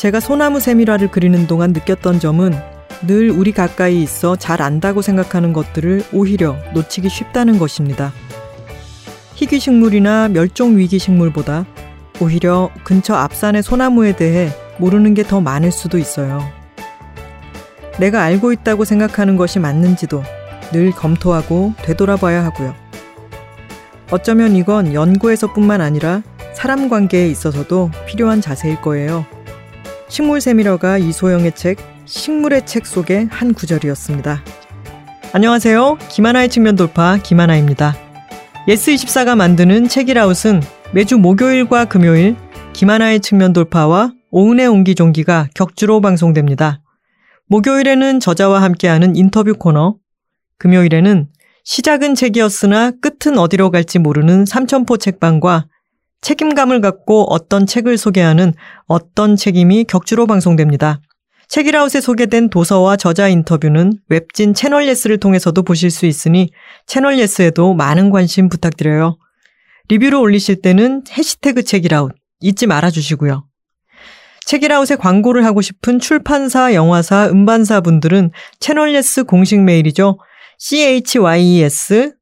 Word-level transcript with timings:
제가 0.00 0.18
소나무 0.18 0.60
세밀화를 0.60 1.10
그리는 1.10 1.46
동안 1.46 1.74
느꼈던 1.74 2.20
점은 2.20 2.54
늘 3.06 3.28
우리 3.28 3.52
가까이 3.52 4.02
있어 4.02 4.34
잘 4.34 4.62
안다고 4.62 5.02
생각하는 5.02 5.52
것들을 5.52 6.04
오히려 6.14 6.56
놓치기 6.72 7.10
쉽다는 7.10 7.58
것입니다. 7.58 8.10
희귀식물이나 9.34 10.28
멸종위기식물보다 10.28 11.66
오히려 12.18 12.70
근처 12.82 13.14
앞산의 13.14 13.62
소나무에 13.62 14.16
대해 14.16 14.48
모르는 14.78 15.12
게 15.12 15.22
더 15.22 15.42
많을 15.42 15.70
수도 15.70 15.98
있어요. 15.98 16.50
내가 17.98 18.22
알고 18.22 18.52
있다고 18.52 18.86
생각하는 18.86 19.36
것이 19.36 19.58
맞는지도 19.58 20.22
늘 20.72 20.92
검토하고 20.92 21.74
되돌아봐야 21.82 22.42
하고요. 22.46 22.74
어쩌면 24.10 24.56
이건 24.56 24.94
연구에서뿐만 24.94 25.82
아니라 25.82 26.22
사람 26.54 26.88
관계에 26.88 27.28
있어서도 27.28 27.90
필요한 28.06 28.40
자세일 28.40 28.80
거예요. 28.80 29.26
식물 30.10 30.40
세밀화가 30.40 30.98
이소영의 30.98 31.52
책 31.54 31.78
식물의 32.04 32.66
책 32.66 32.84
속의 32.84 33.28
한 33.30 33.54
구절이었습니다. 33.54 34.42
안녕하세요. 35.32 35.98
김하나의 36.10 36.48
측면 36.48 36.74
돌파 36.74 37.16
김하나입니다. 37.16 37.94
예스24가 38.66 39.36
만드는 39.36 39.86
책읽아웃은 39.86 40.62
매주 40.92 41.16
목요일과 41.16 41.84
금요일 41.84 42.34
김하나의 42.72 43.20
측면 43.20 43.52
돌파와 43.52 44.12
오은의 44.32 44.66
옹기종기가 44.66 45.46
격주로 45.54 46.00
방송됩니다. 46.00 46.82
목요일에는 47.46 48.18
저자와 48.18 48.62
함께하는 48.62 49.14
인터뷰 49.14 49.54
코너, 49.54 49.94
금요일에는 50.58 51.28
시작은 51.62 52.16
책이었으나 52.16 52.92
끝은 53.00 53.38
어디로 53.38 53.70
갈지 53.70 54.00
모르는 54.00 54.44
삼천포 54.44 54.96
책방과 54.96 55.66
책임감을 56.20 56.80
갖고 56.80 57.24
어떤 57.32 57.66
책을 57.66 57.96
소개하는 57.96 58.52
어떤 58.86 59.36
책임이 59.36 59.84
격주로 59.84 60.26
방송됩니다. 60.26 61.00
책읽아웃에 61.48 62.00
소개된 62.00 62.48
도서와 62.48 62.96
저자 62.96 63.28
인터뷰는 63.28 63.94
웹진 64.08 64.54
채널 64.54 64.86
예스를 64.86 65.18
통해서도 65.18 65.62
보실 65.62 65.90
수 65.90 66.06
있으니 66.06 66.50
채널 66.86 67.18
예스에도 67.18 67.74
많은 67.74 68.10
관심 68.10 68.48
부탁드려요. 68.48 69.18
리뷰를 69.88 70.18
올리실 70.18 70.62
때는 70.62 71.02
해시태그 71.10 71.64
책읽아웃 71.64 72.12
잊지 72.40 72.68
말아 72.68 72.90
주시고요. 72.90 73.46
책읽아웃에 74.46 74.96
광고를 74.96 75.44
하고 75.44 75.60
싶은 75.60 75.98
출판사, 75.98 76.72
영화사, 76.74 77.28
음반사 77.28 77.80
분들은 77.80 78.30
채널 78.60 78.94
예스 78.94 79.24
공식 79.24 79.60
메일이죠. 79.60 80.18
chys 80.58 82.12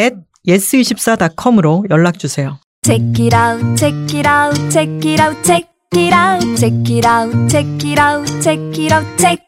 at 0.00 0.16
yes24.com으로 0.46 1.86
연락 1.90 2.18
주세요. 2.18 2.58
Check 2.86 3.18
it 3.18 3.34
out, 3.34 3.76
check 3.76 4.14
it 4.14 4.26
out, 4.26 4.54
check 4.70 5.04
it 5.04 5.18
out, 5.18 5.34
check 5.42 5.66
it 5.92 6.12
out, 6.12 6.40
check 6.56 6.88
it 6.88 7.04
out, 7.04 7.50
check 7.50 7.66
it 7.84 7.98
out, 7.98 8.24
check 8.40 8.78
it 8.78 8.92
out, 8.92 9.18
check. 9.18 9.40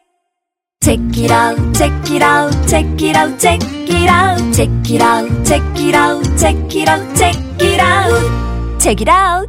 Check 0.83 0.99
it 1.15 1.31
out, 1.31 1.57
check 1.73 2.11
it 2.11 2.21
out, 2.21 2.51
check 2.67 3.01
it 3.01 3.15
out, 3.15 3.39
check 3.39 3.61
it 3.63 4.09
out, 4.09 4.53
check 4.53 4.91
it 4.91 5.01
out, 5.01 5.45
check 5.45 5.61
it 5.79 5.95
out, 5.95 6.35
check 6.35 6.75
it 6.75 6.89
out, 6.89 7.15
check 7.15 7.37
it 7.61 7.79
out, 7.79 8.81
check 8.81 8.99
it 8.99 9.07
out. 9.07 9.47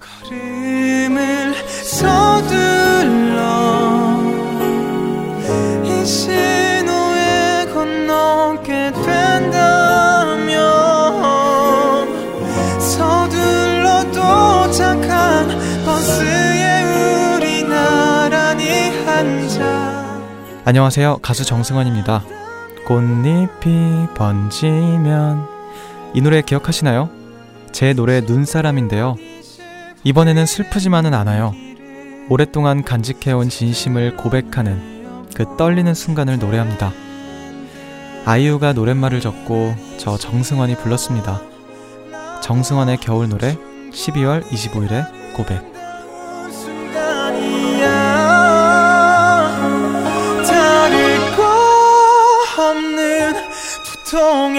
걸음을 0.00 1.52
서둘러 1.84 3.81
안녕하세요. 20.64 21.18
가수 21.22 21.44
정승환입니다. 21.44 22.22
꽃잎이 22.86 24.06
번지면 24.14 25.44
이 26.14 26.20
노래 26.20 26.40
기억하시나요? 26.40 27.10
제 27.72 27.92
노래 27.94 28.20
눈사람인데요. 28.20 29.16
이번에는 30.04 30.46
슬프지만은 30.46 31.14
않아요. 31.14 31.52
오랫동안 32.28 32.84
간직해온 32.84 33.48
진심을 33.48 34.16
고백하는 34.16 35.26
그 35.34 35.56
떨리는 35.58 35.92
순간을 35.94 36.38
노래합니다. 36.38 36.92
아이유가 38.24 38.72
노랫말을 38.72 39.20
적고 39.20 39.74
저 39.98 40.16
정승환이 40.16 40.76
불렀습니다. 40.76 41.42
정승환의 42.40 42.98
겨울 42.98 43.28
노래 43.28 43.56
12월 43.90 44.44
25일의 44.44 45.34
고백. 45.34 45.71
Home. 54.12 54.51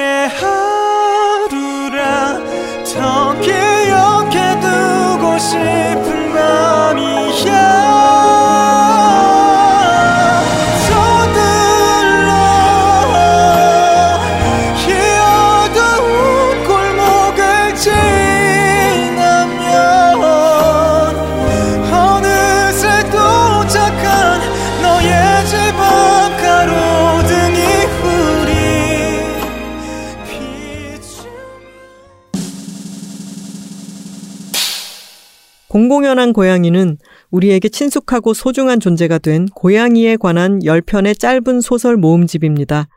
공공연한 36.13 36.34
고양이는 36.34 36.97
우리에게 37.31 37.69
친숙하고 37.69 38.34
소중한 38.34 38.79
존재가 38.79 39.18
된 39.18 39.47
고양이에 39.47 40.16
관한 40.18 40.59
10편의 40.59 41.18
짧은 41.18 41.62
소설 41.62 41.97
모음집입니다. 41.97 42.88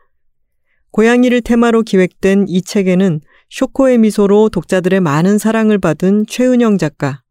고양이를 0.91 1.41
테마로 1.41 1.81
기획된 1.81 2.45
이 2.47 2.61
책에는 2.61 3.21
쇼코의 3.49 3.97
미소로 3.97 4.49
독자들의 4.49 4.99
많은 5.01 5.37
사랑을 5.37 5.79
받은 5.79 6.25
최은영 6.27 6.77
작가, 6.77 7.21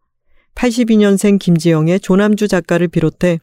82년생 0.54 1.38
김지영의 1.38 2.00
조남주 2.00 2.48
작가를 2.48 2.88
비롯해 2.88 3.38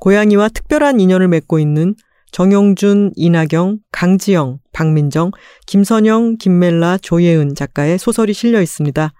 고양이와 0.00 0.48
특별한 0.48 0.98
인연을 0.98 1.28
맺고 1.28 1.58
있는 1.58 1.94
정용준, 2.32 3.12
이나경, 3.16 3.78
강지영, 3.92 4.60
박민정, 4.72 5.32
김선영, 5.66 6.38
김멜라, 6.38 6.98
조예은 7.02 7.54
작가의 7.54 7.98
소설이 7.98 8.32
실려 8.32 8.62
있습니다. 8.62 9.12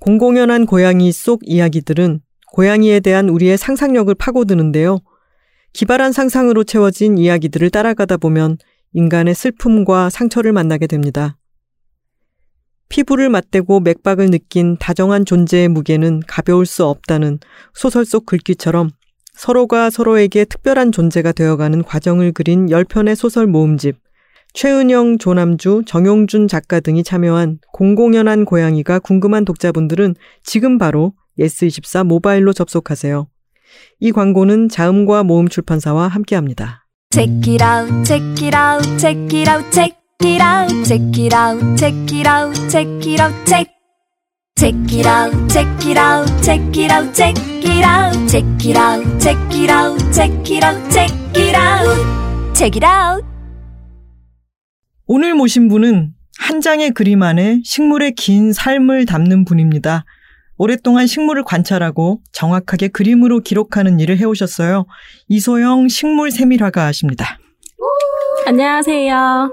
공공연한 0.00 0.64
고양이 0.64 1.12
속 1.12 1.40
이야기들은 1.44 2.20
고양이에 2.52 3.00
대한 3.00 3.28
우리의 3.28 3.58
상상력을 3.58 4.14
파고드는데요. 4.14 4.98
기발한 5.74 6.12
상상으로 6.12 6.64
채워진 6.64 7.18
이야기들을 7.18 7.68
따라가다 7.68 8.16
보면 8.16 8.56
인간의 8.94 9.34
슬픔과 9.34 10.08
상처를 10.08 10.52
만나게 10.52 10.86
됩니다. 10.86 11.36
피부를 12.88 13.28
맞대고 13.28 13.80
맥박을 13.80 14.30
느낀 14.30 14.78
다정한 14.78 15.26
존재의 15.26 15.68
무게는 15.68 16.22
가벼울 16.26 16.64
수 16.64 16.86
없다는 16.86 17.38
소설 17.74 18.06
속 18.06 18.24
글귀처럼 18.24 18.90
서로가 19.34 19.90
서로에게 19.90 20.46
특별한 20.46 20.92
존재가 20.92 21.32
되어가는 21.32 21.84
과정을 21.84 22.32
그린 22.32 22.66
10편의 22.66 23.14
소설 23.14 23.46
모음집, 23.46 23.96
최은영, 24.52 25.18
조남주, 25.18 25.82
정용준 25.86 26.48
작가 26.48 26.80
등이 26.80 27.04
참여한 27.04 27.58
공공연한 27.72 28.44
고양이가 28.44 28.98
궁금한 28.98 29.44
독자분들은 29.44 30.14
지금 30.42 30.78
바로 30.78 31.12
예스24 31.38 32.04
모바일로 32.04 32.52
접속하세요. 32.52 33.28
이 34.00 34.12
광고는 34.12 34.68
자음과 34.68 35.22
모음 35.22 35.48
출판사와 35.48 36.08
함께합니다. 36.08 36.86
Check 37.12 37.52
it 37.52 37.64
out, 37.64 38.04
check 38.04 38.46
it 38.46 38.56
out, 38.56 38.98
check 38.98 39.18
it 39.36 39.50
out, 39.50 39.70
check 39.72 39.96
it 40.22 40.42
out, 40.42 40.84
check 40.84 41.02
it 41.18 41.34
out, 41.34 41.76
check 41.76 41.94
it 42.12 42.28
out, 42.28 42.54
check 42.68 43.06
it 43.06 43.20
out, 43.20 43.46
check. 43.46 43.80
Check 44.56 44.74
it 44.92 45.06
out, 45.06 45.32
check 45.48 45.66
it 45.86 45.98
out, 45.98 46.26
check 46.42 46.60
it 46.76 46.92
out, 46.92 47.14
check 47.14 47.34
it 47.64 47.82
out, 47.82 48.12
check 48.28 48.44
it 48.60 48.76
out, 48.76 49.02
check 49.18 49.36
it 49.54 49.70
out, 49.70 49.96
check 50.12 50.50
it 50.50 50.62
out, 50.62 50.92
check 50.92 51.10
it 51.34 51.54
out, 51.54 52.54
check 52.54 52.76
it 52.76 52.84
out. 52.84 53.29
오늘 55.12 55.34
모신 55.34 55.66
분은 55.66 56.14
한 56.38 56.60
장의 56.60 56.92
그림 56.92 57.24
안에 57.24 57.62
식물의 57.64 58.12
긴 58.12 58.52
삶을 58.52 59.06
담는 59.06 59.44
분입니다. 59.44 60.04
오랫동안 60.56 61.08
식물을 61.08 61.42
관찰하고 61.42 62.20
정확하게 62.30 62.86
그림으로 62.86 63.40
기록하는 63.40 63.98
일을 63.98 64.18
해오셨어요. 64.18 64.86
이소영 65.26 65.88
식물 65.88 66.30
세밀화가십니다. 66.30 67.40
안녕하세요. 68.46 69.50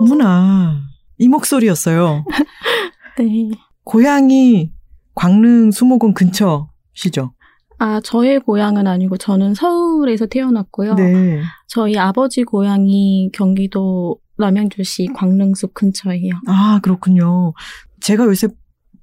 어머나, 0.00 0.80
이 1.18 1.28
목소리였어요. 1.28 2.24
네. 3.18 3.50
고향이 3.84 4.72
광릉 5.14 5.70
수목원 5.70 6.14
근처 6.14 6.68
시죠? 6.94 7.32
아, 7.78 8.00
저의 8.02 8.40
고향은 8.40 8.88
아니고 8.88 9.18
저는 9.18 9.54
서울에서 9.54 10.26
태어났고요. 10.26 10.94
네. 10.94 11.42
저희 11.68 11.96
아버지 11.96 12.42
고향이 12.42 13.30
경기도 13.32 14.18
남양주시 14.38 15.08
광릉숲 15.14 15.74
근처예요. 15.74 16.34
아, 16.46 16.80
그렇군요. 16.82 17.52
제가 18.00 18.24
요새 18.26 18.48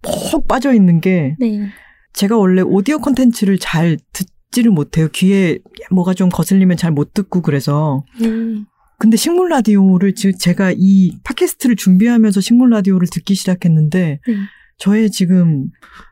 푹 0.01 0.47
빠져 0.47 0.74
있는 0.74 1.01
게 1.01 1.35
네. 1.39 1.69
제가 2.13 2.38
원래 2.38 2.62
오디오 2.62 3.00
콘텐츠를 3.00 3.57
잘 3.57 3.97
듣지를 4.12 4.71
못해요. 4.71 5.07
귀에 5.13 5.59
뭐가 5.91 6.13
좀 6.13 6.30
거슬리면 6.30 6.77
잘 6.77 6.91
못 6.91 7.13
듣고 7.13 7.41
그래서. 7.41 8.03
네. 8.19 8.27
근데 9.00 9.18
식물 9.18 9.50
라디오를 9.50 10.13
지금 10.15 10.38
제가 10.38 10.74
이 10.77 11.18
팟캐스트를 11.24 11.75
준비하면서 11.75 12.39
식물 12.41 12.69
라디오를 12.69 13.07
듣기 13.12 13.35
시작했는데 13.35 14.19
네. 14.25 14.33
저의 14.77 15.12
지금 15.12 15.68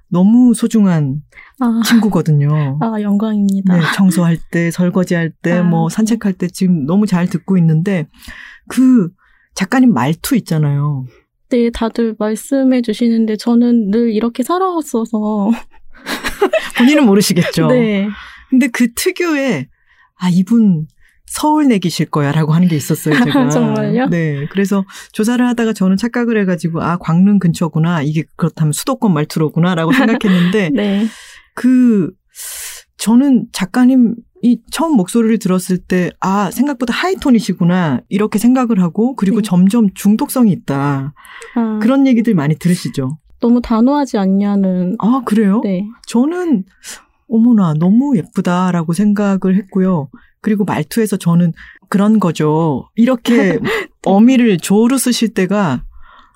너무 0.10 0.54
소중한 0.54 1.22
아, 1.60 1.82
친구거든요. 1.86 2.80
아, 2.82 3.02
영광입니다. 3.02 3.78
네, 3.78 3.82
청소할 3.96 4.38
때, 4.52 4.72
설거지할 4.72 5.32
때, 5.42 5.54
아, 5.54 5.64
뭐 5.64 5.88
네. 5.88 5.96
산책할 5.96 6.34
때 6.34 6.48
지금 6.48 6.86
너무 6.86 7.06
잘 7.06 7.28
듣고 7.28 7.58
있는데 7.58 8.08
그 8.72 9.10
작가님 9.54 9.94
말투 9.94 10.36
있잖아요. 10.38 11.06
네, 11.50 11.70
다들 11.70 12.16
말씀해 12.18 12.82
주시는데 12.82 13.36
저는 13.36 13.92
늘 13.92 14.12
이렇게 14.14 14.44
살아왔어서. 14.44 15.52
본인은 16.78 17.06
모르시겠죠. 17.06 17.68
네. 17.68 18.08
근데 18.50 18.68
그 18.70 18.94
특유의 18.94 19.68
아 20.20 20.30
이분 20.30 20.88
서울 21.26 21.68
내기실 21.68 22.08
거야 22.08 22.32
라고 22.32 22.54
하는 22.54 22.70
게 22.70 22.78
있었어요. 22.78 23.16
제가 23.24 23.50
정말요? 23.52 24.08
네, 24.08 24.48
그래서 24.52 24.86
조사를 25.12 25.46
하다가 25.46 25.74
저는 25.74 25.98
착각을 25.98 26.40
해가지고 26.40 26.82
아 26.82 26.98
광릉 26.98 27.40
근처구나 27.40 28.02
이게 28.02 28.24
그렇다면 28.38 28.72
수도권 28.72 29.14
말투로구나 29.14 29.76
라고 29.76 29.92
생각했는데 29.92 30.70
네. 30.76 31.08
그 31.56 32.12
저는 32.98 33.48
작가님 33.52 34.16
이 34.44 34.60
처음 34.72 34.96
목소리를 34.98 35.38
들었을 35.40 35.78
때 35.78 36.12
아 36.20 36.50
생각보다 36.52 36.94
하이톤이시구나 36.94 38.02
이렇게 38.10 38.40
생각을 38.40 38.82
하고 38.82 39.16
그리고 39.16 39.38
네. 39.38 39.42
점점 39.44 39.94
중독성이 39.94 40.52
있다 40.52 41.14
아, 41.56 41.80
그런 41.82 42.08
얘기들 42.08 42.34
많이 42.34 42.56
들으시죠. 42.56 43.18
너무 43.40 43.62
단호하지 43.62 44.18
않냐는. 44.18 44.96
아 45.00 45.22
그래요? 45.26 45.62
네. 45.64 45.88
저는 46.08 46.64
어머나 47.28 47.74
너무 47.74 48.16
예쁘다라고 48.18 48.94
생각을 48.94 49.56
했고요. 49.56 50.10
그리고 50.42 50.64
말투에서 50.66 51.18
저는 51.18 51.54
그런 51.90 52.20
거죠. 52.20 52.90
이렇게 52.96 53.58
어미를 54.06 54.58
조로 54.58 54.98
쓰실 54.98 55.34
때가 55.34 55.84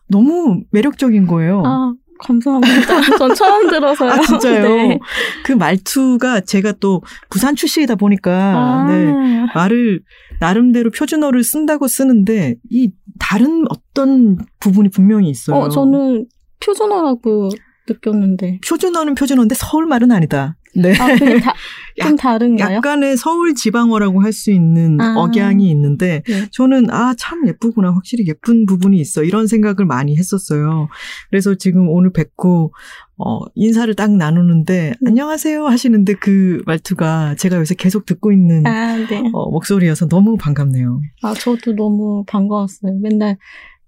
너무 0.07 0.61
매력적인 0.71 1.27
거예요. 1.27 1.63
아, 1.65 1.93
감사합니다. 2.19 3.01
전 3.17 3.35
처음 3.35 3.69
들어서요. 3.69 4.11
아, 4.11 4.19
진짜요? 4.21 4.63
네. 4.63 4.99
그 5.43 5.51
말투가 5.51 6.41
제가 6.41 6.73
또 6.73 7.01
부산 7.29 7.55
출신이다 7.55 7.95
보니까 7.95 8.31
아, 8.31 8.85
네, 8.87 9.45
말을 9.53 10.01
나름대로 10.39 10.91
표준어를 10.91 11.43
쓴다고 11.43 11.87
쓰는데 11.87 12.55
이 12.69 12.91
다른 13.19 13.65
어떤 13.69 14.37
부분이 14.59 14.89
분명히 14.89 15.29
있어요. 15.29 15.57
어, 15.57 15.69
저는 15.69 16.25
표준어라고 16.63 17.49
느꼈는데. 17.87 18.59
표준어는 18.67 19.15
표준어인데 19.15 19.55
서울 19.55 19.85
말은 19.85 20.11
아니다. 20.11 20.55
네. 20.75 20.93
아, 20.99 21.07
그게 21.15 21.39
다, 21.39 21.53
좀 22.01 22.11
약- 22.11 22.15
다른가요? 22.17 22.75
약간의 22.75 23.15
서울 23.17 23.55
지방어라고 23.55 24.21
할 24.21 24.33
수 24.33 24.51
있는 24.51 24.99
아. 24.99 25.15
억양이 25.17 25.69
있는데 25.71 26.21
네. 26.27 26.47
저는 26.51 26.89
아 26.91 27.13
참 27.17 27.47
예쁘구나 27.47 27.91
확실히 27.93 28.27
예쁜 28.27 28.65
부분이 28.65 28.99
있어 28.99 29.23
이런 29.23 29.47
생각을 29.47 29.85
많이 29.85 30.17
했었어요. 30.17 30.89
그래서 31.29 31.55
지금 31.55 31.87
오늘 31.89 32.11
뵙고 32.11 32.73
어 33.17 33.39
인사를 33.55 33.93
딱 33.95 34.11
나누는데 34.11 34.89
네. 34.89 34.93
안녕하세요 35.07 35.65
하시는데 35.65 36.15
그 36.15 36.61
말투가 36.65 37.35
제가 37.35 37.55
요새 37.57 37.73
계속 37.75 38.05
듣고 38.05 38.33
있는 38.33 38.67
아, 38.67 38.97
네. 38.97 39.23
어, 39.31 39.49
목소리여서 39.51 40.09
너무 40.09 40.35
반갑네요. 40.35 40.99
아, 41.23 41.33
저도 41.33 41.73
너무 41.75 42.25
반가웠어요. 42.27 42.99
맨날 43.01 43.37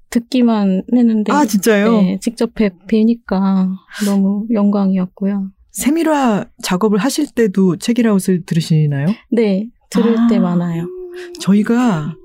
듣기만 0.09 0.83
했는데. 0.95 1.33
아 1.33 1.43
진짜요? 1.45 1.91
네, 1.91 2.17
직접 2.21 2.53
뵈, 2.53 2.69
뵈니까 2.87 3.67
너무 4.05 4.45
영광이었고요. 4.51 5.49
세밀화 5.77 6.45
작업을 6.63 6.97
하실 6.97 7.27
때도 7.27 7.77
책이라웃을 7.77 8.45
들으시나요? 8.45 9.07
네, 9.31 9.67
들을 9.91 10.17
아. 10.17 10.27
때 10.27 10.39
많아요. 10.39 10.87
저희가 11.39 12.15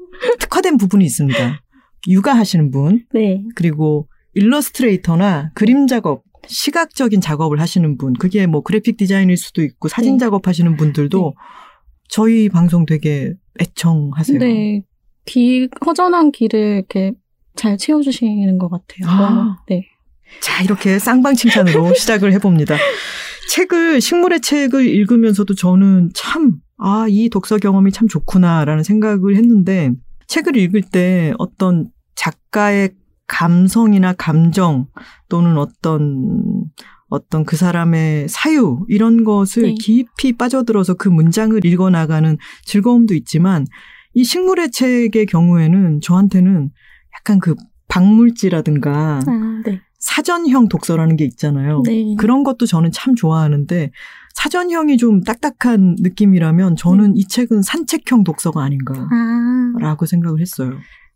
특화된 0.40 0.78
부분이 0.78 1.04
있습니다. 1.04 1.60
육아하시는 2.08 2.70
분 2.70 3.04
네, 3.12 3.44
그리고 3.54 4.08
일러스트레이터나 4.32 5.50
그림 5.54 5.86
작업, 5.86 6.24
시각적인 6.46 7.20
작업을 7.20 7.60
하시는 7.60 7.98
분, 7.98 8.14
그게 8.14 8.46
뭐 8.46 8.62
그래픽 8.62 8.96
디자인일 8.96 9.36
수도 9.36 9.62
있고 9.62 9.88
사진 9.88 10.14
네. 10.14 10.24
작업하시는 10.24 10.76
분들도 10.76 11.34
저희 12.08 12.48
방송 12.48 12.86
되게 12.86 13.34
애청하세요. 13.60 14.38
네, 14.38 14.82
귀, 15.26 15.68
허전한 15.84 16.32
귀를 16.32 16.76
이렇게 16.78 17.12
잘 17.54 17.76
채워주시는 17.76 18.58
것 18.58 18.70
같아요. 18.70 19.06
아. 19.06 19.56
네. 19.68 19.86
자, 20.40 20.62
이렇게 20.62 20.98
쌍방 20.98 21.34
칭찬으로 21.34 21.92
시작을 21.92 22.32
해봅니다. 22.32 22.76
책을, 23.52 24.00
식물의 24.00 24.40
책을 24.40 24.86
읽으면서도 24.86 25.54
저는 25.54 26.10
참, 26.14 26.56
아, 26.78 27.04
이 27.06 27.28
독서 27.28 27.58
경험이 27.58 27.92
참 27.92 28.08
좋구나라는 28.08 28.82
생각을 28.82 29.36
했는데, 29.36 29.92
책을 30.26 30.56
읽을 30.56 30.80
때 30.80 31.34
어떤 31.36 31.90
작가의 32.14 32.94
감성이나 33.26 34.14
감정 34.14 34.86
또는 35.28 35.58
어떤, 35.58 36.64
어떤 37.10 37.44
그 37.44 37.56
사람의 37.56 38.28
사유, 38.30 38.86
이런 38.88 39.22
것을 39.22 39.64
네. 39.64 39.74
깊이 39.74 40.32
빠져들어서 40.32 40.94
그 40.94 41.10
문장을 41.10 41.62
읽어 41.62 41.90
나가는 41.90 42.38
즐거움도 42.64 43.12
있지만, 43.12 43.66
이 44.14 44.24
식물의 44.24 44.70
책의 44.70 45.26
경우에는 45.26 46.00
저한테는 46.00 46.70
약간 47.18 47.38
그 47.38 47.54
박물지라든가 47.88 49.20
아, 49.26 49.62
네. 49.66 49.82
사전형 50.02 50.68
독서라는 50.68 51.16
게 51.16 51.24
있잖아요. 51.24 51.82
네. 51.86 52.14
그런 52.18 52.42
것도 52.42 52.66
저는 52.66 52.90
참 52.92 53.14
좋아하는데 53.14 53.92
사전형이 54.34 54.96
좀 54.96 55.22
딱딱한 55.22 55.96
느낌이라면 56.00 56.76
저는 56.76 57.16
이 57.16 57.26
책은 57.26 57.62
산책형 57.62 58.24
독서가 58.24 58.62
아닌가라고 58.62 59.08
아, 59.80 60.06
생각을 60.06 60.40
했어요. 60.40 60.72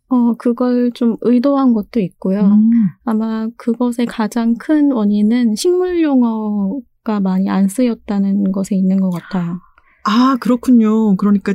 어, 0.09 0.33
그걸 0.35 0.91
좀 0.93 1.17
의도한 1.21 1.73
것도 1.73 1.99
있고요. 1.99 2.39
음. 2.45 2.71
아마 3.03 3.49
그것의 3.57 4.05
가장 4.07 4.55
큰 4.57 4.91
원인은 4.93 5.55
식물 5.55 6.01
용어가 6.01 7.19
많이 7.21 7.49
안 7.49 7.67
쓰였다는 7.67 8.53
것에 8.53 8.75
있는 8.75 9.01
것 9.01 9.09
같아요. 9.09 9.59
아 10.05 10.37
그렇군요. 10.39 11.17
그러니까 11.17 11.53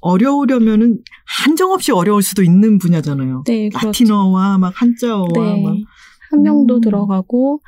어려우려면은 0.00 0.98
한정없이 1.26 1.90
어려울 1.90 2.22
수도 2.22 2.44
있는 2.44 2.78
분야잖아요. 2.78 3.42
네, 3.44 3.68
그렇죠. 3.70 3.86
라틴어와 3.88 4.58
막 4.58 4.72
한자어와 4.76 5.28
네. 5.34 5.62
막 5.62 5.74
한 6.30 6.42
명도 6.42 6.76
음. 6.76 6.80
들어가고 6.80 7.60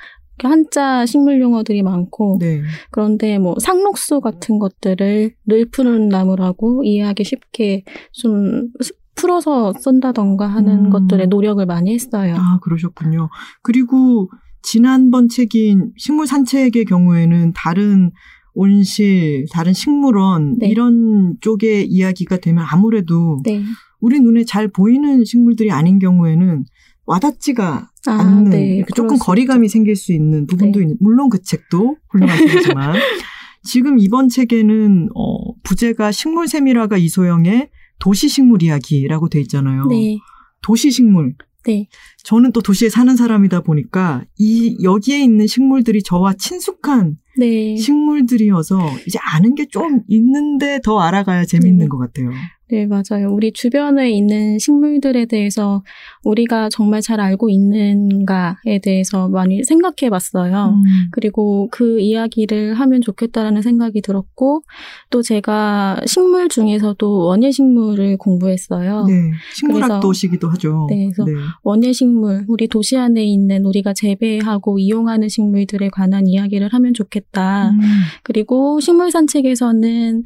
한자 0.43 1.07
식물 1.07 1.41
용어들이 1.41 1.83
많고 1.83 2.39
네. 2.41 2.63
그런데 2.91 3.39
뭐 3.39 3.55
상록수 3.61 4.21
같은 4.21 4.59
것들을 4.59 5.35
늘 5.47 5.71
푸는 5.71 6.09
나무라고 6.09 6.83
이해하기 6.85 7.23
쉽게 7.25 7.85
좀 8.13 8.69
스- 8.81 8.93
풀어서 9.15 9.73
쓴다던가 9.79 10.47
하는 10.47 10.87
음. 10.87 10.91
것들에 10.91 11.27
노력을 11.27 11.65
많이 11.67 11.95
했어요. 11.95 12.35
아 12.37 12.59
그러셨군요. 12.63 13.29
그리고 13.63 14.31
지난번 14.63 15.29
책인 15.29 15.93
식물 15.97 16.27
산책의 16.27 16.87
경우에는 16.87 17.53
다른 17.55 18.11
온실, 18.55 19.47
다른 19.53 19.73
식물원 19.73 20.59
네. 20.59 20.69
이런 20.69 21.37
쪽의 21.41 21.87
이야기가 21.87 22.39
되면 22.39 22.65
아무래도 22.69 23.41
네. 23.45 23.63
우리 24.01 24.21
눈에 24.21 24.45
잘 24.45 24.69
보이는 24.69 25.25
식물들이 25.25 25.71
아닌 25.71 25.99
경우에는 25.99 26.65
와닿지가 27.07 27.91
아, 28.07 28.11
않는 28.11 28.51
네. 28.51 28.77
이렇게 28.77 28.93
조금 28.95 29.19
거리감이 29.19 29.69
생길 29.69 29.97
수 29.97 30.13
있는 30.13 30.47
부분도 30.47 30.79
네. 30.79 30.85
있는 30.85 30.97
물론 31.01 31.29
그 31.29 31.43
책도 31.43 31.97
훌륭한 32.11 32.37
책이지만 32.39 32.95
지금 33.65 33.99
이번 33.99 34.29
책에는 34.29 35.09
어, 35.15 35.55
부제가 35.63 36.11
식물 36.13 36.49
세밀화가 36.49 36.97
이소영의 36.99 37.71
도시 37.99 38.29
식물 38.29 38.63
이야기라고 38.63 39.29
돼 39.29 39.41
있잖아요. 39.43 39.87
네. 39.87 40.19
도시 40.63 40.91
식물 40.91 41.35
네. 41.65 41.87
저는 42.25 42.51
또 42.53 42.61
도시에 42.61 42.89
사는 42.89 43.15
사람이다 43.15 43.61
보니까 43.61 44.25
이 44.37 44.77
여기에 44.83 45.23
있는 45.23 45.47
식물들이 45.47 46.03
저와 46.03 46.35
친숙한 46.35 47.19
네. 47.39 47.77
식물들이어서 47.77 48.79
이제 49.07 49.19
아는 49.33 49.55
게 49.55 49.67
좀 49.71 50.03
있는데 50.09 50.81
더 50.83 50.99
알아가야 51.01 51.45
재밌는 51.45 51.79
네. 51.79 51.89
것 51.89 51.99
같아요. 51.99 52.31
네, 52.73 52.87
맞아요. 52.87 53.31
우리 53.31 53.53
주변에 53.53 54.11
있는 54.11 54.59
식물들에 54.59 55.27
대해서 55.27 55.85
우리가 56.25 56.71
정말 56.71 57.03
잘 57.03 57.21
알고 57.21 57.51
있는가에 57.51 58.79
대해서 58.83 59.29
많이 59.29 59.63
생각해 59.63 60.09
봤어요. 60.09 60.71
음. 60.75 60.83
그리고 61.11 61.69
그 61.71 62.01
이야기를 62.01 62.73
하면 62.73 63.03
좋겠다라는 63.03 63.61
생각이 63.61 64.01
들었고, 64.01 64.63
또 65.11 65.21
제가 65.21 66.01
식물 66.07 66.49
중에서도 66.49 67.27
원예식물을 67.27 68.17
공부했어요. 68.17 69.05
네. 69.05 69.33
식물학도시기도 69.55 70.49
하죠. 70.49 70.87
네, 70.89 71.11
그래서 71.15 71.27
원예식물, 71.65 72.47
우리 72.49 72.69
도시 72.69 72.97
안에 72.97 73.23
있는 73.23 73.67
우리가 73.67 73.93
재배하고 73.93 74.79
이용하는 74.79 75.29
식물들에 75.29 75.91
관한 75.91 76.27
이야기를 76.27 76.69
하면 76.73 76.95
좋겠다. 76.95 77.69
음. 77.69 77.81
그리고 78.23 78.81
식물 78.81 79.11
산책에서는 79.11 80.25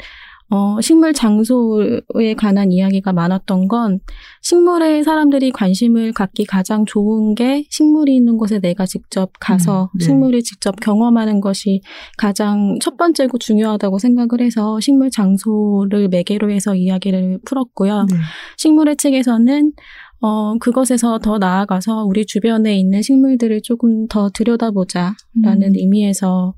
어, 0.48 0.80
식물 0.80 1.12
장소에 1.12 2.34
관한 2.36 2.70
이야기가 2.70 3.12
많았던 3.12 3.66
건 3.66 3.98
식물에 4.42 5.02
사람들이 5.02 5.50
관심을 5.50 6.12
갖기 6.12 6.44
가장 6.44 6.84
좋은 6.84 7.34
게 7.34 7.64
식물이 7.70 8.14
있는 8.14 8.36
곳에 8.36 8.60
내가 8.60 8.86
직접 8.86 9.32
가서 9.40 9.90
음, 9.94 9.98
네. 9.98 10.04
식물을 10.04 10.42
직접 10.42 10.76
경험하는 10.80 11.40
것이 11.40 11.80
가장 12.16 12.78
첫 12.80 12.96
번째고 12.96 13.38
중요하다고 13.38 13.98
생각을 13.98 14.40
해서 14.40 14.78
식물 14.78 15.10
장소를 15.10 16.08
매개로 16.08 16.50
해서 16.50 16.76
이야기를 16.76 17.40
풀었고요. 17.44 18.06
네. 18.08 18.16
식물의 18.56 18.96
책에서는 18.98 19.72
어, 20.20 20.56
그것에서 20.58 21.18
더 21.18 21.38
나아가서 21.38 22.04
우리 22.04 22.24
주변에 22.24 22.78
있는 22.78 23.02
식물들을 23.02 23.60
조금 23.62 24.06
더 24.08 24.30
들여다보자라는 24.32 25.14
음. 25.44 25.72
의미에서 25.74 26.54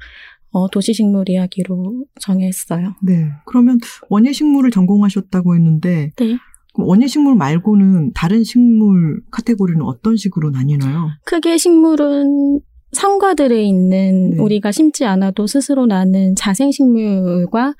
어, 0.50 0.68
도시식물 0.68 1.28
이야기로 1.28 2.04
정했어요. 2.20 2.94
네. 3.02 3.30
그러면 3.46 3.78
원예식물을 4.08 4.70
전공하셨다고 4.70 5.54
했는데 5.54 6.10
네. 6.16 6.38
원예식물 6.74 7.34
말고는 7.34 8.12
다른 8.14 8.44
식물 8.44 9.20
카테고리는 9.30 9.82
어떤 9.82 10.16
식으로 10.16 10.50
나뉘나요? 10.50 11.08
크게 11.24 11.58
식물은 11.58 12.60
상과들에 12.92 13.62
있는 13.62 14.30
네. 14.30 14.38
우리가 14.38 14.72
심지 14.72 15.04
않아도 15.04 15.46
스스로 15.46 15.86
나는 15.86 16.34
자생식물과 16.36 17.74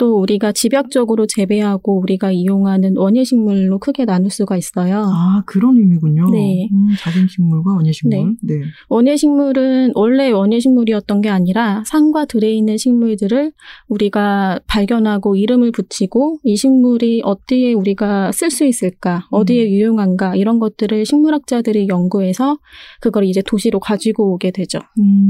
또 0.00 0.18
우리가 0.18 0.52
집약적으로 0.52 1.26
재배하고 1.26 2.00
우리가 2.00 2.32
이용하는 2.32 2.96
원예 2.96 3.22
식물로 3.22 3.78
크게 3.78 4.06
나눌 4.06 4.30
수가 4.30 4.56
있어요. 4.56 5.04
아, 5.06 5.42
그런 5.44 5.76
의미군요. 5.76 6.30
네. 6.30 6.70
음, 6.72 6.88
자생식물과 6.98 7.74
원예 7.74 7.92
식물. 7.92 8.36
네. 8.42 8.62
원예 8.88 9.16
식물은 9.16 9.92
원래 9.94 10.30
원예 10.30 10.58
식물이었던 10.58 11.20
게 11.20 11.28
아니라 11.28 11.82
상과 11.84 12.24
들에 12.24 12.50
있는 12.50 12.78
식물들을 12.78 13.52
우리가 13.88 14.60
발견하고 14.66 15.36
이름을 15.36 15.70
붙이고 15.72 16.38
이 16.44 16.56
식물이 16.56 17.20
어디에 17.22 17.74
우리가 17.74 18.32
쓸 18.32 18.50
수 18.50 18.64
있을까, 18.64 19.26
어디에 19.30 19.68
유용한가 19.68 20.34
이런 20.34 20.58
것들을 20.60 21.04
식물학자들이 21.04 21.88
연구해서 21.88 22.56
그걸 23.02 23.24
이제 23.24 23.42
도시로 23.42 23.80
가지고 23.80 24.32
오게 24.32 24.50
되죠. 24.50 24.78
음. 24.98 25.28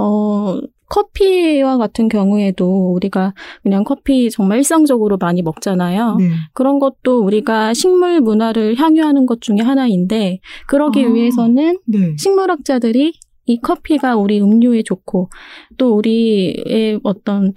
어, 0.00 0.58
커피와 0.88 1.76
같은 1.76 2.08
경우에도 2.08 2.92
우리가 2.94 3.34
그냥 3.62 3.84
커피 3.84 4.30
정말 4.30 4.58
일상적으로 4.58 5.18
많이 5.18 5.42
먹잖아요. 5.42 6.16
네. 6.16 6.30
그런 6.52 6.78
것도 6.78 7.22
우리가 7.22 7.74
식물 7.74 8.20
문화를 8.20 8.76
향유하는 8.76 9.26
것 9.26 9.40
중에 9.40 9.58
하나인데 9.60 10.40
그러기 10.66 11.04
아. 11.04 11.08
위해서는 11.08 11.78
네. 11.86 12.16
식물학자들이 12.18 13.12
이 13.46 13.60
커피가 13.60 14.16
우리 14.16 14.40
음료에 14.40 14.82
좋고 14.82 15.28
또 15.76 15.96
우리의 15.96 17.00
어떤 17.04 17.52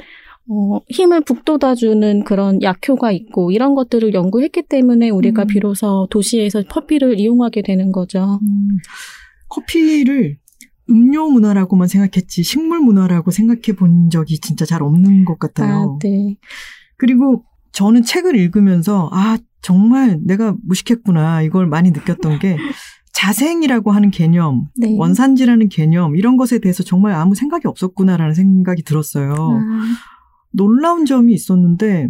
어, 0.50 0.80
힘을 0.90 1.22
북돋아주는 1.22 2.26
그런 2.26 2.62
약효가 2.62 3.12
있고 3.12 3.52
이런 3.52 3.76
것들을 3.76 4.14
연구했기 4.14 4.64
때문에 4.64 5.10
우리가 5.10 5.44
음. 5.44 5.48
비로소 5.48 6.08
도시에서 6.12 6.64
커피를 6.64 7.20
이용하게 7.20 7.62
되는 7.62 7.94
거죠. 7.94 8.40
음, 8.42 8.78
커피를 9.50 10.38
음료 10.90 11.30
문화라고만 11.30 11.88
생각했지 11.88 12.44
식물 12.44 12.80
문화라고 12.80 13.32
생각해 13.32 13.78
본 13.78 14.10
적이 14.10 14.40
진짜 14.40 14.66
잘 14.66 14.84
없는 14.84 15.26
것 15.26 15.40
같아요. 15.40 15.98
아, 15.98 16.00
네. 16.02 16.36
그리고 16.98 17.46
저는 17.72 18.04
책을 18.04 18.36
읽으면서 18.36 19.10
아 19.12 19.38
정말 19.62 20.20
내가 20.24 20.56
무식했구나 20.64 21.42
이걸 21.42 21.68
많이 21.68 21.92
느꼈던 21.92 22.40
게 22.40 22.58
자생이라고 23.14 23.92
하는 23.92 24.12
개념, 24.12 24.68
네. 24.76 24.96
원산지라는 24.98 25.70
개념 25.70 26.16
이런 26.16 26.36
것에 26.36 26.60
대해서 26.60 26.84
정말 26.84 27.14
아무 27.14 27.36
생각이 27.36 27.68
없었구나라는 27.68 28.34
생각이 28.34 28.84
들었어요. 28.84 29.34
아, 29.34 29.60
놀라운 30.52 31.06
점이 31.06 31.34
있었는데 31.34 32.10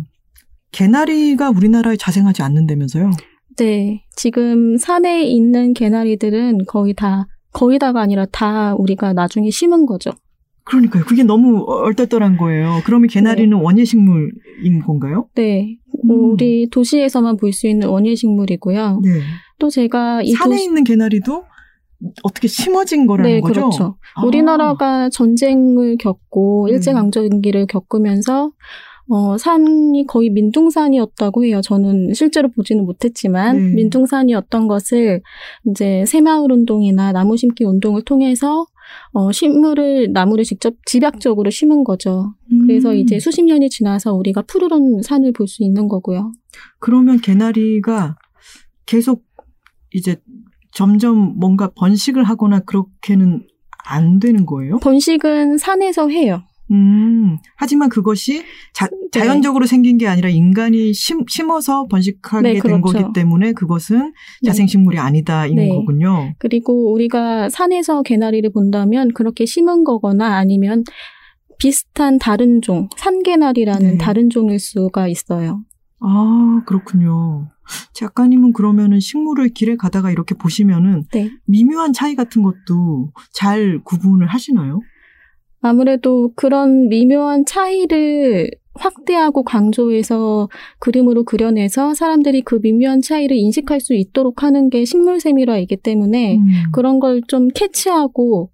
개나리가 0.72 1.52
우리나라에 1.52 1.98
자생하지 1.98 2.42
않는다면서요? 2.42 3.12
네. 3.58 4.04
지금 4.16 4.78
산에 4.78 5.24
있는 5.24 5.74
개나리들은 5.74 6.66
거의 6.68 6.94
다 6.96 7.28
거의 7.54 7.80
다가 7.80 8.02
아니라 8.02 8.26
다 8.32 8.76
우리가 8.76 9.14
나중에 9.14 9.50
심은 9.50 9.86
거죠. 9.86 10.12
그러니까요. 10.66 11.04
그게 11.04 11.24
너무 11.24 11.64
얼떨떨한 11.68 12.38
거예요. 12.38 12.82
그러면 12.86 13.10
개나리는 13.10 13.56
원예식물인 13.58 14.82
건가요? 14.86 15.28
네. 15.36 15.78
음. 16.06 16.10
우리 16.10 16.68
도시에서만 16.70 17.38
볼 17.38 17.52
수 17.54 17.68
있는 17.68 17.90
원예식물이고요. 17.90 19.02
네. 19.04 19.10
또 19.60 19.70
제가 19.70 20.22
이 20.24 20.32
산에 20.32 20.56
도시 20.56 20.64
있는 20.66 20.84
개나리도 20.84 21.44
어떻게 22.24 22.48
심어진 22.48 23.08
거라는 23.08 23.30
네, 23.32 23.40
거죠? 23.42 23.54
그렇죠. 23.54 23.98
아. 24.16 24.26
우리나라가 24.26 25.10
전쟁을 25.10 25.98
겪고 25.98 26.68
네. 26.70 26.74
일제강점기를 26.76 27.68
겪으면서 27.68 28.52
어, 29.10 29.38
산이 29.38 30.06
거의 30.08 30.30
민둥산이었다고 30.30 31.46
해요. 31.46 31.62
저는 31.62 32.14
실제로 32.14 32.50
보지는 32.50 32.86
못했지만 32.86 33.58
네. 33.58 33.74
민둥산이었던 33.76 34.68
것을 34.68 35.22
이제 35.70 36.06
새마을 36.06 36.52
운동이나 36.52 37.12
나무 37.12 37.36
심기 37.38 37.64
운동을 37.66 38.04
통해서 38.04 38.66
어, 39.12 39.32
식물을 39.32 40.12
나무를 40.14 40.44
직접 40.44 40.74
집약적으로 40.86 41.50
심은 41.50 41.84
거죠. 41.84 42.34
그래서 42.68 42.92
음. 42.92 42.96
이제 42.98 43.20
수십 43.20 43.44
년이 43.44 43.70
지나서 43.70 44.14
우리가 44.14 44.44
푸르른 44.44 45.02
산을 45.02 45.32
볼 45.34 45.48
수 45.48 45.64
있는 45.64 45.88
거고요. 45.88 46.32
그러면 46.80 47.20
개나리가 47.20 48.16
계속 48.86 49.24
이제 49.94 50.16
점점 50.74 51.38
뭔가 51.38 51.70
번식을 51.76 52.24
하거나 52.24 52.60
그렇게는 52.62 53.46
안 53.86 54.20
되는 54.20 54.46
거예요? 54.46 54.78
번식은 54.80 55.58
산에서 55.58 56.08
해요. 56.10 56.42
음, 56.72 57.38
하지만 57.56 57.90
그것이 57.90 58.44
자, 58.74 58.88
자연적으로 59.12 59.66
생긴 59.66 59.98
게 59.98 60.08
아니라 60.08 60.30
인간이 60.30 60.94
심, 60.94 61.24
심어서 61.28 61.86
번식하게 61.88 62.48
네, 62.48 62.54
된 62.54 62.62
그렇죠. 62.62 62.82
거기 62.82 63.14
때문에 63.14 63.54
그것은 63.54 64.14
네. 64.42 64.48
자생식물이 64.48 64.98
아니다인 64.98 65.56
네. 65.56 65.70
거군요. 65.70 66.34
그리고 66.40 66.94
우리가 66.94 67.50
산에서 67.50 68.02
개나리를 68.02 68.50
본다면 68.52 69.14
그렇게 69.14 69.46
심은 69.46 69.84
거거나 69.84 70.38
아니면 70.38 70.84
비슷한 71.60 72.18
다른 72.18 72.62
종, 72.62 72.90
산개나리라는 72.98 73.92
네. 73.92 73.98
다른 73.98 74.30
종일 74.30 74.60
수가 74.60 75.08
있어요. 75.08 75.64
아, 76.00 76.62
그렇군요. 76.66 77.50
작가님은 77.94 78.52
그러면은 78.54 79.00
식물을 79.00 79.50
길에 79.50 79.78
가다가 79.78 80.12
이렇게 80.12 80.36
보시면은 80.36 81.04
네. 81.14 81.32
미묘한 81.46 81.94
차이 81.94 82.16
같은 82.16 82.42
것도 82.42 83.12
잘 83.34 83.80
구분을 83.84 84.28
하시나요? 84.28 84.82
아무래도 85.64 86.32
그런 86.36 86.90
미묘한 86.90 87.46
차이를 87.46 88.52
확대하고 88.76 89.44
강조해서 89.44 90.50
그림으로 90.80 91.24
그려내서 91.24 91.94
사람들이 91.94 92.42
그 92.42 92.60
미묘한 92.62 93.02
차이를 93.02 93.36
인식할 93.38 93.80
수 93.80 93.94
있도록 93.94 94.44
하는 94.44 94.70
게 94.70 94.84
식물 94.86 95.20
세밀화이기 95.20 95.78
때문에 95.78 96.38
음. 96.38 96.48
그런 96.72 97.00
걸 97.00 97.22
좀 97.28 97.48
캐치하고 97.48 98.52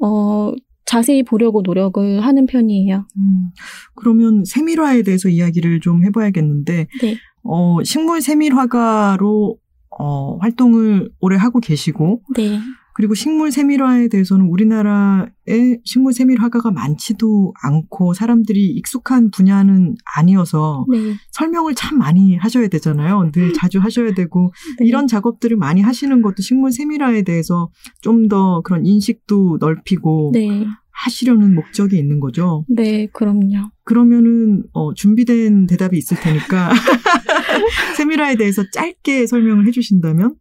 어 0.00 0.52
자세히 0.86 1.22
보려고 1.22 1.60
노력을 1.60 2.20
하는 2.20 2.46
편이에요. 2.46 3.06
음, 3.18 3.50
그러면 3.94 4.42
세밀화에 4.46 5.02
대해서 5.02 5.28
이야기를 5.28 5.80
좀 5.80 6.02
해봐야겠는데, 6.06 6.86
네. 7.02 7.16
어, 7.42 7.82
식물 7.84 8.22
세밀화가로 8.22 9.58
어, 9.98 10.36
활동을 10.38 11.10
오래 11.20 11.36
하고 11.36 11.60
계시고, 11.60 12.22
네. 12.36 12.58
그리고 12.98 13.14
식물 13.14 13.52
세밀화에 13.52 14.08
대해서는 14.08 14.46
우리나라에 14.46 15.78
식물 15.84 16.12
세밀화가가 16.12 16.72
많지도 16.72 17.54
않고 17.62 18.12
사람들이 18.12 18.72
익숙한 18.72 19.30
분야는 19.30 19.94
아니어서 20.16 20.84
네. 20.90 21.14
설명을 21.30 21.76
참 21.76 21.96
많이 21.96 22.34
하셔야 22.34 22.66
되잖아요. 22.66 23.30
늘 23.32 23.52
자주 23.52 23.78
하셔야 23.78 24.14
되고 24.14 24.52
네. 24.80 24.86
이런 24.86 25.06
작업들을 25.06 25.56
많이 25.56 25.80
하시는 25.80 26.20
것도 26.22 26.42
식물 26.42 26.72
세밀화에 26.72 27.22
대해서 27.22 27.70
좀 28.02 28.18
더 28.28 28.60
그런 28.62 28.84
인식도 28.84 29.58
넓히고 29.60 30.32
네. 30.34 30.66
하시려는 30.90 31.54
목적이 31.54 31.98
있는 31.98 32.18
거죠. 32.18 32.64
네, 32.68 33.06
그럼요. 33.12 33.70
그러면은 33.84 34.64
어, 34.72 34.92
준비된 34.92 35.66
대답이 35.66 35.96
있을 35.96 36.18
테니까 36.20 36.70
세밀화에 37.96 38.36
대해서 38.36 38.64
짧게 38.70 39.26
설명을 39.26 39.66
해주신다면 39.68 40.34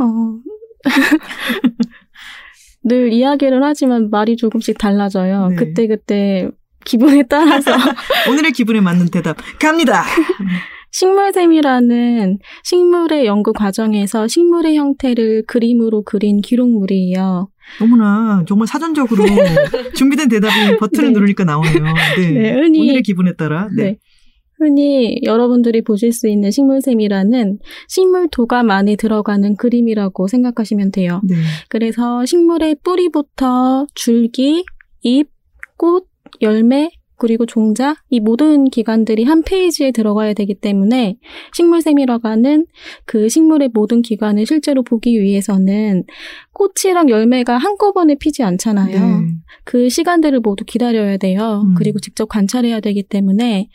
어. 0.00 0.38
늘 2.84 3.12
이야기를 3.12 3.62
하지만 3.62 4.10
말이 4.10 4.36
조금씩 4.36 4.78
달라져요. 4.78 5.48
네. 5.48 5.56
그때 5.56 5.86
그때 5.86 6.48
기분에 6.84 7.24
따라서 7.28 7.72
오늘의 8.30 8.52
기분에 8.52 8.80
맞는 8.80 9.08
대답 9.08 9.36
갑니다. 9.58 10.04
식물샘이라는 10.90 12.38
식물의 12.62 13.26
연구 13.26 13.52
과정에서 13.52 14.28
식물의 14.28 14.76
형태를 14.76 15.44
그림으로 15.46 16.04
그린 16.04 16.40
기록물이에요. 16.40 17.48
너무나 17.80 18.44
정말 18.46 18.68
사전적으로 18.68 19.24
준비된 19.96 20.28
대답이 20.28 20.76
버튼을 20.78 21.08
네. 21.08 21.12
누르니까 21.14 21.44
나오네요. 21.44 21.84
네. 22.16 22.30
네, 22.30 22.54
오늘의 22.54 23.02
기분에 23.02 23.34
따라. 23.34 23.68
네. 23.76 23.96
네. 24.60 24.66
흔히 24.66 25.20
여러분들이 25.22 25.82
보실 25.82 26.12
수 26.12 26.28
있는 26.28 26.50
식물샘이라는 26.50 27.58
식물 27.88 28.28
도감 28.28 28.70
안에 28.70 28.96
들어가는 28.96 29.56
그림이라고 29.56 30.28
생각하시면 30.28 30.92
돼요. 30.92 31.20
네. 31.28 31.36
그래서 31.68 32.24
식물의 32.24 32.76
뿌리부터 32.82 33.86
줄기, 33.94 34.64
잎, 35.02 35.28
꽃, 35.76 36.06
열매, 36.40 36.90
그리고 37.16 37.46
종자, 37.46 37.96
이 38.10 38.20
모든 38.20 38.70
기관들이 38.70 39.24
한 39.24 39.42
페이지에 39.42 39.92
들어가야 39.92 40.34
되기 40.34 40.54
때문에 40.54 41.16
식물샘이라고 41.54 42.28
하는 42.28 42.66
그 43.04 43.28
식물의 43.28 43.70
모든 43.72 44.02
기관을 44.02 44.46
실제로 44.46 44.82
보기 44.82 45.20
위해서는 45.20 46.04
꽃이랑 46.52 47.08
열매가 47.08 47.56
한꺼번에 47.58 48.16
피지 48.16 48.42
않잖아요. 48.42 49.20
네. 49.20 49.26
그 49.64 49.88
시간들을 49.88 50.40
모두 50.40 50.64
기다려야 50.64 51.16
돼요. 51.16 51.62
음. 51.64 51.74
그리고 51.74 51.98
직접 51.98 52.28
관찰해야 52.28 52.80
되기 52.80 53.02
때문에 53.02 53.68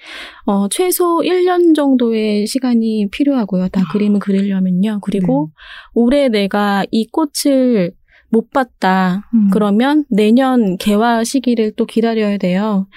어, 0.46 0.68
최소 0.70 1.20
1년 1.20 1.76
정도의 1.76 2.48
시간이 2.48 3.10
필요하고요. 3.12 3.70
다 3.70 3.82
아. 3.82 3.92
그림을 3.92 4.20
그리려면요. 4.20 5.00
그리고 5.02 5.50
네. 5.50 5.54
올해 5.94 6.30
내가 6.30 6.86
이 6.92 7.08
꽃을 7.08 7.94
못 8.30 8.52
봤다. 8.52 9.30
음. 9.34 9.50
그러면 9.52 10.06
내년 10.10 10.78
개화 10.78 11.24
시기를 11.24 11.74
또 11.76 11.86
기다려야 11.86 12.38
돼요. 12.38 12.88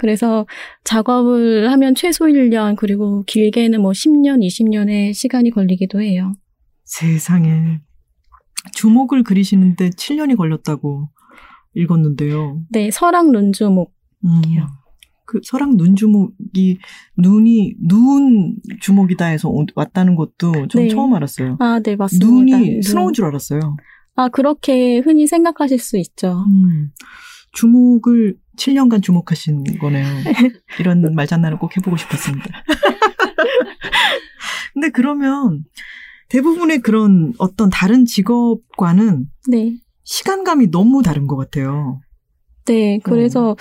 그래서 0.00 0.46
작업을 0.84 1.70
하면 1.70 1.94
최소 1.94 2.24
1년, 2.24 2.74
그리고 2.76 3.22
길게는 3.26 3.82
뭐 3.82 3.92
10년, 3.92 4.40
20년의 4.42 5.12
시간이 5.12 5.50
걸리기도 5.50 6.00
해요. 6.00 6.32
세상에. 6.84 7.80
주목을 8.74 9.22
그리시는데 9.24 9.90
7년이 9.90 10.38
걸렸다고 10.38 11.10
읽었는데요. 11.74 12.62
네, 12.70 12.90
설악 12.90 13.30
눈주목. 13.30 13.92
음. 14.24 14.40
이요. 14.48 14.66
그 15.26 15.40
설악 15.44 15.76
눈주목이 15.76 16.78
눈이 17.18 17.74
눈 17.86 18.56
주목이다 18.80 19.26
해서 19.26 19.50
오- 19.50 19.66
왔다는 19.74 20.16
것도 20.16 20.66
좀 20.68 20.82
네. 20.82 20.88
처음 20.88 21.12
알았어요. 21.12 21.56
아, 21.60 21.78
네, 21.84 21.94
맞습니다. 21.94 22.26
눈이 22.26 22.50
눈. 22.70 22.82
스러운 22.82 23.12
줄 23.12 23.26
알았어요. 23.26 23.60
아, 24.16 24.28
그렇게 24.28 24.98
흔히 24.98 25.26
생각하실 25.26 25.78
수 25.78 25.98
있죠. 25.98 26.42
음. 26.48 26.90
주목을 27.52 28.36
7년간 28.56 29.02
주목하신 29.02 29.64
거네요. 29.78 30.06
이런 30.78 31.14
말장난을 31.14 31.58
꼭 31.58 31.76
해보고 31.76 31.96
싶었습니다. 31.96 32.62
근데 34.74 34.90
그러면 34.90 35.64
대부분의 36.28 36.80
그런 36.80 37.32
어떤 37.38 37.70
다른 37.70 38.04
직업과는 38.04 39.26
네. 39.48 39.76
시간감이 40.04 40.70
너무 40.70 41.02
다른 41.02 41.26
것 41.26 41.36
같아요. 41.36 42.00
네, 42.66 43.00
그래서 43.02 43.56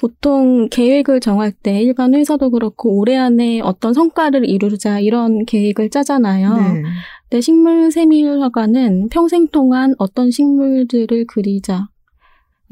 보통 0.00 0.68
계획을 0.70 1.20
정할 1.20 1.52
때 1.52 1.82
일반 1.82 2.14
회사도 2.14 2.50
그렇고 2.50 2.98
올해 2.98 3.16
안에 3.16 3.60
어떤 3.60 3.92
성과를 3.92 4.48
이루자 4.48 5.00
이런 5.00 5.44
계획을 5.44 5.90
짜잖아요. 5.90 6.56
네. 6.56 6.82
근데 7.28 7.40
식물 7.40 7.90
세밀화가는 7.90 9.08
평생 9.10 9.48
동안 9.48 9.94
어떤 9.98 10.30
식물들을 10.30 11.26
그리자. 11.26 11.88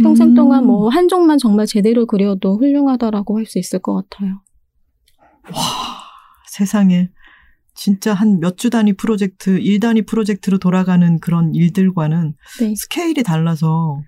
평생 0.01 0.29
음. 0.29 0.35
동안 0.35 0.67
뭐 0.67 0.89
한 0.89 1.09
종만 1.09 1.39
정말 1.39 1.67
제대로 1.67 2.07
그려도 2.07 2.57
훌륭하다라고 2.59 3.39
할 3.39 3.47
수 3.47 3.59
있을 3.59 3.79
것 3.81 3.95
같아요. 3.95 4.41
세상에 6.51 7.11
진짜 7.75 8.13
한 8.15 8.39
몇 8.41 8.57
주 8.59 8.71
단위 8.71 8.93
프로젝트, 8.93 9.59
일 9.59 9.81
단위 9.81 10.03
프로젝트로 10.03 10.59
돌아가는 10.59 11.19
그런 11.21 11.55
일들과는 11.55 12.35
네. 12.61 12.75
스케일이 12.77 13.23
달라서 13.23 14.01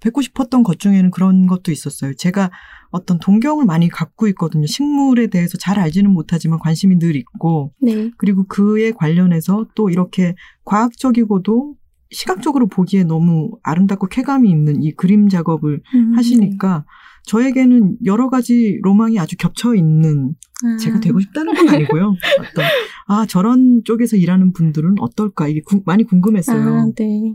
뵙고 0.00 0.20
싶었던 0.22 0.62
것 0.62 0.78
중에는 0.78 1.10
그런 1.10 1.46
것도 1.46 1.70
있었어요. 1.72 2.14
제가 2.14 2.50
어떤 2.90 3.18
동경을 3.18 3.64
많이 3.64 3.88
갖고 3.88 4.26
있거든요. 4.28 4.66
식물에 4.66 5.28
대해서 5.28 5.56
잘 5.58 5.78
알지는 5.78 6.10
못하지만 6.10 6.58
관심이 6.58 6.98
늘 6.98 7.16
있고, 7.16 7.72
네. 7.80 8.10
그리고 8.18 8.44
그에 8.46 8.92
관련해서 8.92 9.66
또 9.74 9.88
이렇게 9.90 10.34
과학적이고도 10.64 11.74
시각적으로 12.14 12.66
보기에 12.68 13.04
너무 13.04 13.50
아름답고 13.62 14.06
쾌감이 14.06 14.48
있는 14.50 14.82
이 14.82 14.92
그림 14.92 15.28
작업을 15.28 15.82
음, 15.94 16.12
하시니까 16.16 16.86
저에게는 17.26 17.96
여러 18.04 18.28
가지 18.28 18.78
로망이 18.82 19.18
아주 19.18 19.36
겹쳐 19.36 19.74
있는 19.74 20.34
네. 20.62 20.76
제가 20.78 21.00
되고 21.00 21.18
싶다는 21.20 21.54
건 21.54 21.68
아니고요. 21.70 22.14
어떤 22.40 22.64
아 23.08 23.26
저런 23.26 23.82
쪽에서 23.84 24.16
일하는 24.16 24.52
분들은 24.52 24.96
어떨까 25.00 25.48
이게 25.48 25.60
구- 25.64 25.82
많이 25.86 26.04
궁금했어요. 26.04 26.74
아, 26.74 26.86
네. 26.96 27.34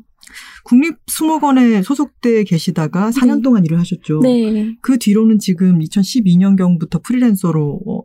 국립수목원에 0.63 1.82
소속돼 1.82 2.43
계시다가 2.43 3.10
4년 3.10 3.38
네. 3.38 3.41
동안 3.41 3.65
일을 3.65 3.80
하셨죠. 3.80 4.19
네. 4.21 4.75
그 4.82 4.97
뒤로는 4.99 5.39
지금 5.39 5.80
2012년경부터 5.80 7.01
프리랜서로 7.04 7.82
어, 7.88 8.01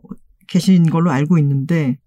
계신 0.47 0.83
걸로 0.89 1.11
알고 1.11 1.37
있는데 1.39 1.99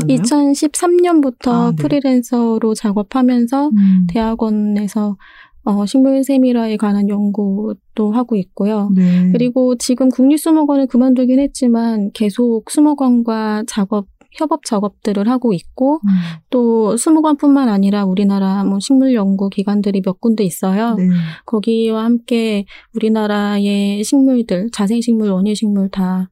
맞나요? 0.00 0.18
2013년부터 0.18 1.48
아, 1.50 1.70
네. 1.70 1.76
프리랜서로 1.82 2.74
작업하면서 2.74 3.68
음, 3.68 4.06
대학원에서 4.08 5.16
어, 5.64 5.84
식물 5.84 6.22
세밀화에 6.22 6.76
관한 6.76 7.08
연구도 7.08 8.12
하고 8.12 8.36
있고요. 8.36 8.88
네. 8.94 9.32
그리고 9.32 9.74
지금 9.76 10.08
국립수목원을 10.08 10.86
그만두긴 10.86 11.40
했지만 11.40 12.12
계속 12.12 12.70
수목원과 12.70 13.64
작업 13.66 14.06
협업 14.38 14.64
작업들을 14.64 15.28
하고 15.28 15.52
있고 15.52 15.94
음, 15.94 16.10
또 16.50 16.96
수목원뿐만 16.96 17.68
아니라 17.68 18.04
우리나라 18.04 18.64
뭐 18.64 18.78
식물 18.80 19.14
연구 19.14 19.48
기관들이 19.48 20.02
몇 20.02 20.20
군데 20.20 20.44
있어요. 20.44 20.94
네. 20.94 21.08
거기와 21.46 22.04
함께 22.04 22.66
우리나라의 22.94 24.04
식물들, 24.04 24.68
자생식물, 24.72 25.30
원예식물 25.30 25.88
다 25.88 26.28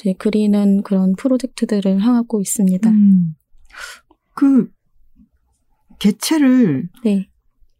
이제 0.00 0.14
그리는 0.18 0.82
그런 0.82 1.14
프로젝트들을 1.16 2.00
하고 2.00 2.40
있습니다. 2.40 2.88
음, 2.90 3.34
그 4.34 4.70
개체를 5.98 6.88
네. 7.04 7.28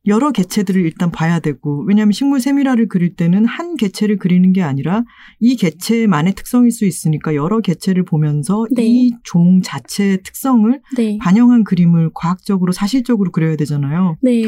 여러 0.06 0.30
개체들을 0.30 0.80
일단 0.82 1.10
봐야 1.10 1.40
되고 1.40 1.84
왜냐하면 1.86 2.12
식물 2.12 2.40
세밀화를 2.40 2.88
그릴 2.88 3.16
때는 3.16 3.44
한 3.44 3.76
개체를 3.76 4.16
그리는 4.16 4.52
게 4.52 4.62
아니라 4.62 5.04
이 5.40 5.56
개체만의 5.56 6.34
특성일 6.34 6.70
수 6.70 6.86
있으니까 6.86 7.34
여러 7.34 7.60
개체를 7.60 8.04
보면서 8.04 8.66
네. 8.70 8.84
이종 8.84 9.60
자체의 9.62 10.22
특성을 10.22 10.80
네. 10.96 11.18
반영한 11.18 11.64
그림을 11.64 12.10
과학적으로 12.14 12.72
사실적으로 12.72 13.30
그려야 13.30 13.56
되잖아요. 13.56 14.16
네. 14.22 14.42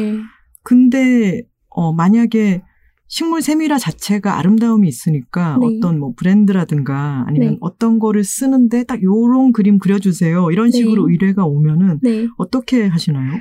근데 0.63 1.43
어 1.69 1.93
만약에 1.93 2.63
식물 3.13 3.43
세밀화 3.43 3.77
자체가 3.77 4.39
아름다움이 4.39 4.87
있으니까 4.87 5.59
네. 5.61 5.67
어떤 5.67 5.99
뭐 5.99 6.13
브랜드라든가 6.17 7.23
아니면 7.27 7.49
네. 7.51 7.57
어떤 7.61 7.99
거를 7.99 8.23
쓰는데 8.23 8.85
딱 8.85 9.03
요런 9.03 9.51
그림 9.51 9.77
그려주세요 9.77 10.49
이런 10.49 10.71
네. 10.71 10.77
식으로 10.79 11.11
의뢰가 11.11 11.45
오면은 11.45 11.99
네. 12.01 12.25
어떻게 12.39 12.87
하시나요? 12.87 13.33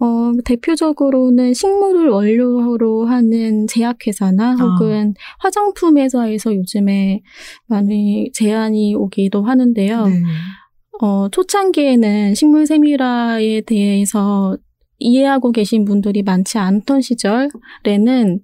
어, 0.00 0.32
대표적으로는 0.44 1.54
식물을 1.54 2.08
원료로 2.08 3.04
하는 3.04 3.68
제약회사나 3.68 4.54
아. 4.54 4.56
혹은 4.56 5.14
화장품 5.38 5.98
회사에서 5.98 6.56
요즘에 6.56 7.22
많이 7.68 8.28
제안이 8.32 8.96
오기도 8.96 9.44
하는데요. 9.44 10.04
네. 10.04 10.22
어, 11.00 11.28
초창기에는 11.28 12.34
식물 12.34 12.66
세밀화에 12.66 13.60
대해서 13.60 14.56
이해하고 14.98 15.52
계신 15.52 15.84
분들이 15.84 16.24
많지 16.24 16.58
않던 16.58 17.02
시절에는 17.02 18.40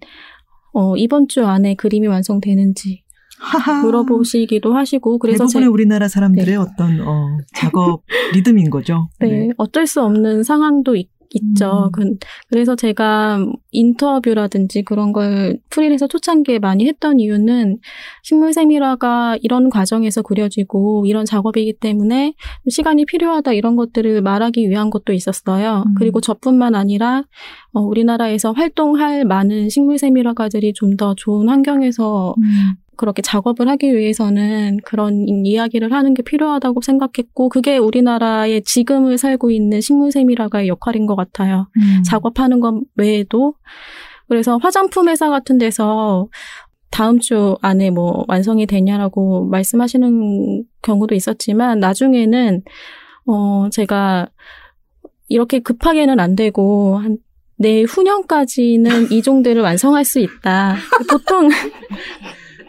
어, 0.72 0.96
이번 0.96 1.28
주 1.28 1.44
안에 1.44 1.74
그림이 1.74 2.06
완성되는지 2.06 3.02
하하. 3.40 3.82
물어보시기도 3.84 4.74
하시고 4.74 5.18
그래서 5.18 5.44
대부분의 5.44 5.64
제- 5.66 5.68
우리나라 5.68 6.08
사람들의 6.08 6.56
어떤 6.56 7.00
어, 7.06 7.38
작업 7.54 8.02
리듬인 8.34 8.68
거죠. 8.70 9.08
네, 9.20 9.50
어쩔 9.58 9.86
수 9.86 10.02
없는 10.02 10.42
상황도 10.42 10.96
있, 10.96 11.08
죠 11.56 11.86
음. 11.86 11.92
그, 11.92 12.16
래서 12.50 12.76
제가 12.76 13.46
인터뷰라든지 13.70 14.82
그런 14.82 15.12
걸 15.12 15.58
프리랜서 15.70 16.06
초창기에 16.06 16.58
많이 16.58 16.86
했던 16.86 17.20
이유는 17.20 17.78
식물 18.22 18.52
세밀화가 18.52 19.38
이런 19.40 19.70
과정에서 19.70 20.22
그려지고 20.22 21.04
이런 21.06 21.24
작업이기 21.24 21.74
때문에 21.74 22.34
시간이 22.68 23.06
필요하다 23.06 23.52
이런 23.54 23.76
것들을 23.76 24.20
말하기 24.20 24.68
위한 24.68 24.90
것도 24.90 25.12
있었어요. 25.12 25.84
음. 25.86 25.94
그리고 25.96 26.20
저뿐만 26.20 26.74
아니라 26.74 27.24
어, 27.72 27.80
우리나라에서 27.80 28.52
활동할 28.52 29.24
많은 29.24 29.68
식물 29.70 29.96
세밀화가들이 29.98 30.72
좀 30.74 30.98
더 30.98 31.14
좋은 31.14 31.48
환경에서 31.48 32.34
음. 32.36 32.74
그렇게 32.98 33.22
작업을 33.22 33.68
하기 33.68 33.96
위해서는 33.96 34.78
그런 34.84 35.26
이야기를 35.46 35.92
하는 35.92 36.12
게 36.12 36.22
필요하다고 36.22 36.82
생각했고 36.82 37.48
그게 37.48 37.78
우리나라의 37.78 38.62
지금을 38.64 39.16
살고 39.16 39.50
있는 39.50 39.80
식물세밀화가의 39.80 40.68
역할인 40.68 41.06
것 41.06 41.16
같아요. 41.16 41.68
음. 41.76 42.02
작업하는 42.02 42.60
것 42.60 42.82
외에도 42.96 43.54
그래서 44.28 44.58
화장품 44.58 45.08
회사 45.08 45.30
같은 45.30 45.56
데서 45.56 46.28
다음 46.90 47.18
주 47.18 47.56
안에 47.62 47.90
뭐 47.90 48.24
완성이 48.28 48.66
되냐라고 48.66 49.46
말씀하시는 49.46 50.64
경우도 50.82 51.14
있었지만 51.14 51.80
나중에는 51.80 52.62
어 53.26 53.68
제가 53.70 54.28
이렇게 55.28 55.60
급하게는 55.60 56.18
안 56.18 56.34
되고 56.34 56.98
한 56.98 57.18
내후년까지는 57.58 59.12
이 59.12 59.22
종들을 59.22 59.62
완성할 59.62 60.04
수 60.04 60.18
있다. 60.20 60.76
보통 61.10 61.48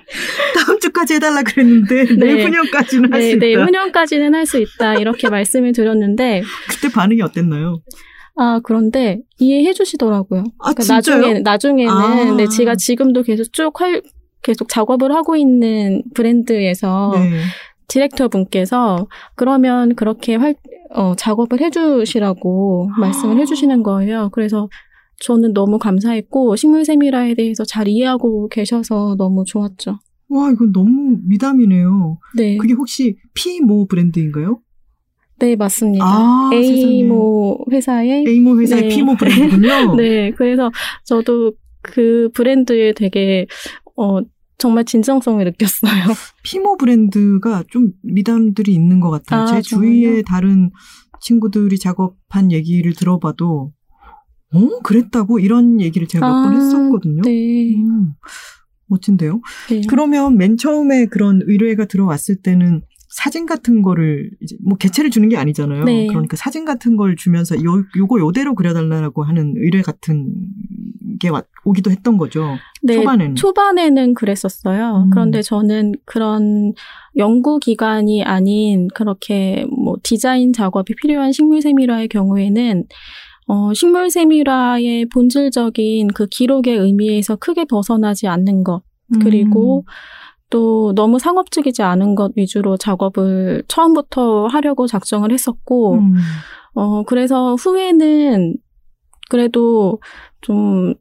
다음 0.55 0.79
주까지 0.79 1.15
해달라 1.15 1.43
그랬는데 1.43 2.05
네. 2.05 2.33
내후년까지는 2.35 3.13
할수 3.13 3.27
네, 3.27 3.31
있다. 3.33 3.45
내후년까지는 3.45 4.33
할 4.33 4.45
수 4.45 4.57
있다. 4.57 4.95
이렇게 4.95 5.29
말씀을 5.29 5.73
드렸는데 5.73 6.41
그때 6.69 6.91
반응이 6.91 7.21
어땠나요? 7.21 7.81
아 8.35 8.59
그런데 8.63 9.19
이해해 9.37 9.73
주시더라고요. 9.73 10.43
아, 10.59 10.73
그러니까 10.73 10.83
진짜요? 10.83 11.17
나중에 11.17 11.39
나중에는 11.41 11.91
아. 11.91 12.35
네, 12.35 12.47
제가 12.47 12.75
지금도 12.75 13.23
계속 13.23 13.51
쭉 13.53 13.79
할, 13.81 14.01
계속 14.41 14.69
작업을 14.69 15.13
하고 15.13 15.35
있는 15.35 16.01
브랜드에서 16.15 17.11
네. 17.15 17.41
디렉터 17.89 18.29
분께서 18.29 19.07
그러면 19.35 19.95
그렇게 19.95 20.35
활, 20.35 20.55
어, 20.91 21.15
작업을 21.17 21.59
해주시라고 21.59 22.89
말씀을 22.97 23.39
해주시는 23.39 23.83
거예요. 23.83 24.29
그래서 24.31 24.69
저는 25.19 25.53
너무 25.53 25.77
감사했고 25.79 26.55
식물 26.55 26.85
세미라에 26.85 27.35
대해서 27.35 27.65
잘 27.65 27.87
이해하고 27.87 28.47
계셔서 28.47 29.15
너무 29.17 29.43
좋았죠. 29.45 29.99
와, 30.29 30.51
이건 30.51 30.71
너무 30.71 31.17
미담이네요. 31.23 32.19
네, 32.35 32.57
그게 32.57 32.73
혹시 32.73 33.17
피모 33.33 33.87
브랜드인가요? 33.87 34.61
네 35.39 35.55
맞습니다. 35.55 36.05
아, 36.05 36.49
에이모 36.53 37.65
회사의 37.71 38.25
에이모 38.27 38.59
회사의 38.59 38.83
네. 38.83 38.87
피모 38.89 39.15
브랜드군요. 39.15 39.95
네, 39.95 40.31
그래서 40.31 40.69
저도 41.05 41.53
그 41.81 42.29
브랜드에 42.33 42.93
되게 42.93 43.47
어 43.95 44.19
정말 44.57 44.83
진정성을 44.83 45.43
느꼈어요. 45.43 45.93
피모 46.43 46.77
브랜드가 46.77 47.63
좀 47.69 47.93
미담들이 48.03 48.73
있는 48.73 48.99
것 48.99 49.09
같아요. 49.09 49.41
아, 49.41 49.45
제 49.45 49.61
정말요? 49.61 49.89
주위에 49.89 50.21
다른 50.23 50.71
친구들이 51.21 51.79
작업한 51.79 52.51
얘기를 52.51 52.93
들어봐도 52.93 53.71
어 54.53 54.79
그랬다고 54.83 55.39
이런 55.39 55.79
얘기를 55.81 56.07
제가 56.07 56.25
몇번 56.27 56.53
아, 56.53 56.55
했었거든요. 56.55 57.21
네, 57.23 57.75
음, 57.75 58.13
멋진데요. 58.87 59.41
네. 59.69 59.81
그러면 59.87 60.37
맨 60.37 60.57
처음에 60.57 61.05
그런 61.05 61.41
의뢰가 61.45 61.85
들어왔을 61.85 62.37
때는 62.41 62.81
사진 63.11 63.45
같은 63.47 63.81
거를 63.81 64.29
이제 64.41 64.55
뭐 64.63 64.77
개체를 64.77 65.09
주는 65.09 65.29
게 65.29 65.37
아니잖아요. 65.37 65.83
네. 65.83 66.07
그러니까 66.07 66.35
사진 66.37 66.63
같은 66.63 66.95
걸 66.95 67.15
주면서 67.15 67.55
요 67.63 67.83
요거 67.97 68.19
요대로 68.19 68.53
그려달라고 68.55 69.23
하는 69.23 69.53
의뢰 69.57 69.81
같은 69.81 70.31
게 71.19 71.27
왔- 71.29 71.47
오기도 71.65 71.89
했던 71.91 72.17
거죠. 72.17 72.55
네, 72.83 72.95
초반에는. 72.95 73.35
초반에는 73.35 74.13
그랬었어요. 74.13 75.05
음. 75.05 75.09
그런데 75.09 75.41
저는 75.41 75.93
그런 76.05 76.73
연구 77.17 77.59
기관이 77.59 78.23
아닌 78.23 78.87
그렇게 78.93 79.65
뭐 79.75 79.95
디자인 80.03 80.53
작업이 80.53 80.93
필요한 80.95 81.31
식물 81.31 81.61
세미라의 81.61 82.07
경우에는 82.09 82.85
어, 83.49 83.73
식물 83.73 84.11
세미라의 84.11 85.07
본질적인 85.07 86.09
그 86.09 86.27
기록의 86.27 86.77
의미에서 86.77 87.35
크게 87.37 87.65
벗어나지 87.65 88.27
않는 88.27 88.63
것 88.63 88.83
그리고 89.23 89.85
또 90.51 90.93
너무 90.93 91.17
상업적이지 91.17 91.81
않은 91.81 92.13
것 92.13 92.31
위주로 92.35 92.77
작업을 92.77 93.63
처음부터 93.67 94.45
하려고 94.45 94.85
작정을 94.85 95.31
했었고 95.31 95.95
음. 95.95 96.15
어, 96.75 97.01
그래서 97.03 97.55
후에는 97.55 98.55
그래도 99.31 99.99
좀 100.41 100.93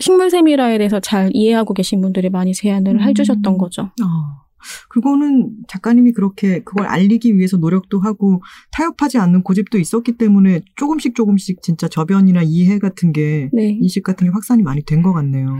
식물 0.00 0.28
세미라에 0.28 0.78
대해서 0.78 0.98
잘 0.98 1.30
이해하고 1.32 1.74
계신 1.74 2.00
분들이 2.00 2.30
많이 2.30 2.52
제안을 2.52 2.96
음. 2.96 3.00
해주셨던 3.00 3.58
거죠. 3.58 3.90
아, 4.02 4.42
그거는 4.88 5.50
작가님이 5.68 6.12
그렇게 6.12 6.62
그걸 6.62 6.86
알리기 6.86 7.36
위해서 7.36 7.56
노력도 7.56 8.00
하고 8.00 8.42
타협하지 8.72 9.18
않는 9.18 9.42
고집도 9.42 9.78
있었기 9.78 10.12
때문에 10.12 10.60
조금씩 10.76 11.14
조금씩 11.14 11.62
진짜 11.62 11.88
저변이나 11.88 12.42
이해 12.44 12.78
같은 12.78 13.12
게 13.12 13.50
네. 13.52 13.70
인식 13.80 14.02
같은 14.02 14.26
게 14.26 14.32
확산이 14.32 14.62
많이 14.62 14.82
된 14.84 15.00
것 15.02 15.12
같네요. 15.14 15.56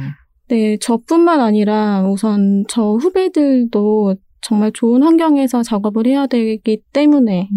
네, 0.48 0.76
저뿐만 0.78 1.40
아니라 1.40 2.06
우선 2.08 2.64
저 2.68 2.94
후배들도 2.94 4.16
정말 4.42 4.72
좋은 4.72 5.02
환경에서 5.02 5.62
작업을 5.62 6.06
해야 6.06 6.26
되기 6.26 6.82
때문에 6.92 7.48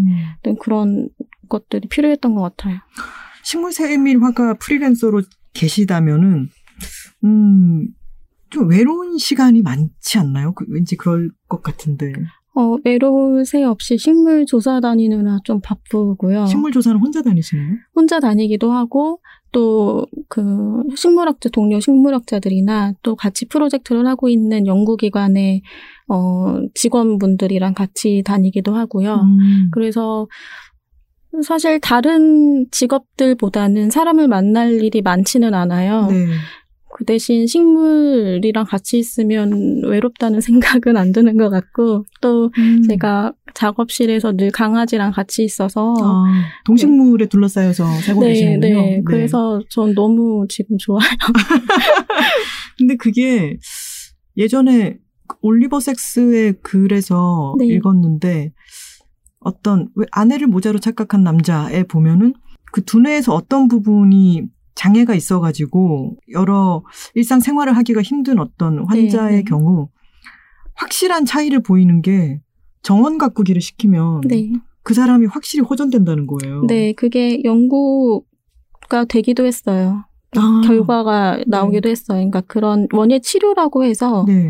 네, 0.43 0.55
그런 0.61 1.09
것들이 1.49 1.87
필요했던 1.87 2.35
것 2.35 2.41
같아요. 2.41 2.77
식물세밀 3.43 4.21
화가 4.21 4.55
프리랜서로 4.55 5.21
계시다면은 5.53 6.49
음, 7.25 7.87
좀 8.53 8.69
외로운 8.69 9.17
시간이 9.17 9.61
많지 9.61 10.17
않나요? 10.19 10.53
그, 10.53 10.65
왠지 10.69 10.95
그럴 10.95 11.29
것 11.49 11.61
같은데. 11.61 12.13
어, 12.55 12.77
외로울 12.85 13.45
새 13.45 13.63
없이 13.63 13.97
식물 13.97 14.45
조사 14.45 14.79
다니느라 14.79 15.39
좀 15.43 15.59
바쁘고요. 15.61 16.45
식물 16.45 16.71
조사는 16.71 16.99
혼자 16.99 17.21
다니시나요? 17.21 17.77
혼자 17.95 18.19
다니기도 18.19 18.71
하고 18.71 19.19
또 19.51 20.05
그 20.33 20.81
식물학자 20.95 21.49
동료 21.49 21.79
식물학자들이나 21.79 22.93
또 23.03 23.15
같이 23.15 23.45
프로젝트를 23.45 24.07
하고 24.07 24.29
있는 24.29 24.65
연구기관의 24.65 25.61
어 26.07 26.57
직원분들이랑 26.73 27.75
같이 27.75 28.23
다니기도 28.25 28.73
하고요. 28.73 29.13
음. 29.13 29.69
그래서 29.71 30.27
사실 31.43 31.79
다른 31.79 32.65
직업들보다는 32.71 33.91
사람을 33.91 34.27
만날 34.27 34.83
일이 34.83 35.03
많지는 35.03 35.53
않아요. 35.53 36.07
네. 36.07 36.25
그 37.03 37.05
대신 37.05 37.45
식물이랑 37.45 38.65
같이 38.65 38.97
있으면 38.97 39.83
외롭다는 39.83 40.39
생각은 40.41 40.97
안 40.97 41.11
드는 41.11 41.37
것 41.37 41.49
같고 41.49 42.05
또 42.21 42.49
음. 42.57 42.81
제가 42.87 43.33
작업실에서 43.53 44.33
늘 44.33 44.49
강아지랑 44.49 45.11
같이 45.11 45.43
있어서 45.43 45.93
아, 46.01 46.23
동식물에 46.65 47.27
둘러싸여서 47.27 47.85
살고 48.01 48.21
네, 48.21 48.27
계시는군요. 48.29 48.81
네. 48.81 49.01
그래서 49.05 49.61
전 49.69 49.93
너무 49.93 50.47
지금 50.49 50.77
좋아요. 50.77 51.07
근데 52.77 52.95
그게 52.95 53.57
예전에 54.37 54.97
올리버 55.41 55.79
섹스의 55.79 56.55
글에서 56.63 57.55
네. 57.59 57.67
읽었는데 57.67 58.51
어떤 59.39 59.89
왜 59.95 60.05
아내를 60.11 60.47
모자로 60.47 60.79
착각한 60.79 61.23
남자에 61.23 61.83
보면은 61.83 62.33
그 62.71 62.83
두뇌에서 62.83 63.35
어떤 63.35 63.67
부분이 63.67 64.43
장애가 64.75 65.15
있어가지고 65.15 66.17
여러 66.31 66.83
일상 67.13 67.39
생활을 67.39 67.75
하기가 67.77 68.01
힘든 68.01 68.39
어떤 68.39 68.85
환자의 68.87 69.31
네, 69.31 69.37
네. 69.37 69.43
경우 69.43 69.89
확실한 70.75 71.25
차이를 71.25 71.61
보이는 71.61 72.01
게 72.01 72.41
정원 72.81 73.17
가꾸기를 73.17 73.61
시키면 73.61 74.21
네. 74.21 74.51
그 74.83 74.93
사람이 74.93 75.27
확실히 75.27 75.63
호전된다는 75.63 76.27
거예요. 76.27 76.65
네, 76.67 76.93
그게 76.93 77.41
연구가 77.43 79.05
되기도 79.07 79.45
했어요. 79.45 80.03
아, 80.35 80.61
결과가 80.65 81.43
나오기도 81.47 81.89
했어요. 81.89 82.17
그러니까 82.17 82.41
그런 82.41 82.87
원예 82.91 83.19
치료라고 83.19 83.83
해서 83.83 84.25
네. 84.27 84.49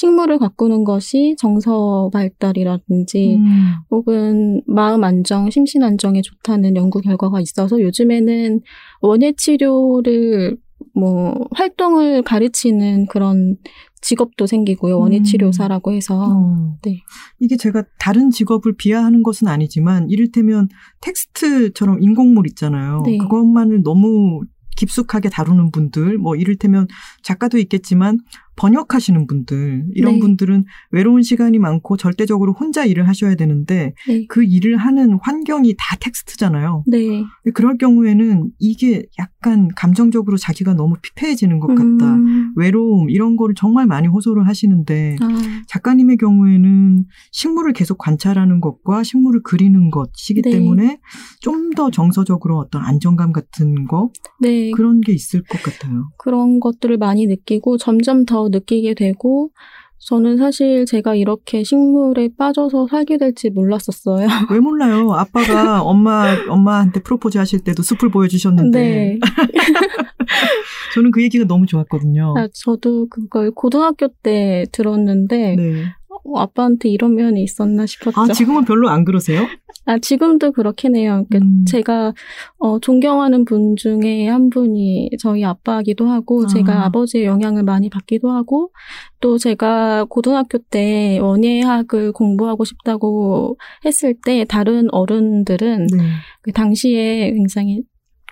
식물을 0.00 0.38
가꾸는 0.38 0.84
것이 0.84 1.36
정서 1.38 2.08
발달이라든지 2.10 3.36
음. 3.36 3.74
혹은 3.90 4.62
마음 4.66 5.04
안정, 5.04 5.50
심신 5.50 5.82
안정에 5.82 6.22
좋다는 6.22 6.74
연구 6.74 7.02
결과가 7.02 7.38
있어서 7.42 7.82
요즘에는 7.82 8.60
원예 9.02 9.34
치료를 9.36 10.56
뭐 10.94 11.34
활동을 11.50 12.22
가르치는 12.22 13.08
그런 13.08 13.58
직업도 14.00 14.46
생기고요. 14.46 14.98
원예 14.98 15.18
음. 15.18 15.22
치료사라고 15.22 15.92
해서 15.92 16.18
어. 16.18 16.78
네. 16.82 17.02
이게 17.38 17.58
제가 17.58 17.84
다른 17.98 18.30
직업을 18.30 18.76
비하하는 18.78 19.22
것은 19.22 19.48
아니지만 19.48 20.08
이를테면 20.08 20.68
텍스트처럼 21.02 22.02
인공물 22.02 22.46
있잖아요. 22.46 23.02
네. 23.04 23.18
그것만을 23.18 23.82
너무 23.82 24.40
깊숙하게 24.80 25.28
다루는 25.28 25.72
분들, 25.72 26.16
뭐 26.16 26.36
이를테면 26.36 26.86
작가도 27.22 27.58
있겠지만 27.58 28.18
번역하시는 28.60 29.26
분들, 29.26 29.86
이런 29.94 30.14
네. 30.14 30.20
분들은 30.20 30.66
외로운 30.90 31.22
시간이 31.22 31.58
많고 31.58 31.96
절대적으로 31.96 32.52
혼자 32.52 32.84
일을 32.84 33.08
하셔야 33.08 33.34
되는데 33.34 33.94
네. 34.06 34.26
그 34.28 34.44
일을 34.44 34.76
하는 34.76 35.18
환경이 35.22 35.74
다 35.78 35.96
텍스트잖아요. 35.98 36.84
네. 36.86 37.24
그럴 37.54 37.78
경우에는 37.78 38.50
이게 38.58 39.06
약간 39.18 39.68
감정적으로 39.74 40.36
자기가 40.36 40.74
너무 40.74 40.96
피폐해지는 41.00 41.58
것 41.58 41.68
같다. 41.68 42.14
음. 42.14 42.52
외로움 42.56 43.08
이런 43.08 43.36
거를 43.36 43.54
정말 43.54 43.86
많이 43.86 44.08
호소를 44.08 44.46
하시는데 44.46 45.16
아, 45.22 45.28
작가님의 45.66 46.18
경우에는 46.18 47.06
식물을 47.32 47.72
계속 47.72 47.96
관찰하는 47.96 48.60
것과 48.60 49.02
식물을 49.04 49.40
그리는 49.42 49.90
것이기 49.90 50.42
네. 50.42 50.50
때문에 50.50 50.98
좀 51.40 51.70
더 51.74 51.90
정서적으로 51.90 52.58
어떤 52.58 52.82
안정감 52.82 53.32
같은 53.32 53.86
거 53.86 54.10
네. 54.40 54.70
그런 54.72 55.00
게 55.00 55.12
있을 55.12 55.42
것 55.42 55.62
같아요. 55.62 56.10
그런 56.18 56.60
것들을 56.60 56.98
많이 56.98 57.26
느끼고 57.26 57.78
점점 57.78 58.24
더 58.24 58.49
느끼게 58.50 58.94
되고 58.94 59.50
저는 59.98 60.38
사실 60.38 60.86
제가 60.86 61.14
이렇게 61.14 61.62
식물에 61.62 62.30
빠져서 62.38 62.88
살게 62.88 63.18
될지 63.18 63.50
몰랐었어요. 63.50 64.26
왜 64.50 64.58
몰라요? 64.58 65.12
아빠가 65.12 65.82
엄마 65.82 66.34
엄마한테 66.48 67.02
프로포즈 67.02 67.36
하실 67.36 67.60
때도 67.60 67.82
숲을 67.82 68.10
보여주셨는데 68.10 68.80
네. 68.80 69.18
저는 70.94 71.10
그 71.10 71.22
얘기가 71.22 71.44
너무 71.44 71.66
좋았거든요. 71.66 72.34
아, 72.36 72.48
저도 72.52 73.08
그걸 73.08 73.50
고등학교 73.50 74.08
때 74.22 74.64
들었는데 74.72 75.56
네. 75.56 75.84
어, 76.10 76.38
아빠한테 76.40 76.88
이런 76.88 77.14
면이 77.14 77.42
있었나 77.42 77.86
싶었죠. 77.86 78.20
아 78.20 78.26
지금은 78.28 78.64
별로 78.64 78.88
안 78.88 79.04
그러세요? 79.04 79.46
아, 79.86 79.98
지금도 79.98 80.52
그렇긴 80.52 80.94
해요. 80.94 81.24
그러니까 81.28 81.38
음. 81.38 81.64
제가 81.66 82.12
어, 82.58 82.78
존경하는 82.80 83.44
분 83.44 83.76
중에 83.76 84.28
한 84.28 84.50
분이 84.50 85.10
저희 85.18 85.44
아빠이기도 85.44 86.08
하고 86.08 86.44
아. 86.44 86.46
제가 86.46 86.84
아버지의 86.84 87.24
영향을 87.24 87.62
많이 87.62 87.88
받기도 87.88 88.30
하고 88.30 88.72
또 89.20 89.38
제가 89.38 90.04
고등학교 90.08 90.58
때 90.58 91.18
원예학을 91.20 92.12
공부하고 92.12 92.64
싶다고 92.64 93.56
했을 93.84 94.14
때 94.24 94.44
다른 94.44 94.88
어른들은 94.92 95.86
네. 95.96 96.04
그 96.42 96.52
당시에 96.52 97.32
굉장히 97.32 97.82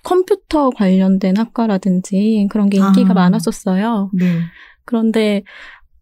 컴퓨터 0.04 0.70
관련된 0.70 1.36
학과라든지 1.36 2.46
그런 2.50 2.68
게 2.68 2.78
인기가 2.78 3.10
아. 3.10 3.14
많았었어요. 3.14 4.10
네. 4.14 4.26
그런데 4.84 5.42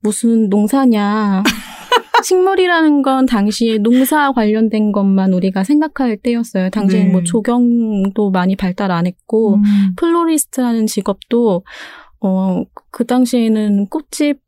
무슨 0.06 0.48
농사냐. 0.48 1.42
식물이라는 2.22 3.02
건 3.02 3.26
당시에 3.26 3.78
농사 3.78 4.30
관련된 4.32 4.92
것만 4.92 5.32
우리가 5.32 5.64
생각할 5.64 6.16
때였어요. 6.16 6.70
당시에 6.70 7.04
네. 7.04 7.10
뭐 7.10 7.24
조경도 7.24 8.30
많이 8.30 8.54
발달 8.54 8.92
안 8.92 9.06
했고, 9.06 9.56
음. 9.56 9.62
플로리스트라는 9.96 10.86
직업도, 10.86 11.64
어, 12.20 12.62
그 12.92 13.04
당시에는 13.04 13.88
꽃집 13.88 14.38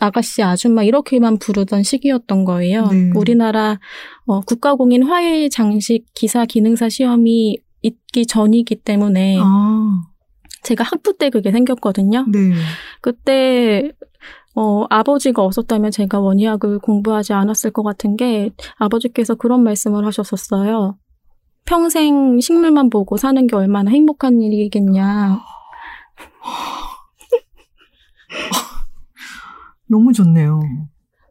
아가씨 0.00 0.42
아줌마 0.42 0.84
이렇게만 0.84 1.38
부르던 1.38 1.82
시기였던 1.82 2.44
거예요. 2.44 2.86
네. 2.88 3.10
우리나라 3.16 3.80
어, 4.26 4.40
국가공인 4.42 5.02
화훼 5.02 5.48
장식 5.48 6.04
기사 6.14 6.44
기능사 6.44 6.88
시험이 6.88 7.58
있기 7.82 8.26
전이기 8.26 8.76
때문에 8.76 9.38
아, 9.40 10.02
제가 10.62 10.84
학부 10.84 11.18
때 11.18 11.30
그게 11.30 11.50
생겼거든요. 11.50 12.26
네. 12.30 12.52
그때 13.00 13.90
어, 14.60 14.86
아버지가 14.90 15.44
없었다면 15.44 15.92
제가 15.92 16.18
원예학을 16.18 16.80
공부하지 16.80 17.32
않았을 17.32 17.70
것 17.70 17.84
같은 17.84 18.16
게 18.16 18.50
아버지께서 18.74 19.36
그런 19.36 19.62
말씀을 19.62 20.04
하셨었어요. 20.04 20.98
평생 21.64 22.40
식물만 22.40 22.90
보고 22.90 23.16
사는 23.16 23.46
게 23.46 23.54
얼마나 23.54 23.92
행복한 23.92 24.42
일이겠냐. 24.42 25.40
너무 29.88 30.12
좋네요. 30.12 30.60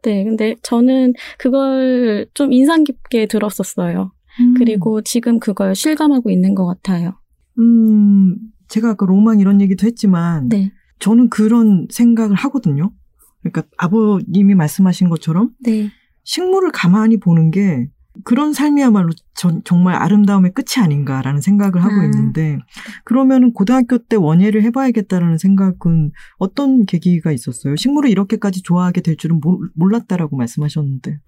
네, 0.04 0.24
근데 0.24 0.56
저는 0.64 1.12
그걸 1.38 2.28
좀 2.34 2.54
인상 2.54 2.86
깊게 2.86 3.26
들었었어요. 3.26 4.14
음. 4.40 4.54
그리고 4.58 5.02
지금 5.02 5.40
그걸 5.40 5.76
실감하고 5.76 6.30
있는 6.30 6.56
것 6.56 6.66
같아요. 6.66 7.20
음, 7.60 8.38
제가 8.70 8.92
아까 8.92 9.06
로망 9.06 9.42
이런 9.42 9.60
얘기도 9.60 9.86
했지만 9.86 10.48
네, 10.48 10.72
저는 11.00 11.30
그런 11.30 11.90
생각을 11.92 12.38
하거든요. 12.38 12.94
그러니까 13.42 13.64
아버님이 13.78 14.56
말씀하신 14.56 15.10
것처럼 15.10 15.52
네, 15.60 15.90
식물을 16.24 16.72
가만히 16.72 17.18
보는 17.18 17.52
게 17.52 17.90
그런 18.24 18.54
삶이야말로 18.54 19.12
전, 19.36 19.62
정말 19.64 19.96
아름다움의 19.96 20.54
끝이 20.54 20.84
아닌가라는 20.84 21.42
생각을 21.42 21.84
하고 21.84 22.02
아. 22.02 22.04
있는데 22.06 22.58
그러면은 23.04 23.54
고등학교 23.54 23.98
때 24.00 24.16
원예를 24.16 24.64
해봐야겠다라는 24.64 25.38
생각은 25.38 26.12
어떤 26.38 26.86
계기가 26.86 27.32
있었어요? 27.32 27.76
식물을 27.76 28.10
이렇게까지 28.10 28.64
좋아하게 28.64 29.02
될 29.02 29.18
줄은 29.18 29.40
몰, 29.42 29.70
몰랐다라고 29.76 30.36
말씀하셨는데. 30.36 31.20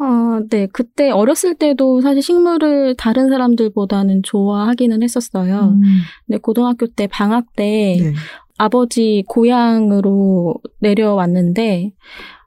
어, 0.00 0.40
네. 0.48 0.66
그때 0.72 1.10
어렸을 1.10 1.54
때도 1.54 2.00
사실 2.00 2.22
식물을 2.22 2.96
다른 2.96 3.28
사람들보다는 3.28 4.22
좋아하기는 4.22 5.02
했었어요. 5.02 5.74
음, 5.74 5.82
근데 6.26 6.38
고등학교 6.38 6.86
때 6.86 7.06
방학 7.06 7.52
때 7.54 7.98
네. 8.00 8.14
아버지 8.56 9.24
고향으로 9.28 10.54
내려왔는데 10.78 11.92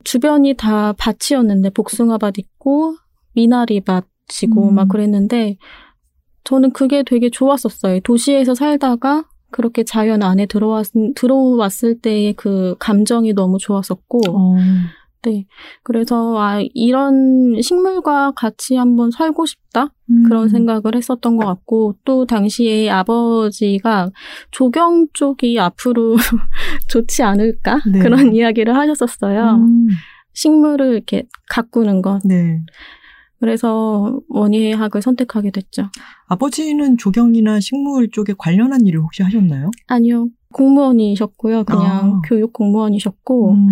주변이 0.04 0.56
다 0.56 0.94
밭이었는데 0.94 1.70
복숭아밭 1.72 2.40
있고 2.40 2.96
미나리밭이고 3.34 4.70
음. 4.70 4.76
막 4.76 4.90
그랬는데 4.90 5.58
저는 6.44 6.72
그게 6.72 7.04
되게 7.04 7.30
좋았었어요. 7.30 8.00
도시에서 8.02 8.56
살다가 8.56 9.26
그렇게 9.52 9.84
자연 9.84 10.24
안에 10.24 10.48
들어왔, 10.48 10.88
들어왔을 11.16 12.00
때의 12.00 12.34
그 12.34 12.76
감정이 12.80 13.34
너무 13.34 13.60
좋았었고 13.60 14.22
어, 14.28 14.56
네. 15.26 15.46
그래서, 15.84 16.38
아, 16.40 16.62
이런 16.74 17.62
식물과 17.62 18.32
같이 18.32 18.76
한번 18.76 19.12
살고 19.12 19.46
싶다? 19.46 19.94
음. 20.10 20.24
그런 20.24 20.50
생각을 20.50 20.96
했었던 20.96 21.38
것 21.38 21.46
같고, 21.46 21.96
또 22.06 22.26
당시에 22.26 22.90
아버지가 22.90 24.12
조경 24.52 25.08
쪽이 25.14 25.60
앞으로 25.60 26.16
좋지 26.90 27.24
않을까? 27.24 27.80
네. 27.92 28.00
그런 28.00 28.34
이야기를 28.36 28.76
하셨었어요. 28.76 29.56
음, 29.56 29.88
식물을 30.34 30.94
이렇게 30.94 31.24
가꾸는 31.50 32.02
것. 32.02 32.22
네. 32.26 32.62
그래서 33.40 34.22
원예학을 34.30 35.02
선택하게 35.02 35.52
됐죠. 35.52 35.90
아버지는 36.28 36.98
조경이나 36.98 37.60
식물 37.60 38.10
쪽에 38.10 38.34
관련한 38.38 38.86
일을 38.88 39.02
혹시 39.02 39.22
하셨나요? 39.22 39.70
아니요. 39.88 40.30
공무원이셨고요. 40.54 41.66
그냥 41.66 41.84
아. 41.84 42.22
교육 42.26 42.54
공무원이셨고, 42.54 43.52
음. 43.52 43.68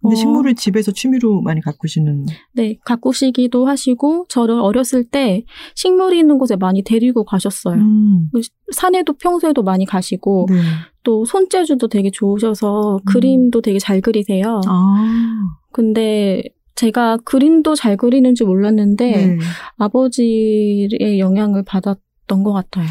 근데 0.00 0.14
어. 0.14 0.16
식물을 0.16 0.54
집에서 0.54 0.92
취미로 0.92 1.40
많이 1.42 1.60
가꾸시는. 1.60 2.26
네, 2.54 2.78
가꾸시기도 2.84 3.66
하시고, 3.66 4.26
저를 4.28 4.54
어렸을 4.54 5.04
때 5.04 5.44
식물이 5.74 6.18
있는 6.18 6.38
곳에 6.38 6.56
많이 6.56 6.82
데리고 6.82 7.24
가셨어요. 7.24 7.80
음. 7.80 8.30
산에도 8.72 9.14
평소에도 9.14 9.62
많이 9.62 9.84
가시고 9.86 10.46
네. 10.50 10.56
또 11.02 11.24
손재주도 11.24 11.88
되게 11.88 12.10
좋으셔서 12.10 12.96
음. 12.96 13.04
그림도 13.06 13.60
되게 13.62 13.78
잘 13.78 14.00
그리세요. 14.00 14.60
아. 14.66 15.48
근데 15.72 16.42
제가 16.74 17.16
그림도 17.24 17.74
잘 17.74 17.96
그리는 17.96 18.34
줄 18.34 18.46
몰랐는데 18.46 19.10
네. 19.10 19.38
아버지의 19.78 21.18
영향을 21.18 21.64
받았던 21.64 22.44
것 22.44 22.52
같아요. 22.52 22.86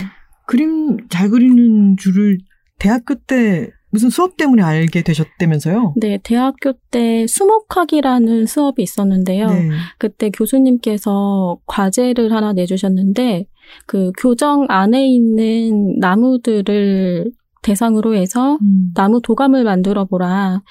그림 0.46 0.98
잘 1.10 1.30
그리는 1.30 1.96
줄을 1.98 2.38
대학교 2.80 3.16
때 3.16 3.70
무슨 3.98 4.12
수업 4.12 4.38
때문에 4.38 4.62
알게 4.62 5.02
되셨다면서요? 5.02 5.96
네, 5.98 6.20
대학교 6.22 6.74
때 6.92 7.26
수목학이라는 7.28 8.46
수업이 8.46 8.84
있었는데요. 8.84 9.48
네. 9.48 9.70
그때 9.98 10.30
교수님께서 10.30 11.58
과제를 11.66 12.32
하나 12.32 12.54
내주셨는데 12.54 13.48
그 13.88 14.12
교정 14.20 14.68
안에 14.70 15.08
있는 15.08 15.98
나무들을 15.98 17.32
대상으로 17.64 18.14
해서 18.14 18.60
음. 18.62 18.92
나무 18.94 19.20
도감을 19.20 19.64
만들어 19.64 20.06
보라. 20.06 20.62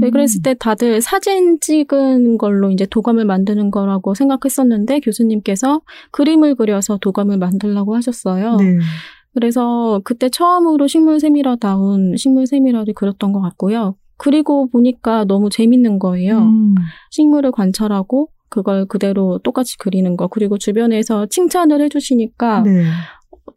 네, 0.00 0.06
음. 0.06 0.10
그랬을 0.10 0.40
때 0.42 0.54
다들 0.58 1.02
사진 1.02 1.60
찍은 1.60 2.38
걸로 2.38 2.70
이제 2.70 2.86
도감을 2.86 3.26
만드는 3.26 3.70
거라고 3.70 4.14
생각했었는데 4.14 5.00
교수님께서 5.00 5.82
그림을 6.10 6.54
그려서 6.54 6.96
도감을 6.96 7.36
만들라고 7.36 7.94
하셨어요. 7.96 8.56
네. 8.56 8.78
그래서 9.36 10.00
그때 10.02 10.30
처음으로 10.30 10.86
식물 10.86 11.20
세미라다운 11.20 12.16
식물 12.16 12.46
세미라를 12.46 12.94
그렸던 12.94 13.32
것 13.32 13.42
같고요. 13.42 13.94
그리고 14.16 14.66
보니까 14.70 15.26
너무 15.26 15.50
재밌는 15.50 15.98
거예요. 15.98 16.38
음. 16.38 16.74
식물을 17.10 17.52
관찰하고 17.52 18.30
그걸 18.48 18.86
그대로 18.86 19.38
똑같이 19.40 19.76
그리는 19.76 20.16
거. 20.16 20.28
그리고 20.28 20.56
주변에서 20.56 21.26
칭찬을 21.26 21.82
해주시니까 21.82 22.62
네. 22.62 22.84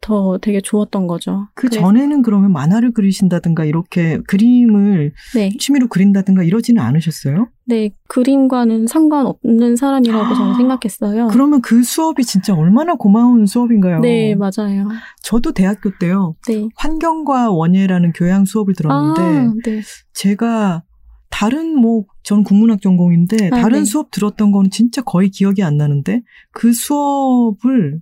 더 0.00 0.38
되게 0.38 0.60
좋았던 0.60 1.06
거죠. 1.06 1.48
그 1.54 1.68
전에는 1.68 2.22
그러면 2.22 2.52
만화를 2.52 2.92
그리신다든가 2.92 3.64
이렇게 3.64 4.18
그림을 4.26 5.12
네, 5.34 5.50
취미로 5.58 5.88
그린다든가 5.88 6.42
이러지는 6.42 6.82
않으셨어요? 6.82 7.48
네 7.66 7.90
그림과는 8.08 8.86
상관없는 8.86 9.76
사람이라고 9.76 10.34
저는 10.34 10.52
아, 10.52 10.56
생각했어요. 10.56 11.28
그러면 11.28 11.60
그 11.60 11.82
수업이 11.82 12.24
진짜 12.24 12.54
얼마나 12.54 12.94
고마운 12.94 13.46
수업인가요? 13.46 14.00
네, 14.00 14.34
맞아요. 14.34 14.88
저도 15.22 15.52
대학교 15.52 15.90
때요. 15.98 16.34
네. 16.48 16.68
환경과 16.76 17.50
원예라는 17.50 18.12
교양 18.12 18.44
수업을 18.44 18.74
들었는데 18.74 19.22
아, 19.22 19.54
네. 19.64 19.82
제가 20.14 20.82
다른 21.30 21.76
뭐전 21.76 22.44
국문학 22.44 22.82
전공인데 22.82 23.50
아, 23.52 23.60
다른 23.60 23.80
네. 23.80 23.84
수업 23.84 24.10
들었던 24.10 24.52
거는 24.52 24.70
진짜 24.70 25.00
거의 25.02 25.30
기억이 25.30 25.62
안 25.62 25.76
나는데 25.76 26.22
그 26.52 26.72
수업을 26.72 28.00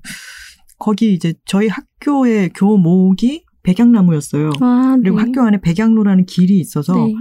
거기 0.79 1.13
이제 1.13 1.35
저희 1.45 1.69
학교의 1.69 2.51
교목이 2.55 3.45
백양나무였어요. 3.63 4.51
아, 4.61 4.97
그리고 5.01 5.17
네. 5.17 5.23
학교 5.25 5.43
안에 5.43 5.61
백양로라는 5.61 6.25
길이 6.27 6.59
있어서 6.61 6.95
네. 6.95 7.15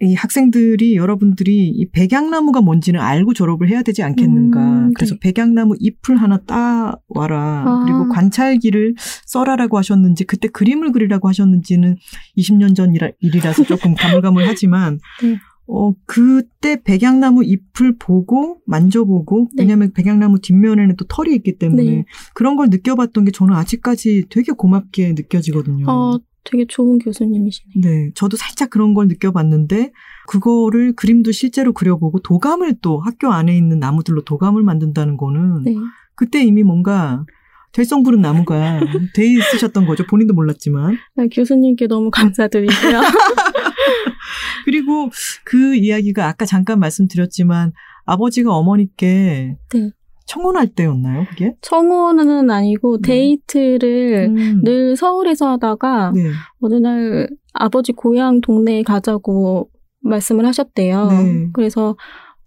이 0.00 0.14
학생들이 0.14 0.96
여러분들이 0.96 1.68
이 1.68 1.90
백양나무가 1.90 2.62
뭔지는 2.62 2.98
알고 2.98 3.34
졸업을 3.34 3.68
해야 3.68 3.82
되지 3.82 4.02
않겠는가. 4.02 4.58
음, 4.58 4.92
그래서 4.94 5.14
네. 5.20 5.32
백양나무 5.34 5.74
잎을 5.78 6.16
하나 6.16 6.38
따 6.38 6.96
와라. 7.08 7.64
아. 7.66 7.82
그리고 7.84 8.08
관찰기를 8.08 8.94
써라라고 9.26 9.76
하셨는지 9.76 10.24
그때 10.24 10.48
그림을 10.48 10.92
그리라고 10.92 11.28
하셨는지는 11.28 11.96
20년 12.38 12.74
전 12.74 12.92
일이라- 12.94 13.12
일이라서 13.20 13.64
조금 13.64 13.94
가물가물하지만 14.00 14.98
네. 15.22 15.38
어, 15.72 15.94
그때 16.04 16.82
백양나무 16.82 17.44
잎을 17.44 17.96
보고 17.96 18.60
만져보고 18.66 19.48
네. 19.54 19.62
왜냐하면 19.62 19.92
백양나무 19.92 20.40
뒷면에는 20.40 20.96
또 20.96 21.04
털이 21.06 21.32
있기 21.36 21.58
때문에 21.58 21.82
네. 21.84 22.04
그런 22.34 22.56
걸 22.56 22.68
느껴봤던 22.70 23.24
게 23.24 23.30
저는 23.30 23.54
아직까지 23.54 24.24
되게 24.30 24.52
고맙게 24.52 25.12
느껴지거든요. 25.12 25.86
어, 25.88 26.18
되게 26.42 26.66
좋은 26.66 26.98
교수님이시네요. 26.98 27.82
네, 27.82 28.10
저도 28.14 28.36
살짝 28.36 28.70
그런 28.70 28.94
걸 28.94 29.06
느껴봤는데 29.06 29.92
그거를 30.26 30.94
그림도 30.94 31.30
실제로 31.32 31.72
그려보고 31.72 32.18
도감을 32.20 32.76
또 32.82 32.98
학교 32.98 33.28
안에 33.28 33.56
있는 33.56 33.78
나무들로 33.78 34.22
도감을 34.22 34.62
만든다는 34.64 35.16
거는 35.16 35.62
네. 35.64 35.74
그때 36.16 36.42
이미 36.42 36.64
뭔가 36.64 37.24
될성 37.72 38.02
부른 38.02 38.20
나무가 38.20 38.80
돼 39.14 39.26
있으셨던 39.26 39.86
거죠. 39.86 40.04
본인도 40.06 40.34
몰랐지만. 40.34 40.96
아, 41.16 41.26
교수님께 41.30 41.86
너무 41.86 42.10
감사드리고요. 42.10 43.00
그리고 44.64 45.10
그 45.44 45.74
이야기가 45.74 46.26
아까 46.26 46.44
잠깐 46.44 46.78
말씀드렸지만 46.78 47.72
아버지가 48.04 48.54
어머니께 48.54 49.56
네. 49.72 49.90
청혼할 50.26 50.68
때였나요, 50.68 51.26
그게? 51.28 51.56
청혼은 51.60 52.50
아니고 52.50 53.00
네. 53.00 53.08
데이트를 53.08 54.32
음. 54.36 54.62
늘 54.62 54.96
서울에서 54.96 55.50
하다가 55.52 56.12
네. 56.14 56.30
어느 56.60 56.74
날 56.76 57.28
아버지 57.52 57.92
고향 57.92 58.40
동네에 58.40 58.82
가자고 58.84 59.70
말씀을 60.02 60.46
하셨대요. 60.46 61.08
네. 61.08 61.48
그래서 61.52 61.96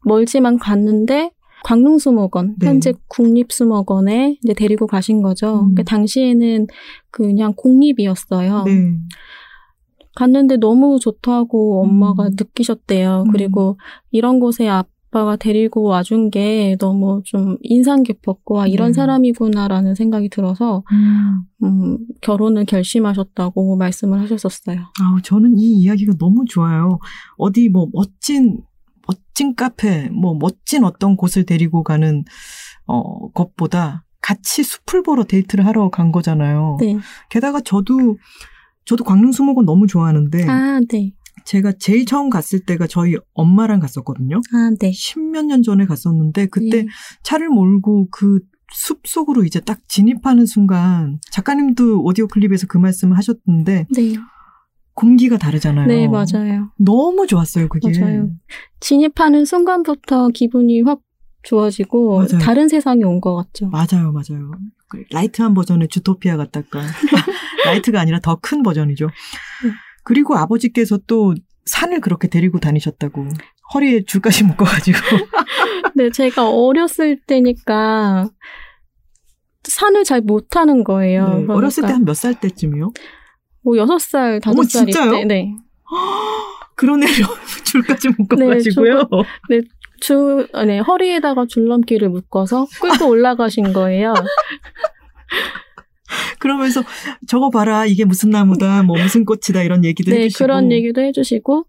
멀지만 0.05 0.57
갔는데 0.57 1.31
광릉수목원, 1.63 2.55
네. 2.59 2.67
현재 2.67 2.93
국립수목원에 3.07 4.37
이제 4.43 4.53
데리고 4.53 4.85
가신 4.85 5.21
거죠. 5.21 5.55
음. 5.55 5.73
그러니까 5.73 5.83
당시에는 5.83 6.67
그냥 7.09 7.53
공립이었어요. 7.55 8.63
네. 8.65 8.97
갔는데 10.15 10.57
너무 10.57 10.99
좋다고 10.99 11.83
엄마가 11.83 12.27
음. 12.27 12.29
느끼셨대요. 12.37 13.23
음. 13.27 13.31
그리고 13.31 13.77
이런 14.11 14.39
곳에 14.39 14.67
아빠가 14.67 15.35
데리고 15.35 15.83
와준 15.83 16.29
게 16.29 16.75
너무 16.79 17.21
좀 17.25 17.57
인상 17.61 18.03
깊었고, 18.03 18.61
아, 18.61 18.67
이런 18.67 18.89
네. 18.89 18.93
사람이구나라는 18.93 19.95
생각이 19.95 20.29
들어서, 20.29 20.83
음. 20.91 21.43
음, 21.63 21.97
결혼을 22.21 22.65
결심하셨다고 22.65 23.75
말씀을 23.75 24.19
하셨었어요. 24.21 24.79
아우, 25.01 25.21
저는 25.21 25.57
이 25.57 25.73
이야기가 25.81 26.13
너무 26.19 26.45
좋아요. 26.47 26.99
어디 27.37 27.69
뭐 27.69 27.87
멋진, 27.93 28.61
멋진 29.07 29.55
카페, 29.55 30.09
뭐 30.09 30.35
멋진 30.39 30.83
어떤 30.83 31.15
곳을 31.15 31.45
데리고 31.45 31.83
가는, 31.83 32.23
어, 32.85 33.29
것보다 33.31 34.05
같이 34.21 34.63
숲을 34.63 35.03
보러 35.03 35.23
데이트를 35.25 35.65
하러 35.65 35.89
간 35.89 36.11
거잖아요. 36.11 36.77
네. 36.79 36.97
게다가 37.29 37.59
저도, 37.59 38.17
저도 38.85 39.03
광릉 39.03 39.31
수목원 39.31 39.65
너무 39.65 39.87
좋아하는데, 39.87 40.47
아, 40.47 40.79
네. 40.89 41.13
제가 41.45 41.73
제일 41.79 42.05
처음 42.05 42.29
갔을 42.29 42.59
때가 42.59 42.87
저희 42.87 43.15
엄마랑 43.33 43.79
갔었거든요. 43.79 44.37
아, 44.53 44.71
네. 44.79 44.91
십몇 44.93 45.45
년 45.45 45.61
전에 45.63 45.85
갔었는데, 45.85 46.47
그때 46.47 46.83
네. 46.83 46.87
차를 47.23 47.49
몰고 47.49 48.09
그 48.11 48.39
숲 48.75 49.01
속으로 49.05 49.43
이제 49.43 49.59
딱 49.59 49.77
진입하는 49.87 50.47
순간, 50.47 51.19
작가님도 51.31 52.01
오디오 52.03 52.25
클립에서 52.27 52.65
그 52.67 52.79
말씀을 52.79 53.15
하셨는데, 53.17 53.85
네. 53.93 54.13
공기가 54.95 55.37
다르잖아요. 55.37 55.85
네, 55.87 56.07
맞아요. 56.07 56.71
너무 56.79 57.27
좋았어요, 57.27 57.67
그게. 57.69 57.91
맞아요. 57.99 58.31
진입하는 58.79 59.45
순간부터 59.45 60.29
기분이 60.29 60.81
확 60.81 61.01
좋아지고, 61.43 62.17
맞아요. 62.17 62.39
다른 62.41 62.67
세상이 62.67 63.03
온 63.03 63.21
것 63.21 63.35
같죠. 63.35 63.69
맞아요, 63.69 64.11
맞아요. 64.11 64.49
그 64.87 65.03
light한 65.11 65.53
버전의 65.53 65.89
주토피아 65.89 66.35
같달까. 66.37 66.81
light가 67.65 67.99
아니라 67.99 68.19
더 68.19 68.35
큰 68.41 68.63
버전이죠. 68.63 69.09
그리고 70.03 70.35
아버지께서 70.37 70.99
또 71.07 71.33
산을 71.65 72.01
그렇게 72.01 72.27
데리고 72.27 72.59
다니셨다고. 72.59 73.27
허리에 73.73 74.03
줄까지 74.05 74.43
묶어가지고. 74.45 74.97
네, 75.95 76.09
제가 76.09 76.49
어렸을 76.49 77.19
때니까 77.25 78.29
산을 79.63 80.03
잘 80.03 80.21
못 80.21 80.42
타는 80.42 80.83
거예요. 80.83 81.27
네, 81.47 81.53
어렸을 81.53 81.81
때 81.83 81.87
그러니까 81.87 81.95
한몇 81.95 82.15
살 82.17 82.33
때쯤이요? 82.39 82.91
뭐 83.63 83.77
여섯 83.77 83.97
살, 83.99 84.41
다섯 84.41 84.63
진짜요? 84.63 85.11
때, 85.11 85.25
네. 85.25 85.55
그런 86.75 87.01
애를 87.03 87.15
줄까지 87.63 88.09
묶어가지고요. 88.17 89.07
주, 90.01 90.45
아, 90.51 90.65
네, 90.65 90.79
허리에다가 90.79 91.45
줄넘기를 91.47 92.09
묶어서 92.09 92.67
끌고 92.81 93.07
올라가신 93.07 93.71
거예요. 93.71 94.13
그러면서 96.39 96.83
저거 97.27 97.49
봐라 97.49 97.85
이게 97.85 98.05
무슨 98.05 98.29
나무다 98.29 98.83
뭐 98.83 98.97
무슨 98.97 99.25
꽃이다 99.25 99.63
이런 99.63 99.83
얘기도 99.85 100.11
네, 100.11 100.23
해주시고 100.23 100.43
그런 100.43 100.71
얘기도 100.71 101.01
해주시고, 101.01 101.65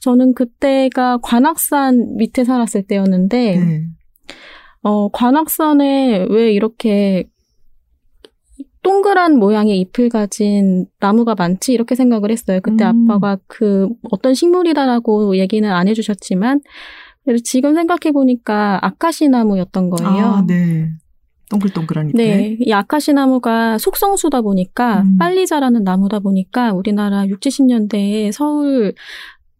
저는 0.00 0.34
그때가 0.34 1.18
관악산 1.22 2.16
밑에 2.16 2.44
살았을 2.44 2.84
때였는데, 2.84 3.56
네. 3.56 3.84
어, 4.82 5.08
관악산에 5.10 6.26
왜 6.30 6.52
이렇게 6.52 7.28
동그란 8.82 9.38
모양의 9.38 9.80
잎을 9.80 10.08
가진 10.08 10.86
나무가 11.00 11.34
많지? 11.34 11.72
이렇게 11.72 11.94
생각을 11.94 12.30
했어요. 12.30 12.60
그때 12.62 12.84
음. 12.84 13.10
아빠가 13.10 13.38
그 13.46 13.88
어떤 14.10 14.34
식물이다라고 14.34 15.36
얘기는 15.36 15.68
안 15.70 15.88
해주셨지만, 15.88 16.60
지금 17.44 17.74
생각해 17.74 18.12
보니까 18.12 18.78
아카시 18.82 19.28
나무였던 19.28 19.90
거예요. 19.90 20.24
아, 20.24 20.44
네. 20.46 20.88
동글동글한 21.50 22.10
잎에. 22.10 22.16
네, 22.16 22.56
이 22.60 22.72
아카시 22.72 23.12
나무가 23.12 23.78
속성수다 23.78 24.42
보니까 24.42 25.02
음. 25.02 25.18
빨리 25.18 25.46
자라는 25.46 25.84
나무다 25.84 26.18
보니까 26.18 26.72
우리나라 26.72 27.26
6, 27.26 27.40
70년대에 27.40 28.32
서울 28.32 28.94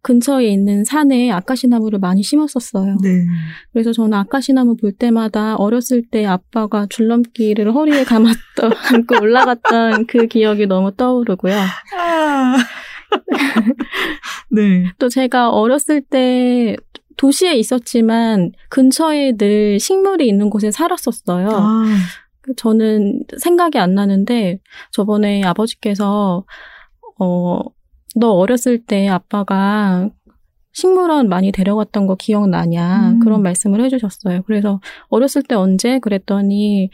근처에 0.01 0.47
있는 0.47 0.85
산에 0.85 1.29
아카시 1.31 1.67
나무를 1.67 1.99
많이 1.99 2.23
심었었어요. 2.23 2.97
네. 3.01 3.25
그래서 3.73 3.91
저는 3.91 4.13
아카시 4.13 4.53
나무 4.53 4.75
볼 4.75 4.93
때마다 4.93 5.55
어렸을 5.55 6.03
때 6.09 6.25
아빠가 6.25 6.87
줄넘기를 6.89 7.73
허리에 7.73 8.05
감았던 8.05 8.35
감고 8.85 9.21
올라갔던 9.21 10.05
그 10.07 10.27
기억이 10.27 10.67
너무 10.67 10.95
떠오르고요. 10.95 11.55
아. 11.97 12.57
네. 14.51 14.91
또 14.99 15.09
제가 15.09 15.49
어렸을 15.49 16.01
때 16.01 16.75
도시에 17.19 17.53
있었지만 17.55 18.53
근처에 18.69 19.33
늘 19.33 19.77
식물이 19.77 20.25
있는 20.25 20.49
곳에 20.49 20.71
살았었어요. 20.71 21.49
아. 21.51 21.83
저는 22.55 23.23
생각이 23.37 23.77
안 23.77 23.93
나는데 23.93 24.59
저번에 24.91 25.43
아버지께서 25.43 26.45
어, 27.19 27.59
너 28.15 28.31
어렸을 28.31 28.83
때 28.85 29.09
아빠가 29.09 30.09
식물원 30.71 31.27
많이 31.27 31.51
데려갔던 31.51 32.07
거 32.07 32.15
기억나냐 32.15 33.09
음. 33.11 33.19
그런 33.19 33.43
말씀을 33.43 33.83
해주셨어요. 33.83 34.43
그래서 34.47 34.79
어렸을 35.09 35.43
때 35.43 35.55
언제 35.55 35.99
그랬더니 35.99 36.89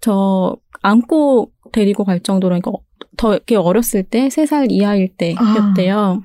저 0.00 0.56
안고 0.82 1.52
데리고 1.72 2.02
갈 2.04 2.18
정도로 2.20 2.58
그러니까 2.60 2.72
더 3.16 3.32
이렇게 3.32 3.54
어렸을 3.54 4.02
때 4.02 4.26
세 4.28 4.44
살 4.44 4.72
이하일 4.72 5.14
때였대요. 5.16 6.22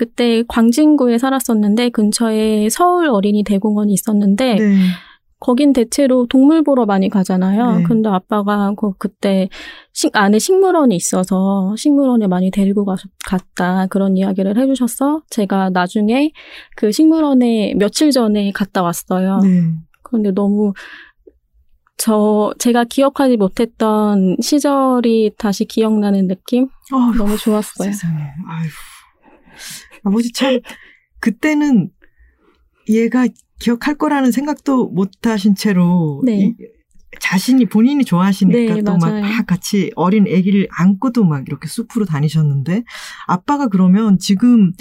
그때 0.00 0.42
광진구에 0.48 1.18
살았었는데 1.18 1.90
근처에 1.90 2.70
서울 2.70 3.10
어린이 3.10 3.44
대공원이 3.44 3.92
있었는데 3.92 4.54
네. 4.54 4.76
거긴 5.38 5.74
대체로 5.74 6.26
동물 6.26 6.62
보러 6.62 6.86
많이 6.86 7.10
가잖아요. 7.10 7.76
네. 7.76 7.82
근데 7.82 8.08
아빠가 8.08 8.72
그 8.78 8.94
그때 8.96 9.50
식, 9.92 10.16
안에 10.16 10.38
식물원이 10.38 10.96
있어서 10.96 11.74
식물원에 11.76 12.28
많이 12.28 12.50
데리고 12.50 12.86
가, 12.86 12.96
갔다 13.26 13.88
그런 13.88 14.16
이야기를 14.16 14.56
해주셔서 14.56 15.20
제가 15.28 15.68
나중에 15.68 16.32
그 16.76 16.92
식물원에 16.92 17.74
며칠 17.74 18.10
전에 18.10 18.52
갔다 18.52 18.82
왔어요. 18.82 19.40
네. 19.42 19.64
그런데 20.02 20.30
너무 20.30 20.72
저 21.98 22.54
제가 22.58 22.84
기억하지 22.84 23.36
못했던 23.36 24.38
시절이 24.40 25.32
다시 25.36 25.66
기억나는 25.66 26.26
느낌 26.26 26.68
어휴, 26.90 27.14
너무 27.18 27.36
좋았어요. 27.36 27.92
세상에. 27.92 28.22
아휴. 28.48 28.70
아버지 30.04 30.32
참 30.32 30.60
그때는 31.20 31.90
얘가 32.88 33.26
기억할 33.58 33.94
거라는 33.96 34.32
생각도 34.32 34.88
못 34.88 35.10
하신 35.26 35.54
채로 35.54 36.22
네. 36.24 36.38
이- 36.46 36.54
자신이 37.20 37.66
본인이 37.66 38.04
좋아하시니까 38.04 38.74
네, 38.74 38.82
또 38.82 38.96
막. 38.96 39.46
같이 39.46 39.90
어린 39.96 40.24
아기를 40.26 40.68
안고도 40.70 41.24
막 41.24 41.44
이렇게 41.46 41.66
숲으로 41.68 42.04
다니셨는데 42.04 42.84
아빠가 43.26 43.66
그러면 43.68 44.16
지금 44.18 44.72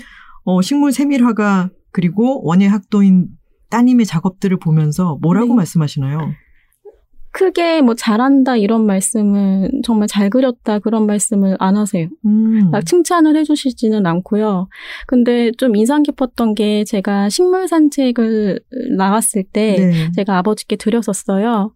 어, 0.44 0.62
식물 0.62 0.92
세밀화가 0.92 1.70
그리고 1.92 2.46
원예 2.46 2.68
학도인 2.68 3.28
따님의 3.70 4.06
작업들을 4.06 4.58
보면서 4.60 5.18
뭐라고 5.22 5.50
네. 5.50 5.56
말씀하시나요? 5.56 6.20
크게 7.32 7.82
뭐 7.82 7.94
잘한다 7.94 8.58
이런 8.58 8.86
말씀은 8.86 9.82
정말 9.84 10.08
잘 10.08 10.30
그렸다 10.30 10.80
그런 10.80 11.06
말씀을 11.06 11.56
안 11.60 11.78
하세요. 11.78 12.08
음. 12.26 12.72
막 12.72 12.86
칭찬을 12.86 13.36
해주시지는 13.36 14.06
않고요. 14.06 14.68
근데 15.06 15.52
좀 15.58 15.76
인상 15.76 16.04
깊었던 16.04 16.56
게 16.56 16.84
제가 16.84 17.30
식물 17.30 17.68
산책을 17.68 18.60
나갔을 18.98 19.44
때 19.44 19.76
네. 19.78 20.12
제가 20.16 20.38
아버지께 20.40 20.76
드렸었어요. 20.76 21.74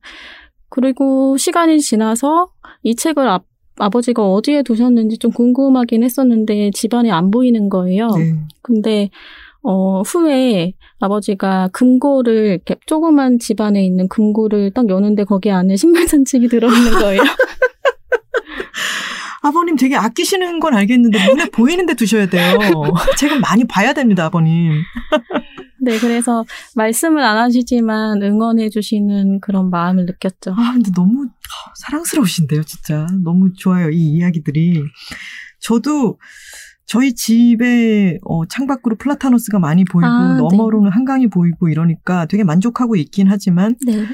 그리고 0.69 1.37
시간이 1.37 1.79
지나서 1.81 2.49
이 2.81 2.95
책을 2.95 3.27
아, 3.27 3.39
아버지가 3.77 4.23
어디에 4.23 4.63
두셨는지 4.63 5.17
좀 5.17 5.31
궁금하긴 5.31 6.03
했었는데 6.03 6.71
집안에 6.71 7.11
안 7.11 7.31
보이는 7.31 7.69
거예요. 7.69 8.07
네. 8.07 8.35
근데 8.61 9.09
어, 9.63 10.01
후에 10.01 10.73
아버지가 10.99 11.69
금고를, 11.71 12.45
이렇게 12.47 12.75
조그만 12.85 13.39
집 13.39 13.61
안에 13.61 13.83
있는 13.83 14.07
금고를 14.07 14.71
딱 14.73 14.89
여는데 14.89 15.23
거기 15.23 15.51
안에 15.51 15.75
식물 15.75 16.07
산책이 16.07 16.49
들어있는 16.49 16.91
거예요. 16.91 17.21
아버님 19.41 19.75
되게 19.75 19.95
아끼시는 19.97 20.61
건 20.61 20.73
알겠는데 20.73 21.27
눈에 21.27 21.45
보이는데 21.49 21.95
두셔야 21.95 22.27
돼요. 22.27 22.57
제가 23.17 23.39
많이 23.39 23.65
봐야 23.65 23.91
됩니다, 23.93 24.25
아버님. 24.25 24.71
네, 25.81 25.99
그래서 25.99 26.45
말씀을 26.75 27.21
안 27.21 27.37
하시지만 27.37 28.23
응원해 28.23 28.69
주시는 28.69 29.41
그런 29.41 29.69
마음을 29.69 30.05
느꼈죠. 30.05 30.55
아, 30.57 30.71
근데 30.71 30.91
너무 30.95 31.27
사랑스러우신데요, 31.75 32.63
진짜. 32.63 33.05
너무 33.21 33.51
좋아요, 33.53 33.89
이 33.89 33.97
이야기들이. 33.97 34.81
저도 35.59 36.19
저희 36.85 37.13
집에 37.13 38.19
어, 38.23 38.45
창밖으로 38.45 38.97
플라타노스가 38.97 39.59
많이 39.59 39.85
보이고 39.85 40.07
아, 40.07 40.33
네. 40.33 40.37
너머로는 40.37 40.91
한강이 40.91 41.27
보이고 41.27 41.69
이러니까 41.69 42.25
되게 42.25 42.43
만족하고 42.43 42.95
있긴 42.95 43.27
하지만 43.27 43.75
네. 43.85 44.05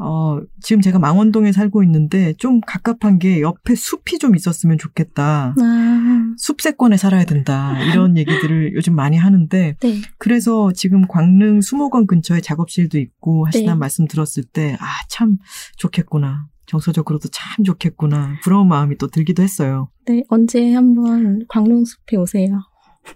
어, 0.00 0.40
지금 0.62 0.80
제가 0.80 1.00
망원동에 1.00 1.50
살고 1.50 1.82
있는데 1.82 2.32
좀 2.34 2.60
갑갑한 2.60 3.18
게 3.18 3.40
옆에 3.40 3.74
숲이 3.74 4.20
좀 4.20 4.36
있었으면 4.36 4.78
좋겠다. 4.78 5.56
아, 5.60 6.34
숲세권에 6.36 6.96
살아야 6.96 7.24
된다. 7.24 7.76
이런 7.82 8.16
얘기들을 8.16 8.74
요즘 8.78 8.94
많이 8.94 9.16
하는데 9.16 9.76
네. 9.80 10.00
그래서 10.18 10.72
지금 10.72 11.08
광릉 11.08 11.60
수목원 11.60 12.06
근처에 12.06 12.40
작업실도 12.40 12.98
있고 12.98 13.46
하시다는 13.46 13.74
네. 13.74 13.78
말씀 13.78 14.06
들었을 14.06 14.44
때 14.44 14.76
아, 14.80 14.86
참 15.08 15.38
좋겠구나. 15.76 16.46
정서적으로도 16.68 17.28
참 17.32 17.64
좋겠구나. 17.64 18.36
부러운 18.42 18.68
마음이 18.68 18.96
또 18.98 19.08
들기도 19.08 19.42
했어요. 19.42 19.88
네, 20.06 20.22
언제 20.28 20.72
한번 20.74 21.44
광릉숲에 21.48 22.16
오세요. 22.16 22.60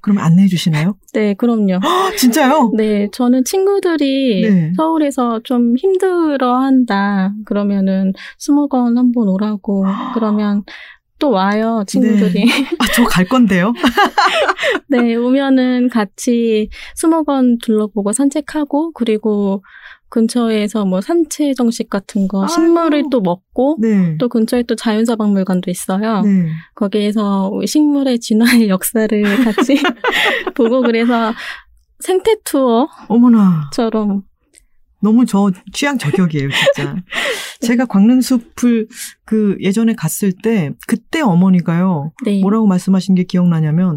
그럼 0.00 0.18
안내해 0.18 0.48
주시나요? 0.48 0.96
네, 1.12 1.34
그럼요. 1.34 1.74
아, 1.82 2.11
진짜요? 2.16 2.72
네, 2.76 3.09
저는 3.12 3.44
친구들이 3.44 4.42
네. 4.42 4.72
서울에서 4.76 5.40
좀 5.44 5.76
힘들어 5.76 6.57
한다. 6.61 7.32
그러면은 7.44 8.12
수목원 8.38 8.96
한번 8.96 9.28
오라고. 9.28 9.84
그러면 10.14 10.64
또 11.18 11.30
와요, 11.30 11.84
친구들이. 11.86 12.42
아, 12.78 12.84
저 12.96 13.05
갈 13.05 13.26
건데요. 13.26 13.72
네, 14.88 15.14
오면은 15.14 15.88
같이 15.88 16.68
수목원 16.96 17.59
둘러보고 17.59 18.12
산책하고, 18.12 18.92
그리고 18.92 19.62
근처에서 20.12 20.84
뭐 20.84 21.00
산채 21.00 21.54
정식 21.54 21.88
같은 21.88 22.28
거. 22.28 22.46
식물을 22.46 23.04
또 23.10 23.22
먹고, 23.22 23.78
네. 23.80 24.18
또 24.18 24.28
근처에 24.28 24.62
또 24.64 24.76
자연사 24.76 25.16
박물관도 25.16 25.70
있어요. 25.70 26.20
네. 26.20 26.50
거기에서 26.74 27.50
식물의 27.66 28.20
진화의 28.20 28.68
역사를 28.68 29.08
같이 29.44 29.82
보고 30.54 30.82
그래서 30.82 31.32
생태 32.00 32.36
투어처럼 32.44 32.88
어머나. 33.08 33.70
너무 35.00 35.24
저 35.24 35.50
취향 35.72 35.96
저격이에요, 35.96 36.50
진짜. 36.50 36.94
제가 37.62 37.86
광릉숲을 37.86 38.88
그 39.24 39.56
예전에 39.60 39.94
갔을 39.94 40.32
때 40.42 40.72
그때 40.86 41.22
어머니가요. 41.22 42.12
네. 42.24 42.40
뭐라고 42.40 42.66
말씀하신 42.66 43.14
게 43.14 43.24
기억나냐면 43.24 43.96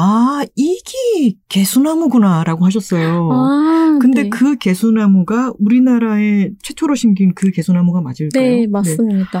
아, 0.00 0.44
이게 0.54 1.34
개수나무구나 1.48 2.44
라고 2.44 2.64
하셨어요. 2.64 3.30
아, 3.32 3.98
근데 4.00 4.24
네. 4.24 4.28
그 4.28 4.56
개수나무가 4.56 5.52
우리나라에 5.58 6.50
최초로 6.62 6.94
심긴 6.94 7.34
그 7.34 7.50
개수나무가 7.50 8.00
맞을까요? 8.00 8.42
네, 8.42 8.66
맞습니다. 8.68 9.40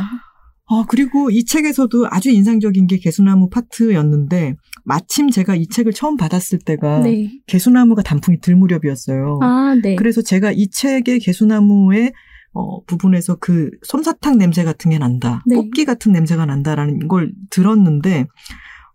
아, 0.70 0.84
그리고 0.88 1.30
이 1.30 1.44
책에서도 1.44 2.08
아주 2.10 2.30
인상적인 2.30 2.88
게 2.88 2.98
개수나무 2.98 3.50
파트였는데 3.50 4.56
마침 4.84 5.30
제가 5.30 5.54
이 5.54 5.68
책을 5.68 5.92
처음 5.92 6.16
받았을 6.16 6.58
때가 6.58 7.02
네. 7.02 7.30
개수나무가 7.46 8.02
단풍이 8.02 8.40
들 8.40 8.56
무렵이었어요. 8.56 9.38
아, 9.40 9.76
네. 9.80 9.94
그래서 9.94 10.22
제가 10.22 10.50
이 10.50 10.68
책의 10.70 11.20
개수나무의 11.20 12.12
어, 12.52 12.82
부분에서 12.84 13.36
그 13.36 13.70
솜사탕 13.82 14.38
냄새 14.38 14.64
같은 14.64 14.90
게 14.90 14.98
난다. 14.98 15.44
네. 15.46 15.54
뽑기 15.54 15.84
같은 15.84 16.10
냄새가 16.10 16.46
난다라는 16.46 17.06
걸 17.06 17.32
들었는데 17.50 18.26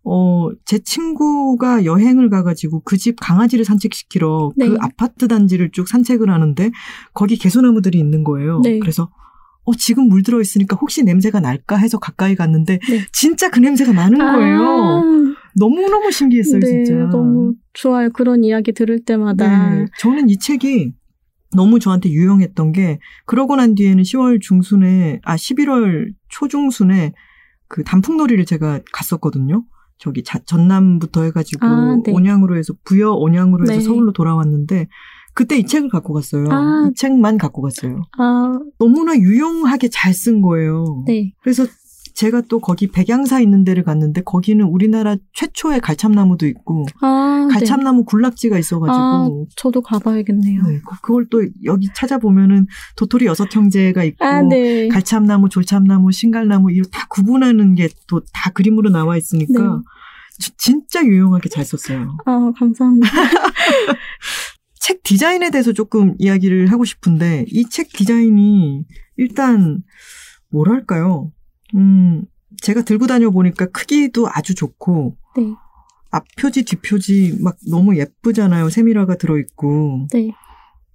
어, 0.06 0.49
제 0.66 0.80
친구가 0.80 1.86
여행을 1.86 2.30
가가지고 2.30 2.82
그 2.82 2.97
집 2.97 3.16
강아지를 3.20 3.66
산책시키러 3.66 4.51
네. 4.56 4.70
그 4.70 4.78
아파트 4.82 5.28
단지를 5.28 5.72
쭉 5.72 5.88
산책을 5.88 6.30
하는데 6.30 6.72
거기 7.14 7.38
개소나무들이 7.38 7.97
있는 7.99 8.24
거예요. 8.24 8.60
네. 8.64 8.80
그래서 8.80 9.10
어, 9.66 9.74
지금 9.76 10.10
물들어 10.10 10.41
있으니까 10.41 10.78
혹시 10.80 11.04
냄새가 11.04 11.39
날까 11.39 11.78
해서 11.78 11.97
가까이 11.99 12.36
갔는데 12.36 12.80
네. 12.80 12.99
진짜 13.14 13.49
그 13.49 13.60
냄새가 13.60 13.93
나는 13.93 14.18
거예요. 14.20 14.62
아, 14.62 15.01
너무너무 15.56 16.12
신기했어요, 16.12 16.60
네, 16.60 16.84
진짜. 16.84 17.06
너무 17.10 17.54
좋아요. 17.74 18.10
그런 18.12 18.43
이야기 18.43 18.74
들을 18.74 18.99
때마다. 19.04 19.76
네. 19.76 19.86
저는 19.99 20.28
이 20.30 20.38
책이 20.38 20.91
너무 21.56 21.80
저한테 21.80 22.10
유용했던 22.10 22.72
게 22.74 22.99
그러고 23.26 23.56
난 23.56 23.76
뒤에는 23.76 24.04
10월 24.04 24.41
중순에 24.41 25.20
아 25.24 25.36
11월 25.36 26.08
초중순에 26.30 27.14
그 27.68 27.84
단풍놀이를 27.84 28.45
제가 28.45 28.82
갔었거든요. 28.91 29.64
저기 30.04 30.22
자- 30.22 30.39
전남부터 30.45 31.24
해가지고 31.24 31.66
아, 31.66 31.97
네. 32.06 32.12
온양으로 32.12 32.58
해서 32.58 32.74
부여 32.84 33.12
온양으로 33.14 33.64
해서 33.64 33.74
네. 33.76 33.80
서울로 33.80 34.12
돌아왔는데 34.12 34.88
그때 35.34 35.58
이 35.58 35.66
책을 35.66 35.88
갖고 35.89 36.14
갔어요. 36.14 36.43
아. 36.51 36.89
이 36.91 36.93
책만 36.95 37.38
갖고 37.38 37.62
갔어요. 37.62 38.01
아, 38.18 38.60
너무나 38.80 39.16
유용하게 39.18 39.88
잘 39.89 40.12
쓴 40.14 40.41
거예요. 40.41 41.04
네. 41.08 41.32
그래서 41.41 41.64
제가 42.16 42.41
또 42.47 42.59
거기 42.59 42.88
백양사 42.88 43.39
있는 43.39 43.64
데를 43.64 43.84
갔는데 43.84 44.22
거기는 44.22 44.64
우리나라 44.66 45.16
최초의 45.34 45.80
갈참나무도 45.80 46.45
있고 46.47 46.86
아, 47.01 47.47
네. 47.49 47.53
갈참나무 47.53 48.05
군락지가 48.05 48.59
있어가지고 48.59 48.95
아, 48.95 49.30
저도 49.55 49.82
가봐야겠네요. 49.82 50.61
네, 50.64 50.80
그- 50.88 51.01
그걸 51.01 51.26
또 51.32 51.43
여기 51.66 51.88
찾아보면은 51.95 52.68
도토리 52.95 53.26
여섯 53.26 53.53
형제가 53.55 54.03
있고 54.03 54.24
아, 54.26 54.41
네. 54.41 54.88
갈참나무, 54.89 55.49
졸참나무, 55.49 56.11
신갈나무 56.11 56.72
이거 56.72 56.88
다 56.91 57.07
구분하는 57.09 57.74
게 57.76 57.89
또 58.07 58.22
다 58.34 58.51
그림으로 58.51 58.89
나와 58.91 59.18
있으니까 59.18 59.61
네. 59.61 59.68
지- 60.39 60.55
진짜 60.57 61.03
유용하게 61.03 61.49
잘 61.49 61.66
썼어요. 61.66 62.16
아, 62.26 62.51
감사합니다. 62.57 63.07
책 64.80 65.01
디자인에 65.03 65.49
대해서 65.49 65.72
조금 65.74 66.14
이야기를 66.20 66.72
하고 66.72 66.84
싶은데 66.86 67.45
이 67.47 67.66
책 67.70 67.89
디자인이 67.93 68.84
일단 69.18 69.82
뭐랄까요? 70.51 71.32
음, 71.76 72.26
제가 72.61 72.84
들고 72.84 73.07
다녀 73.07 73.30
보니까 73.32 73.65
크기도 73.67 74.28
아주 74.32 74.53
좋고 74.55 75.15
네. 75.38 75.53
앞 76.11 76.24
표지 76.38 76.63
뒷 76.63 76.82
표지 76.82 77.38
막 77.41 77.57
너무 77.69 77.97
예쁘잖아요. 77.97 78.69
세미라가 78.69 79.15
들어 79.17 79.38
있고. 79.39 80.07
네. 80.13 80.32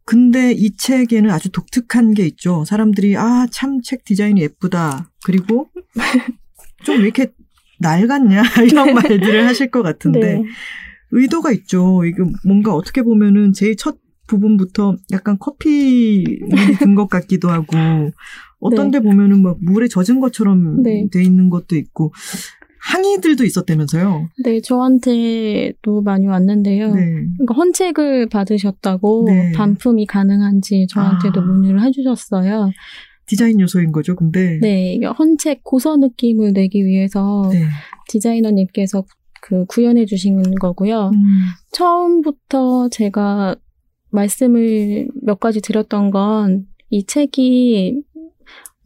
근데 0.05 0.53
이 0.53 0.75
책에는 0.77 1.29
아주 1.31 1.51
독특한 1.51 2.15
게 2.15 2.25
있죠. 2.27 2.65
사람들이 2.65 3.17
아 3.17 3.47
참 3.51 3.81
책 3.83 4.05
디자인이 4.05 4.41
예쁘다. 4.41 5.11
그리고 5.25 5.69
좀 6.85 6.97
왜 6.99 7.03
이렇게 7.03 7.33
낡았냐 7.81 8.43
이런 8.67 8.95
말들을 8.95 9.47
하실 9.47 9.71
것 9.71 9.83
같은데 9.83 10.35
네. 10.39 10.43
의도가 11.11 11.53
있죠. 11.53 12.05
이게 12.05 12.17
뭔가 12.45 12.75
어떻게 12.75 13.03
보면은 13.03 13.53
제일 13.53 13.77
첫 13.77 13.99
부분부터 14.29 14.97
약간 15.13 15.37
커피 15.39 16.25
든 16.79 16.95
것 16.95 17.09
같기도 17.09 17.51
하고 17.51 17.67
어떤 18.61 18.91
데 18.91 19.01
보면은 19.01 19.43
막 19.43 19.59
물에 19.61 19.89
젖은 19.89 20.21
것처럼 20.21 20.83
네. 20.83 21.07
돼 21.11 21.23
있는 21.23 21.49
것도 21.51 21.77
있고 21.77 22.13
항의들도 22.81 23.45
있었다면서요. 23.45 24.29
네, 24.45 24.61
저한테도 24.61 26.03
많이 26.03 26.27
왔는데요. 26.27 26.95
네. 26.95 27.03
그러니까 27.37 27.55
헌책을 27.55 28.29
받으셨다고 28.29 29.25
네. 29.27 29.53
반품이 29.53 30.07
가능한지 30.07 30.87
저한테도 30.89 31.41
아. 31.41 31.45
문의를 31.45 31.83
해주셨어요. 31.83 32.71
디자인 33.27 33.61
요소인 33.61 33.93
거죠. 33.93 34.17
근데 34.17 34.59
네, 34.63 34.99
헌책 35.19 35.63
고서 35.63 35.97
느낌을 35.97 36.53
내기 36.55 36.85
위해서 36.85 37.51
네. 37.53 37.65
디자이너님께서 38.09 39.05
그 39.43 39.67
구현해 39.67 40.07
주신 40.07 40.43
거고요. 40.55 41.11
음, 41.13 41.21
처음부터 41.73 42.89
제가 42.89 43.55
말씀을 44.11 45.09
몇 45.23 45.39
가지 45.41 45.61
드렸던 45.61 46.11
건 46.11 46.67
이 46.91 47.05
책이 47.05 48.03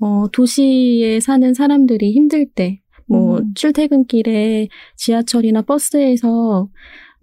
어, 0.03 0.27
도시에 0.33 1.21
사는 1.21 1.55
사람들이 1.55 2.13
힘들 2.13 2.47
때, 2.53 2.81
뭐, 3.07 3.39
음. 3.39 3.53
출퇴근길에 3.55 4.69
지하철이나 4.97 5.63
버스에서 5.63 6.69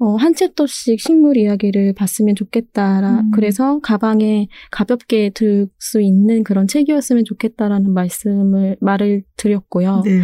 어, 0.01 0.15
한 0.15 0.33
챕터씩 0.33 1.01
식물 1.01 1.35
이야기를 1.35 1.93
봤으면 1.93 2.35
좋겠다라. 2.35 3.19
음. 3.19 3.31
그래서 3.31 3.79
가방에 3.79 4.47
가볍게 4.71 5.29
들 5.33 5.67
수 5.77 5.99
있는 6.01 6.43
그런 6.43 6.67
책이었으면 6.67 7.25
좋겠다라는 7.25 7.93
말씀을, 7.93 8.77
말을 8.79 9.23
드렸고요. 9.35 10.03
네. 10.05 10.21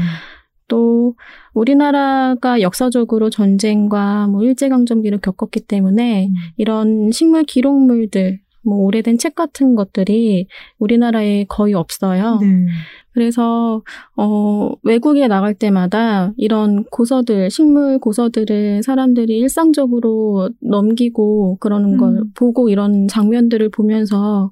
또 0.70 1.16
우리나라가 1.54 2.62
역사적으로 2.62 3.30
전쟁과 3.30 4.28
뭐 4.28 4.44
일제강점기를 4.44 5.20
겪었기 5.20 5.62
때문에 5.62 6.28
음. 6.28 6.34
이런 6.56 7.12
식물 7.12 7.44
기록물들 7.44 8.40
뭐 8.66 8.80
오래된 8.80 9.18
책 9.18 9.36
같은 9.36 9.76
것들이 9.76 10.48
우리나라에 10.80 11.46
거의 11.48 11.74
없어요. 11.74 12.40
네. 12.42 12.66
그래서 13.14 13.82
어 14.18 14.72
외국에 14.84 15.28
나갈 15.28 15.54
때마다 15.54 16.34
이런 16.36 16.84
고서들, 16.86 17.50
식물 17.50 17.98
고서들을 17.98 18.84
사람들이 18.84 19.38
일상적으로 19.38 20.50
넘기고 20.60 21.58
그러는 21.62 21.96
걸 21.96 22.18
음. 22.18 22.32
보고 22.36 22.68
이런 22.68 23.08
장면들을 23.08 23.70
보면서 23.70 24.52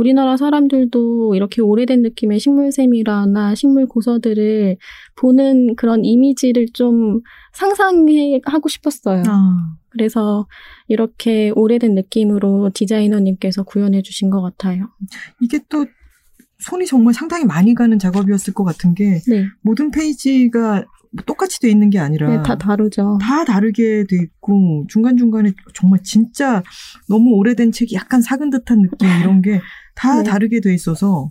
우리나라 0.00 0.38
사람들도 0.38 1.34
이렇게 1.34 1.60
오래된 1.60 2.00
느낌의 2.00 2.40
식물샘이라나 2.40 3.54
식물 3.54 3.86
고서들을 3.86 4.78
보는 5.16 5.76
그런 5.76 6.06
이미지를 6.06 6.68
좀 6.72 7.20
상상해 7.52 8.40
하고 8.46 8.70
싶었어요. 8.70 9.22
아, 9.26 9.76
그래서 9.90 10.46
이렇게 10.88 11.52
오래된 11.54 11.94
느낌으로 11.94 12.70
디자이너님께서 12.72 13.64
구현해 13.64 14.00
주신 14.00 14.30
것 14.30 14.40
같아요. 14.40 14.88
이게 15.38 15.60
또 15.68 15.84
손이 16.60 16.86
정말 16.86 17.12
상당히 17.12 17.44
많이 17.44 17.74
가는 17.74 17.98
작업이었을 17.98 18.54
것 18.54 18.64
같은 18.64 18.94
게 18.94 19.20
네, 19.28 19.44
모든 19.60 19.90
페이지가 19.90 20.84
뭐 21.12 21.24
똑같이 21.26 21.60
돼 21.60 21.68
있는 21.68 21.90
게 21.90 21.98
아니라 21.98 22.36
네, 22.36 22.42
다 22.42 22.56
다르죠. 22.56 23.18
다 23.20 23.44
다르게 23.44 24.04
돼 24.08 24.16
있고 24.16 24.86
중간 24.88 25.16
중간에 25.16 25.52
정말 25.74 26.02
진짜 26.02 26.62
너무 27.08 27.34
오래된 27.34 27.72
책이 27.72 27.94
약간 27.96 28.22
사근 28.22 28.48
듯한 28.50 28.82
느낌 28.82 29.08
이런 29.20 29.42
게 29.42 29.60
다 29.94 30.22
네. 30.22 30.30
다르게 30.30 30.60
돼 30.60 30.74
있어서 30.74 31.30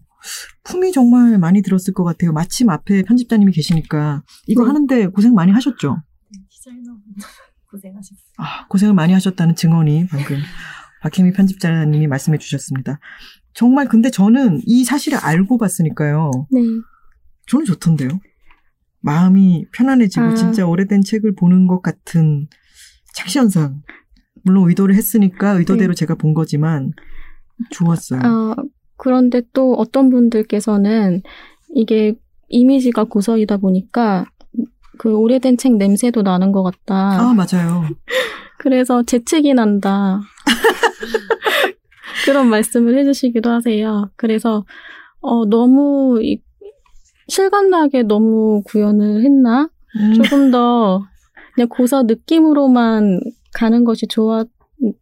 품이 0.64 0.91
정말 0.91 1.38
많이 1.38 1.62
들었을 1.62 1.93
것 1.93 2.03
같아요. 2.03 2.34
마침 2.34 2.70
앞에 2.70 3.03
편집자님이 3.03 3.51
계시니까 3.51 4.24
이거 4.47 4.64
네. 4.64 4.68
하는데 4.68 5.07
고생 5.07 5.34
많이 5.34 5.51
하셨죠? 5.51 6.01
디자이너분들 6.49 7.28
고생하셨어요. 7.72 8.34
아, 8.38 8.68
고생을 8.68 8.93
많이 8.93 9.14
하셨다는 9.14 9.55
증언이 9.55 10.07
방금 10.07 10.38
박혜미 11.01 11.34
편집자님이 11.34 12.07
말씀해 12.07 12.38
주셨습니다. 12.38 12.99
정말 13.53 13.88
근데 13.88 14.10
저는 14.10 14.62
이 14.66 14.84
사실을 14.84 15.18
알고 15.20 15.57
봤으니까요. 15.57 16.32
네, 16.51 16.62
저는 17.47 17.66
좋던데요. 17.66 18.10
마음이 19.01 19.66
편안해지고 19.74 20.26
아. 20.26 20.36
진짜 20.36 20.66
오래된 20.66 21.03
책을 21.03 21.36
보는 21.36 21.68
것 21.68 21.82
같은 21.82 22.47
착시 23.14 23.39
현상. 23.39 23.82
물론 24.43 24.70
의도를 24.70 24.95
했으니까 24.95 25.51
의도대로 25.51 25.93
네. 25.93 25.95
제가 25.97 26.16
본 26.16 26.34
거지만 26.34 26.91
좋았어요. 27.72 28.20
어, 28.24 28.55
그런데 28.97 29.41
또 29.53 29.74
어떤 29.76 30.10
분들께서는 30.10 31.22
이게 31.76 32.16
이미지가 32.49 33.05
고서이다 33.05 33.57
보니까 33.57 34.26
그 34.97 35.16
오래된 35.16 35.57
책 35.57 35.78
냄새도 35.78 36.24
나는 36.24 36.51
것 36.51 36.64
같다. 36.64 36.95
아, 37.22 37.34
맞아요. 37.34 37.84
그래서 38.60 39.03
재채기 39.03 39.53
난다. 39.53 40.20
그런 42.26 42.47
말씀을 42.49 42.97
해주시기도 42.99 43.49
하세요. 43.49 44.10
그래서 44.16 44.66
어, 45.22 45.45
너무 45.45 46.20
이- 46.22 46.41
실감나게 47.28 48.03
너무 48.03 48.62
구현을 48.66 49.24
했나? 49.24 49.70
음, 49.97 50.14
조금 50.14 50.51
더 50.51 51.03
그냥 51.53 51.70
고서 51.70 52.03
느낌으로만 52.03 53.20
가는 53.53 53.84
것이 53.84 54.07
좋았 54.07 54.45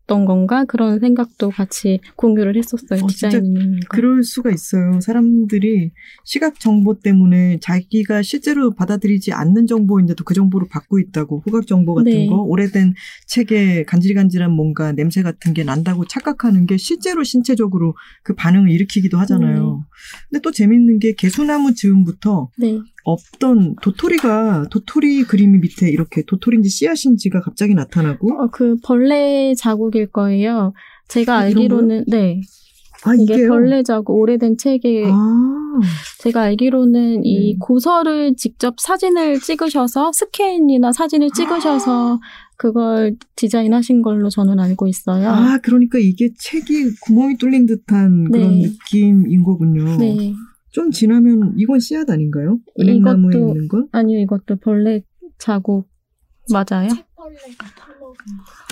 던 0.07 0.25
건가? 0.25 0.65
그런 0.65 0.99
생각도 0.99 1.49
같이 1.49 1.99
공유를 2.15 2.55
했었어요. 2.57 3.03
어, 3.03 3.07
진짜 3.07 3.29
디자이너님과. 3.29 3.87
그럴 3.89 4.23
수가 4.23 4.49
있어요. 4.51 4.99
사람들이 5.01 5.91
시각 6.23 6.59
정보 6.59 6.99
때문에 6.99 7.59
자기가 7.61 8.21
실제로 8.21 8.73
받아들이지 8.73 9.33
않는 9.33 9.67
정보인데도 9.67 10.23
그 10.23 10.33
정보를 10.33 10.67
받고 10.69 10.99
있다고 10.99 11.43
후각 11.45 11.67
정보 11.67 11.93
같은 11.93 12.11
네. 12.11 12.27
거 12.27 12.37
오래된 12.41 12.93
책에 13.27 13.83
간질간질한 13.83 14.51
뭔가 14.51 14.93
냄새 14.93 15.21
같은 15.21 15.53
게 15.53 15.63
난다고 15.63 16.05
착각하는 16.05 16.65
게 16.65 16.77
실제로 16.77 17.23
신체적으로 17.23 17.95
그 18.23 18.33
반응을 18.33 18.71
일으키기도 18.71 19.17
하잖아요. 19.19 19.85
근데 20.29 20.41
또 20.41 20.51
재밌는 20.51 20.99
게 20.99 21.13
개수나무 21.13 21.73
즈음부터 21.73 22.49
네. 22.57 22.79
없던 23.07 23.75
도토리가 23.81 24.67
도토리 24.69 25.23
그림이 25.23 25.59
밑에 25.59 25.89
이렇게 25.89 26.23
도토리인지 26.23 26.69
씨앗인지가 26.69 27.41
갑자기 27.41 27.73
나타나고 27.73 28.43
어, 28.43 28.47
그 28.51 28.75
벌레 28.83 29.53
자국일 29.55 30.07
거예요. 30.07 30.73
제가 31.07 31.35
아, 31.35 31.39
알기로는 31.39 32.05
네 32.07 32.41
아 33.03 33.13
이게? 33.15 33.47
벌레 33.47 33.83
자국 33.83 34.17
오래된 34.19 34.57
책에 34.57 35.05
아, 35.05 35.79
제가 36.19 36.41
알기로는 36.41 37.23
이 37.25 37.53
네. 37.53 37.57
고서를 37.59 38.35
직접 38.35 38.79
사진을 38.79 39.39
찍으셔서 39.39 40.11
스캔이나 40.13 40.91
사진을 40.91 41.29
찍으셔서 41.35 42.19
그걸 42.57 43.15
디자인하신 43.35 44.01
걸로 44.01 44.29
저는 44.29 44.59
알고 44.59 44.87
있어요. 44.87 45.29
아 45.29 45.59
그러니까 45.61 45.99
이게 45.99 46.29
책이 46.37 46.95
구멍이 47.01 47.37
뚫린 47.37 47.67
듯한 47.67 48.31
그런 48.31 48.61
네. 48.61 48.67
느낌인 48.67 49.43
거군요. 49.43 49.95
네. 49.97 50.33
좀 50.71 50.91
지나면 50.91 51.53
이건 51.57 51.79
씨앗 51.79 52.09
아닌가요? 52.09 52.59
은행나무에 52.79 53.31
이것도- 53.35 53.49
있는 53.49 53.67
건? 53.67 53.87
아니요, 53.91 54.19
이것도 54.21 54.57
벌레 54.57 55.01
자국 55.37 55.87
맞아요? 56.51 56.89
책벌레가 56.89 57.65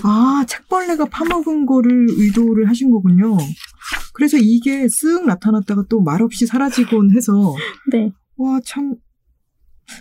아, 0.04 0.46
책벌레가 0.48 1.06
파먹은 1.06 1.66
거를 1.66 2.08
의도를 2.10 2.68
하신 2.70 2.92
거군요. 2.92 3.38
그래서 4.14 4.38
이게 4.38 4.86
쓱 4.86 5.26
나타났다가 5.26 5.84
또 5.90 6.02
말없이 6.02 6.46
사라지곤 6.46 7.12
해서 7.16 7.56
네. 7.92 8.12
와, 8.38 8.60
참. 8.66 8.96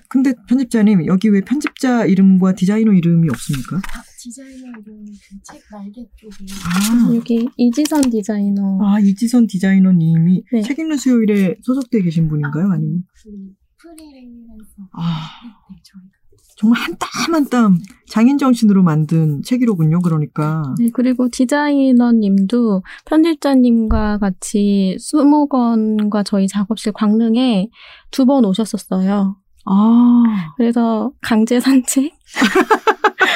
근데 0.09 0.32
편집자님, 0.49 1.07
여기 1.07 1.28
왜 1.28 1.40
편집자 1.42 2.05
이름과 2.07 2.55
디자이너 2.55 2.92
이름이 2.92 3.28
없습니까? 3.28 3.80
디자이너 4.25 4.66
이름 4.81 5.05
그책 5.05 5.62
날개 5.70 6.07
쪽에 6.16 6.47
아, 6.64 7.14
여기 7.14 7.47
이지선 7.59 8.01
디자이너. 8.11 8.79
아 8.83 8.99
이지선 9.01 9.47
디자이너님이 9.47 10.45
네. 10.53 10.62
책 10.62 10.79
읽는 10.79 10.97
수요일에 10.97 11.57
소속돼 11.62 12.01
계신 12.03 12.29
분인가요? 12.29 12.70
아니면? 12.70 13.03
그 13.22 13.31
프리랜서 13.77 14.89
아, 14.93 15.29
네, 15.70 15.77
저희가 15.85 16.09
정말 16.57 16.81
한 16.81 16.97
땀 16.99 17.35
한 17.35 17.49
땀 17.51 17.79
장인 18.09 18.39
정신으로 18.39 18.83
만든 18.83 19.43
책이로군요. 19.43 20.01
그러니까. 20.01 20.62
네, 20.79 20.89
그리고 20.93 21.29
디자이너님도 21.29 22.83
편집자님과 23.07 24.18
같이 24.18 24.97
수목원과 25.01 26.22
저희 26.22 26.47
작업실 26.49 26.93
광릉에 26.93 27.68
두 28.11 28.25
번 28.25 28.45
오셨었어요. 28.47 29.37
아, 29.66 30.22
그래서 30.57 31.11
강제 31.22 31.59
산책, 31.59 32.12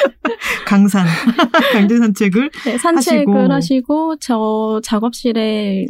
강산 0.65 1.05
강제 1.73 1.97
산책을 1.97 2.49
네, 2.65 2.77
산책을 2.77 3.51
하시고. 3.51 3.53
하시고. 3.53 4.15
저 4.19 4.79
작업실에 4.83 5.87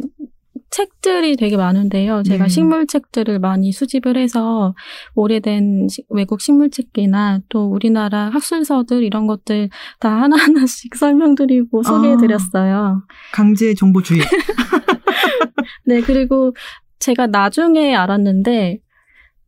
책들이 0.70 1.36
되게 1.36 1.56
많은데요. 1.56 2.22
제가 2.22 2.44
네. 2.44 2.48
식물 2.48 2.86
책들을 2.86 3.40
많이 3.40 3.72
수집을 3.72 4.16
해서 4.16 4.74
오래된 5.16 5.88
시- 5.88 6.04
외국 6.10 6.40
식물 6.40 6.70
책이나 6.70 7.40
또 7.48 7.64
우리나라 7.66 8.30
학술서들 8.32 9.02
이런 9.02 9.26
것들 9.26 9.68
다 9.98 10.10
하나하나씩 10.22 10.94
설명드리고 10.94 11.82
소개해드렸어요. 11.82 13.02
강제 13.32 13.74
정보주의. 13.74 14.20
네, 15.86 16.00
그리고 16.02 16.54
제가 17.00 17.26
나중에 17.26 17.94
알았는데, 17.96 18.78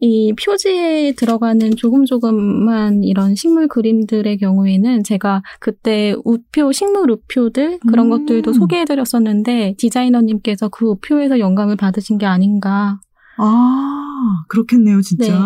이 0.05 0.34
표지에 0.34 1.12
들어가는 1.12 1.76
조금 1.76 2.05
조금만 2.05 3.05
이런 3.05 3.36
식물 3.36 3.68
그림들의 3.68 4.36
경우에는 4.38 5.05
제가 5.05 5.44
그때 5.61 6.16
우표, 6.24 6.72
식물 6.72 7.09
우표들 7.09 7.78
그런 7.86 8.07
음. 8.07 8.11
것들도 8.11 8.53
소개해드렸었는데 8.53 9.76
디자이너님께서 9.78 10.70
그 10.70 10.86
우표에서 10.86 11.38
영감을 11.38 11.76
받으신 11.76 12.18
게 12.18 12.26
아닌가. 12.26 12.98
아, 13.38 14.42
그렇겠네요, 14.48 15.03
진짜. 15.03 15.32
네. 15.32 15.38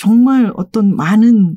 정말 0.00 0.52
어떤 0.56 0.96
많은 0.96 1.56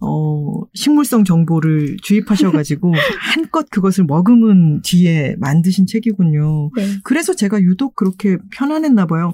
어, 0.00 0.60
식물성 0.74 1.24
정보를 1.24 1.96
주입하셔가지고 2.02 2.92
한껏 3.18 3.70
그것을 3.70 4.04
머금은 4.04 4.82
뒤에 4.82 5.36
만드신 5.38 5.86
책이군요. 5.86 6.70
네. 6.76 6.86
그래서 7.02 7.34
제가 7.34 7.62
유독 7.62 7.96
그렇게 7.96 8.36
편안했나 8.52 9.06
봐요. 9.06 9.32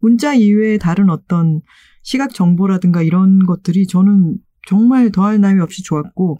문자 0.00 0.34
이외에 0.34 0.78
다른 0.78 1.10
어떤 1.10 1.60
시각 2.02 2.32
정보라든가 2.32 3.02
이런 3.02 3.44
것들이 3.46 3.86
저는 3.86 4.38
정말 4.68 5.10
더할 5.10 5.40
나위 5.40 5.60
없이 5.60 5.82
좋았고 5.82 6.38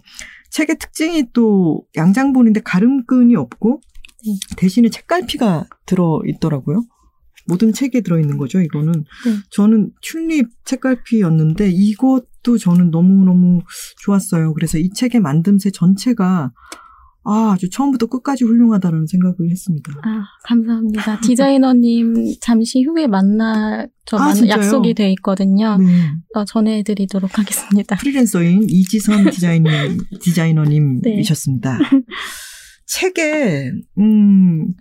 책의 0.51 0.77
특징이 0.79 1.31
또 1.33 1.83
양장본인데 1.95 2.61
가름끈이 2.61 3.35
없고 3.35 3.81
네. 4.25 4.33
대신에 4.57 4.89
책갈피가 4.89 5.65
들어 5.85 6.21
있더라고요. 6.25 6.83
모든 7.47 7.73
책에 7.73 8.01
들어 8.01 8.19
있는 8.19 8.37
거죠. 8.37 8.61
이거는 8.61 8.91
네. 8.93 9.35
저는 9.51 9.91
튤립 10.01 10.49
책갈피였는데 10.65 11.69
이것도 11.69 12.57
저는 12.59 12.91
너무 12.91 13.25
너무 13.25 13.61
좋았어요. 14.03 14.53
그래서 14.53 14.77
이 14.77 14.89
책의 14.91 15.21
만듦새 15.21 15.73
전체가 15.73 16.51
아, 17.23 17.51
아주 17.53 17.69
처음부터 17.69 18.07
끝까지 18.07 18.43
훌륭하다는 18.45 19.05
생각을 19.07 19.51
했습니다. 19.51 19.91
아, 20.03 20.23
감사합니다. 20.45 21.19
디자이너님 21.21 22.35
잠시 22.41 22.81
후에 22.83 23.07
만나, 23.07 23.85
저 24.05 24.17
아, 24.17 24.33
만-? 24.33 24.47
약속이 24.47 24.93
돼 24.93 25.11
있거든요. 25.11 25.77
네. 25.77 25.85
어, 26.33 26.45
전해드리도록 26.45 27.37
하겠습니다. 27.37 27.97
프리랜서인 27.97 28.67
이지선 28.69 29.29
디자이너, 29.31 29.69
디자이너님이셨습니다. 30.21 31.79
책에 32.87 33.71
음 33.99 34.73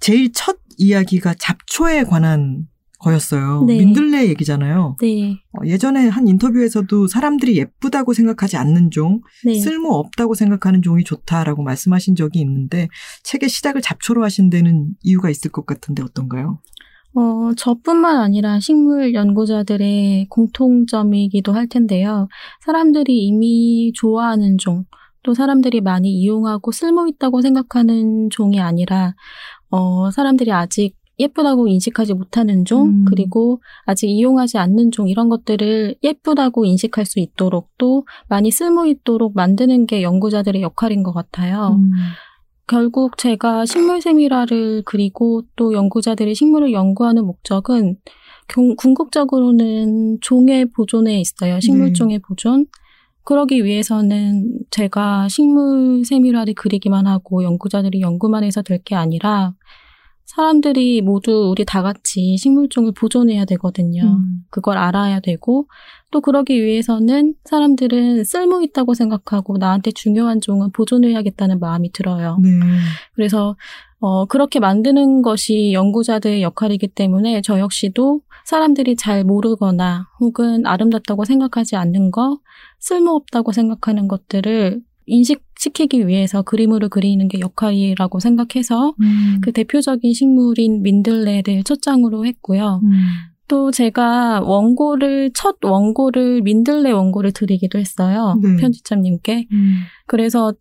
제일 0.00 0.32
첫 0.32 0.58
이야기가 0.76 1.34
잡초에 1.34 2.04
관한 2.04 2.66
거였어요. 3.04 3.64
네. 3.66 3.78
민들레 3.78 4.28
얘기잖아요. 4.28 4.96
네, 5.00 5.32
어, 5.52 5.66
예전에 5.66 6.08
한 6.08 6.26
인터뷰에서도 6.26 7.06
사람들이 7.06 7.56
예쁘다고 7.56 8.12
생각하지 8.12 8.56
않는 8.56 8.90
종, 8.90 9.20
네. 9.44 9.54
쓸모 9.54 9.90
없다고 9.90 10.34
생각하는 10.34 10.82
종이 10.82 11.04
좋다라고 11.04 11.62
말씀하신 11.62 12.16
적이 12.16 12.40
있는데 12.40 12.88
책의 13.22 13.48
시작을 13.48 13.82
잡초로 13.82 14.24
하신 14.24 14.50
데는 14.50 14.88
이유가 15.02 15.30
있을 15.30 15.50
것 15.50 15.66
같은데 15.66 16.02
어떤가요? 16.02 16.58
어, 17.16 17.52
저뿐만 17.56 18.16
아니라 18.16 18.58
식물 18.58 19.14
연구자들의 19.14 20.26
공통점이기도 20.28 21.52
할 21.52 21.68
텐데요. 21.68 22.28
사람들이 22.64 23.24
이미 23.26 23.92
좋아하는 23.94 24.58
종, 24.58 24.84
또 25.22 25.32
사람들이 25.32 25.80
많이 25.80 26.10
이용하고 26.10 26.72
쓸모 26.72 27.06
있다고 27.06 27.40
생각하는 27.40 28.30
종이 28.30 28.60
아니라, 28.60 29.14
어, 29.70 30.10
사람들이 30.10 30.52
아직 30.52 30.96
예쁘다고 31.18 31.68
인식하지 31.68 32.14
못하는 32.14 32.64
종, 32.64 32.86
음. 32.88 33.04
그리고 33.08 33.60
아직 33.86 34.08
이용하지 34.08 34.58
않는 34.58 34.90
종, 34.90 35.08
이런 35.08 35.28
것들을 35.28 35.94
예쁘다고 36.02 36.64
인식할 36.64 37.06
수 37.06 37.20
있도록 37.20 37.68
또 37.78 38.04
많이 38.28 38.50
쓸모 38.50 38.86
있도록 38.86 39.34
만드는 39.34 39.86
게 39.86 40.02
연구자들의 40.02 40.60
역할인 40.62 41.02
것 41.02 41.12
같아요. 41.12 41.76
음. 41.78 41.90
결국 42.66 43.18
제가 43.18 43.66
식물 43.66 44.00
세미라를 44.00 44.82
그리고 44.86 45.42
또 45.54 45.74
연구자들이 45.74 46.34
식물을 46.34 46.72
연구하는 46.72 47.24
목적은 47.26 47.96
경- 48.48 48.74
궁극적으로는 48.76 50.18
종의 50.20 50.66
보존에 50.72 51.20
있어요. 51.20 51.60
식물종의 51.60 52.20
보존. 52.20 52.66
그러기 53.24 53.64
위해서는 53.64 54.58
제가 54.70 55.28
식물 55.28 56.04
세미라를 56.04 56.54
그리기만 56.54 57.06
하고 57.06 57.42
연구자들이 57.42 58.00
연구만 58.02 58.44
해서 58.44 58.60
될 58.62 58.82
게 58.84 58.94
아니라 58.94 59.54
사람들이 60.24 61.02
모두 61.02 61.50
우리 61.50 61.64
다 61.64 61.82
같이 61.82 62.36
식물종을 62.36 62.92
보존해야 62.92 63.44
되거든요. 63.44 64.02
음. 64.02 64.44
그걸 64.50 64.78
알아야 64.78 65.20
되고 65.20 65.68
또 66.10 66.20
그러기 66.20 66.62
위해서는 66.62 67.34
사람들은 67.44 68.24
쓸모 68.24 68.62
있다고 68.62 68.94
생각하고 68.94 69.58
나한테 69.58 69.90
중요한 69.92 70.40
종은 70.40 70.72
보존해야겠다는 70.72 71.60
마음이 71.60 71.92
들어요. 71.92 72.38
네. 72.42 72.50
그래서 73.14 73.56
어, 74.00 74.26
그렇게 74.26 74.60
만드는 74.60 75.22
것이 75.22 75.72
연구자들의 75.72 76.42
역할이기 76.42 76.88
때문에 76.88 77.40
저 77.42 77.58
역시도 77.58 78.20
사람들이 78.44 78.96
잘 78.96 79.24
모르거나 79.24 80.08
혹은 80.20 80.66
아름답다고 80.66 81.24
생각하지 81.24 81.76
않는 81.76 82.10
거, 82.10 82.38
쓸모없다고 82.80 83.52
생각하는 83.52 84.08
것들을 84.08 84.82
인식시키기 85.06 86.06
위해서 86.06 86.42
그림으로 86.42 86.88
그리는 86.88 87.26
게 87.28 87.40
역할이라고 87.40 88.20
생각해서 88.20 88.94
음. 89.00 89.40
그 89.42 89.52
대표적인 89.52 90.12
식물인 90.12 90.82
민들레를 90.82 91.62
첫 91.64 91.82
장으로 91.82 92.26
했고요. 92.26 92.80
음. 92.82 92.90
또 93.46 93.70
제가 93.70 94.40
원고를 94.40 95.30
첫 95.34 95.56
원고를 95.62 96.42
민들레 96.42 96.90
원고를 96.90 97.32
드리기도 97.32 97.78
했어요. 97.78 98.38
네. 98.42 98.56
편집자님께. 98.56 99.48
음. 99.52 99.74
그래서 100.06 100.54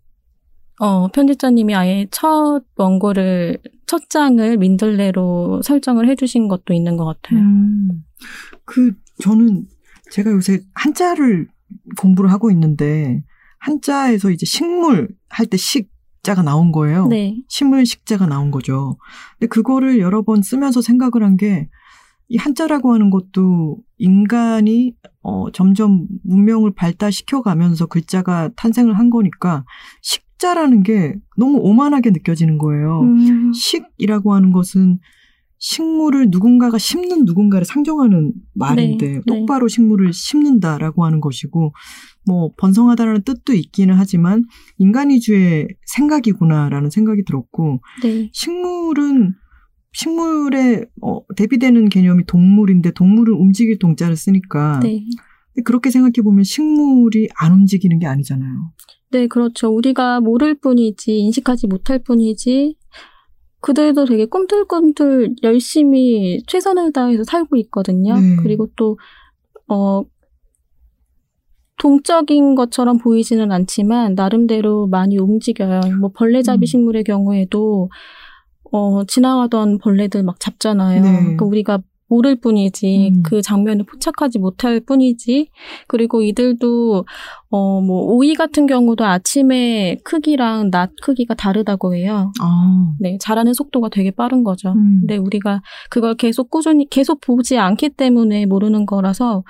어, 0.80 1.08
편집자님이 1.08 1.76
아예 1.76 2.08
첫 2.12 2.64
원고를 2.76 3.60
첫 3.86 4.10
장을 4.10 4.58
민들레로 4.58 5.62
설정을 5.64 6.10
해 6.10 6.16
주신 6.16 6.48
것도 6.48 6.74
있는 6.74 6.98
것 6.98 7.06
같아요. 7.06 7.40
음. 7.40 8.04
그 8.66 8.94
저는 9.22 9.66
제가 10.12 10.32
요새 10.32 10.62
한자를 10.74 11.48
공부를 11.98 12.32
하고 12.32 12.52
있는데 12.52 13.24
한자에서 13.64 14.32
이제 14.32 14.46
식물 14.46 15.10
할 15.30 15.48
때 15.48 15.58
식 15.58 15.90
자가 16.24 16.42
나온 16.42 16.72
거예요. 16.72 17.08
네, 17.08 17.36
식물 17.50 17.86
식자가 17.86 18.28
나온 18.28 18.50
거죠. 18.52 18.98
근데 19.38 19.48
그거를 19.50 20.00
여러 20.00 20.22
번 20.22 20.42
쓰면서 20.42 20.82
생각을 20.82 21.24
한 21.24 21.38
게 21.38 21.68
이 22.30 22.38
한자라고 22.38 22.94
하는 22.94 23.10
것도 23.10 23.78
인간이 23.98 24.96
어 25.22 25.52
점점 25.52 26.08
문명을 26.24 26.72
발달시켜 26.74 27.42
가면서 27.42 27.86
글자가 27.86 28.50
탄생을 28.56 28.98
한 28.98 29.10
거니까 29.10 29.66
식자라는 30.02 30.84
게 30.84 31.16
너무 31.38 31.60
오만하게 31.60 32.12
느껴지는 32.12 32.58
거예요. 32.58 33.02
음, 33.02 33.52
식이라고 33.54 34.34
하는 34.34 34.54
것은 34.54 35.00
식물을 35.60 36.28
누군가가 36.30 36.78
심는 36.78 37.26
누군가를 37.26 37.66
상정하는 37.66 38.34
말인데 38.54 39.06
네, 39.06 39.14
네. 39.14 39.22
똑바로 39.28 39.68
식물을 39.68 40.12
심는다라고 40.14 41.06
하는 41.06 41.20
것이고 41.22 41.74
뭐 42.26 42.52
번성하다라는 42.58 43.24
뜻도 43.24 43.54
있기는 43.54 43.96
하지만 43.96 44.46
인간이주의 44.78 45.68
생각이구나라는 45.86 46.90
생각이 46.90 47.24
들었고 47.26 47.82
네, 48.04 48.30
식물은 48.32 49.36
식물에 49.94 50.86
어, 51.02 51.20
대비되는 51.36 51.90
개념이 51.90 52.26
동물인데 52.26 52.92
동물을 52.92 53.34
움직일 53.34 53.78
동자를 53.78 54.16
쓰니까 54.16 54.80
네. 54.82 55.04
그렇게 55.64 55.92
생각해 55.92 56.24
보면 56.24 56.44
식물이 56.44 57.30
안 57.40 57.54
움직이는 57.54 58.00
게 58.00 58.08
아니잖아요. 58.08 58.72
네, 59.12 59.28
그렇죠. 59.28 59.70
우리가 59.70 60.20
모를 60.22 60.56
뿐이지, 60.56 61.20
인식하지 61.20 61.68
못할 61.68 62.00
뿐이지, 62.00 62.76
그들도 63.62 64.06
되게 64.06 64.26
꿈틀꿈틀 64.26 65.36
열심히 65.44 66.42
최선을 66.48 66.92
다해서 66.92 67.24
살고 67.24 67.56
있거든요. 67.58 68.20
네. 68.20 68.36
그리고 68.42 68.68
또, 68.76 68.98
어, 69.68 70.04
동적인 71.84 72.56
것처럼 72.56 72.98
보이지는 72.98 73.52
않지만, 73.52 74.16
나름대로 74.16 74.88
많이 74.88 75.18
움직여요. 75.18 75.82
뭐, 76.00 76.12
벌레잡이 76.16 76.64
음. 76.64 76.66
식물의 76.66 77.04
경우에도, 77.04 77.90
어, 78.72 79.04
지나가던 79.04 79.80
벌레들 79.80 80.24
막 80.24 80.40
잡잖아요. 80.40 81.02
네. 81.02 81.12
그러니까 81.12 81.46
우리가 81.46 81.80
모를 82.14 82.36
뿐이지, 82.36 83.12
음. 83.16 83.24
그 83.24 83.42
장면을 83.42 83.86
포착하지 83.86 84.38
못할 84.38 84.80
뿐이지, 84.80 85.50
그리고 85.88 86.22
이들도, 86.22 87.06
어, 87.50 87.82
뭐, 87.82 88.04
오이 88.14 88.36
같은 88.36 88.68
경우도 88.68 89.04
아침에 89.04 89.98
크기랑 90.04 90.70
낮 90.70 90.92
크기가 91.02 91.34
다르다고 91.34 91.96
해요. 91.96 92.32
아, 92.40 92.94
네, 93.00 93.18
자라는 93.20 93.54
속도가 93.54 93.90
되게 93.90 94.12
빠른 94.12 94.44
거죠. 94.44 94.74
음. 94.74 95.00
근데 95.02 95.18
우리가 95.18 95.62
그걸 95.90 96.14
계속 96.16 96.52
꾸준히, 96.52 96.88
계속 96.88 97.20
보지 97.22 97.58
않기 97.58 97.90
때문에 97.90 98.46
모르는 98.46 98.86
거라서, 98.86 99.44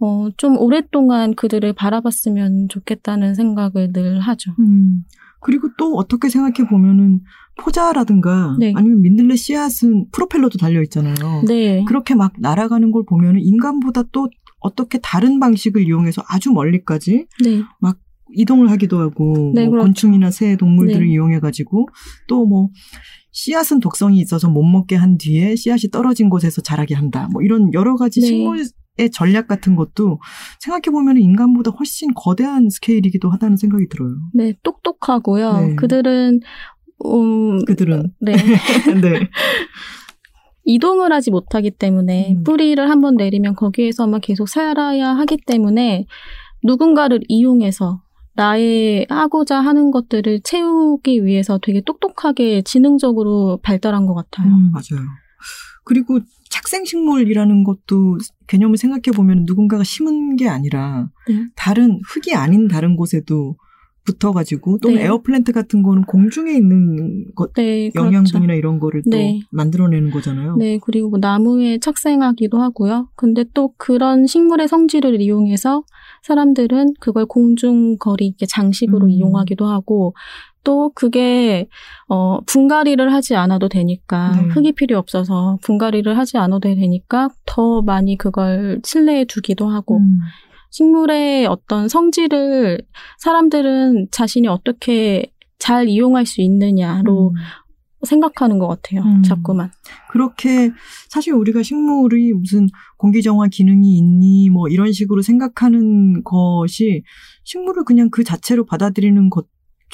어, 0.00 0.28
좀 0.36 0.56
오랫동안 0.58 1.34
그들을 1.34 1.72
바라봤으면 1.72 2.68
좋겠다는 2.68 3.34
생각을 3.34 3.92
늘 3.92 4.20
하죠. 4.20 4.52
음. 4.60 5.04
그리고 5.44 5.68
또 5.78 5.94
어떻게 5.96 6.28
생각해 6.28 6.68
보면은 6.68 7.20
포자라든가 7.60 8.56
네. 8.58 8.72
아니면 8.74 9.02
민들레 9.02 9.36
씨앗은 9.36 10.06
프로펠러도 10.10 10.58
달려 10.58 10.82
있잖아요. 10.82 11.44
네. 11.46 11.84
그렇게 11.86 12.14
막 12.14 12.32
날아가는 12.38 12.90
걸 12.90 13.04
보면은 13.06 13.40
인간보다 13.40 14.04
또 14.10 14.28
어떻게 14.58 14.98
다른 14.98 15.38
방식을 15.38 15.82
이용해서 15.86 16.22
아주 16.26 16.50
멀리까지 16.50 17.26
네. 17.44 17.62
이동을 18.32 18.70
하기도 18.70 18.98
하고 18.98 19.52
네, 19.54 19.64
뭐 19.66 19.72
그렇죠. 19.72 19.86
곤충이나 19.86 20.30
새 20.30 20.56
동물들을 20.56 21.06
네. 21.06 21.12
이용해 21.12 21.38
가지고 21.40 21.86
또 22.26 22.46
뭐 22.46 22.70
씨앗은 23.36 23.80
독성이 23.80 24.20
있어서 24.20 24.48
못 24.48 24.62
먹게 24.62 24.94
한 24.94 25.18
뒤에 25.18 25.56
씨앗이 25.56 25.90
떨어진 25.90 26.30
곳에서 26.30 26.62
자라게 26.62 26.94
한다. 26.94 27.28
뭐 27.32 27.42
이런 27.42 27.74
여러 27.74 27.96
가지 27.96 28.20
네. 28.20 28.26
식물 28.28 28.64
의 28.96 29.10
전략 29.10 29.48
같은 29.48 29.74
것도 29.74 30.20
생각해 30.60 30.92
보면 30.92 31.16
인간보다 31.16 31.72
훨씬 31.72 32.14
거대한 32.14 32.70
스케일이기도 32.70 33.28
하다는 33.28 33.56
생각이 33.56 33.88
들어요. 33.88 34.14
네, 34.32 34.54
똑똑하고요. 34.62 35.52
네. 35.60 35.74
그들은, 35.74 36.40
음, 37.04 37.64
그들은 37.64 38.12
네. 38.20 38.32
네. 39.02 39.28
이동을 40.64 41.12
하지 41.12 41.32
못하기 41.32 41.72
때문에 41.72 42.36
음. 42.36 42.44
뿌리를 42.44 42.88
한번 42.88 43.16
내리면 43.16 43.56
거기에서만 43.56 44.20
계속 44.20 44.48
살아야 44.48 45.08
하기 45.08 45.38
때문에 45.44 46.06
누군가를 46.62 47.20
이용해서 47.28 48.00
나의 48.36 49.06
하고자 49.08 49.60
하는 49.60 49.90
것들을 49.90 50.40
채우기 50.42 51.24
위해서 51.24 51.58
되게 51.60 51.80
똑똑하게 51.80 52.62
지능적으로 52.62 53.58
발달한 53.62 54.06
것 54.06 54.14
같아요. 54.14 54.48
음, 54.48 54.70
맞아요. 54.72 55.04
그리고 55.84 56.20
착생식물이라는 56.50 57.64
것도 57.64 58.18
개념을 58.46 58.76
생각해 58.76 59.14
보면 59.14 59.44
누군가가 59.46 59.84
심은 59.84 60.36
게 60.36 60.48
아니라 60.48 61.10
네. 61.28 61.46
다른 61.56 62.00
흙이 62.06 62.34
아닌 62.34 62.68
다른 62.68 62.96
곳에도 62.96 63.56
붙어가지고 64.04 64.78
또는 64.78 64.98
네. 64.98 65.04
에어플랜트 65.04 65.52
같은 65.52 65.82
거는 65.82 66.02
공중에 66.02 66.52
있는 66.52 67.34
것 67.34 67.52
네, 67.54 67.88
그렇죠. 67.90 68.06
영양분이나 68.06 68.54
이런 68.54 68.78
거를 68.78 69.02
또 69.02 69.16
네. 69.16 69.40
만들어내는 69.50 70.10
거잖아요. 70.10 70.56
네, 70.56 70.78
그리고 70.82 71.10
뭐 71.10 71.18
나무에 71.18 71.78
착생하기도 71.78 72.58
하고요. 72.58 73.08
근데 73.16 73.44
또 73.54 73.72
그런 73.78 74.26
식물의 74.26 74.68
성질을 74.68 75.20
이용해서 75.20 75.84
사람들은 76.22 76.94
그걸 77.00 77.26
공중거리 77.26 78.26
이렇게 78.26 78.46
장식으로 78.46 79.06
음. 79.06 79.10
이용하기도 79.10 79.66
하고 79.66 80.14
또 80.64 80.90
그게 80.94 81.68
어 82.08 82.40
분갈이를 82.46 83.12
하지 83.12 83.36
않아도 83.36 83.68
되니까 83.68 84.32
네. 84.34 84.48
흙이 84.48 84.72
필요 84.72 84.98
없어서 84.98 85.58
분갈이를 85.62 86.18
하지 86.18 86.38
않아도 86.38 86.74
되니까 86.74 87.28
더 87.46 87.82
많이 87.82 88.18
그걸 88.18 88.80
실내에 88.84 89.26
두기도 89.26 89.68
하고 89.68 89.98
음, 89.98 90.18
식물의 90.70 91.46
어떤 91.46 91.88
성질을 91.88 92.80
사람들은 93.18 94.08
자신이 94.10 94.48
어떻게 94.48 95.30
잘 95.58 95.88
이용할 95.88 96.26
수 96.26 96.40
있느냐로 96.40 97.30
음. 97.30 97.34
생각하는 98.04 98.58
것 98.58 98.68
같아요. 98.68 99.02
음. 99.02 99.22
자꾸만. 99.22 99.70
그렇게 100.10 100.70
사실 101.08 101.32
우리가 101.32 101.62
식물이 101.62 102.32
무슨 102.34 102.68
공기 102.98 103.22
정화 103.22 103.48
기능이 103.48 103.96
있니 103.96 104.50
뭐 104.50 104.68
이런 104.68 104.92
식으로 104.92 105.22
생각하는 105.22 106.22
것이 106.22 107.02
식물을 107.44 107.84
그냥 107.84 108.10
그 108.10 108.24
자체로 108.24 108.64
받아들이는 108.64 109.30
것 109.30 109.46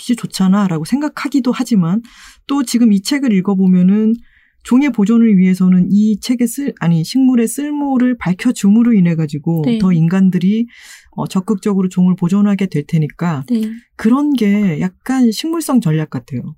이 0.08 0.16
좋잖아라고 0.16 0.84
생각하기도 0.84 1.52
하지만 1.52 2.02
또 2.46 2.62
지금 2.62 2.92
이 2.92 3.02
책을 3.02 3.32
읽어보면은 3.32 4.14
종의 4.62 4.90
보존을 4.90 5.38
위해서는 5.38 5.88
이 5.90 6.20
책의 6.20 6.46
쓸 6.46 6.74
아니 6.80 7.02
식물의 7.02 7.48
쓸모를 7.48 8.18
밝혀줌으로 8.18 8.92
인해 8.92 9.14
가지고 9.14 9.62
네. 9.64 9.78
더 9.78 9.92
인간들이 9.92 10.66
어, 11.12 11.26
적극적으로 11.26 11.88
종을 11.88 12.14
보존하게 12.16 12.66
될 12.66 12.84
테니까 12.86 13.44
네. 13.48 13.62
그런 13.96 14.34
게 14.34 14.80
약간 14.80 15.30
식물성 15.32 15.80
전략 15.80 16.10
같아요. 16.10 16.56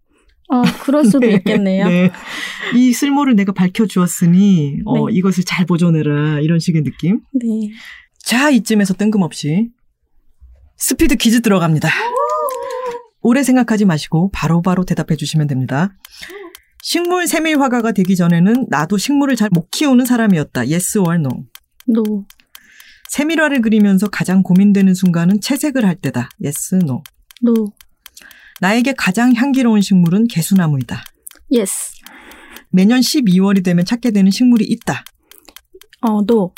어, 0.48 0.62
그럴 0.82 1.04
수도 1.04 1.20
네. 1.26 1.34
있겠네요. 1.36 1.88
네. 1.88 2.10
이 2.76 2.92
쓸모를 2.92 3.36
내가 3.36 3.52
밝혀주었으니 3.52 4.80
어, 4.84 5.08
네. 5.08 5.14
이것을 5.14 5.44
잘 5.44 5.64
보존해라 5.64 6.40
이런 6.40 6.58
식의 6.58 6.82
느낌. 6.82 7.20
네. 7.32 7.70
자 8.18 8.50
이쯤에서 8.50 8.94
뜬금없이 8.94 9.70
스피드 10.76 11.16
퀴즈 11.16 11.40
들어갑니다. 11.40 11.88
오래 13.22 13.42
생각하지 13.42 13.84
마시고 13.84 14.30
바로 14.32 14.62
바로 14.62 14.84
대답해 14.84 15.16
주시면 15.16 15.46
됩니다. 15.46 15.94
식물 16.82 17.26
세밀 17.28 17.60
화가가 17.60 17.92
되기 17.92 18.16
전에는 18.16 18.66
나도 18.68 18.98
식물을 18.98 19.36
잘 19.36 19.48
못 19.52 19.70
키우는 19.70 20.04
사람이었다. 20.04 20.62
Yes 20.62 20.98
or 20.98 21.14
no. 21.14 21.30
No. 21.86 22.24
세밀화를 23.10 23.60
그리면서 23.60 24.08
가장 24.08 24.42
고민되는 24.42 24.94
순간은 24.94 25.40
채색을 25.40 25.84
할 25.84 25.96
때다. 25.96 26.30
Yes, 26.42 26.76
no. 26.76 27.02
No. 27.42 27.72
나에게 28.60 28.94
가장 28.96 29.34
향기로운 29.34 29.80
식물은 29.82 30.28
계수나무이다. 30.28 31.04
Yes. 31.50 31.92
매년 32.70 33.00
12월이 33.00 33.62
되면 33.64 33.84
찾게 33.84 34.12
되는 34.12 34.30
식물이 34.30 34.64
있다. 34.64 35.04
어, 36.00 36.22
no. 36.24 36.54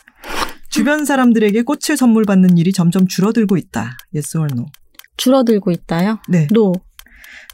주변 0.70 1.04
사람들에게 1.04 1.62
꽃을 1.62 1.96
선물 1.96 2.24
받는 2.24 2.56
일이 2.56 2.72
점점 2.72 3.06
줄어들고 3.08 3.56
있다. 3.56 3.96
Yes 4.14 4.36
or 4.36 4.48
no. 4.52 4.66
줄어들고 5.16 5.70
있다요? 5.70 6.20
네. 6.28 6.46
No. 6.52 6.72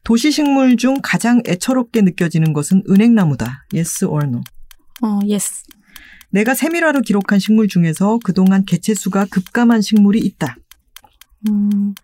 도시 0.05 0.31
식물 0.31 0.77
중 0.77 0.97
가장 1.03 1.43
애처롭게 1.47 2.01
느껴지는 2.03 2.53
것은 2.53 2.83
은행나무다. 2.89 3.67
Yes 3.75 4.05
or 4.07 4.27
no. 4.27 4.41
어, 5.03 5.19
yes. 5.27 5.63
내가 6.31 6.55
세밀화로 6.55 7.03
기록한 7.03 7.39
식물 7.39 7.69
중에서 7.69 8.19
그동안 8.25 8.65
개체 8.65 8.95
수가 8.95 9.27
급감한 9.31 9.83
식물이 9.83 10.21
있다. 10.21 10.57
음, 11.49 11.95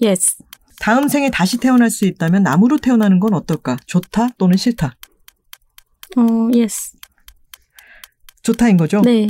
yes. 0.00 0.36
다음 0.80 1.08
생에 1.08 1.30
다시 1.30 1.56
태어날 1.56 1.90
수 1.90 2.04
있다면 2.04 2.42
나무로 2.42 2.78
태어나는 2.78 3.20
건 3.20 3.32
어떨까? 3.32 3.76
좋다 3.86 4.28
또는 4.38 4.56
싫다? 4.58 4.96
어, 6.18 6.22
yes. 6.54 6.92
좋다인 8.42 8.76
거죠? 8.76 9.00
네. 9.02 9.26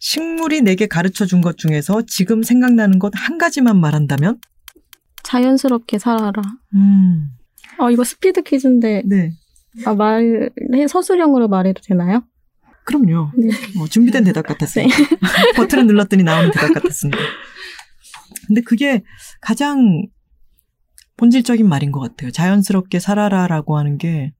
식물이 0.00 0.62
내게 0.62 0.86
가르쳐 0.86 1.24
준 1.26 1.40
것 1.40 1.56
중에서 1.56 2.02
지금 2.06 2.42
생각나는 2.42 2.98
것 2.98 3.12
한 3.14 3.38
가지만 3.38 3.80
말한다면? 3.80 4.38
자연스럽게 5.30 5.98
살아라. 6.00 6.42
음, 6.74 7.30
어, 7.78 7.90
이거 7.90 8.02
스피드 8.02 8.42
퀴즈인데, 8.42 9.02
네. 9.06 9.32
아, 9.86 9.94
말, 9.94 10.50
해, 10.74 10.88
서술형으로 10.88 11.46
말해도 11.46 11.80
되나요? 11.82 12.24
그럼요. 12.84 13.30
네. 13.36 13.48
어, 13.80 13.86
준비된 13.86 14.24
대답 14.24 14.46
같았어요. 14.46 14.86
버튼을 15.56 15.86
눌렀더니 15.86 16.24
나오는 16.24 16.50
대답 16.50 16.74
같았습니다. 16.74 17.18
근데 18.48 18.62
그게 18.62 19.04
가장 19.40 20.06
본질적인 21.16 21.68
말인 21.68 21.92
것 21.92 22.00
같아요. 22.00 22.32
자연스럽게 22.32 22.98
살아라라고 22.98 23.78
하는 23.78 23.98
게 23.98 24.32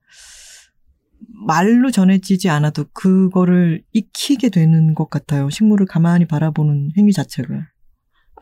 말로 1.46 1.92
전해지지 1.92 2.48
않아도 2.48 2.86
그거를 2.92 3.84
익히게 3.92 4.48
되는 4.48 4.94
것 4.94 5.08
같아요. 5.08 5.50
식물을 5.50 5.86
가만히 5.86 6.26
바라보는 6.26 6.90
행위 6.98 7.12
자체가. 7.12 7.68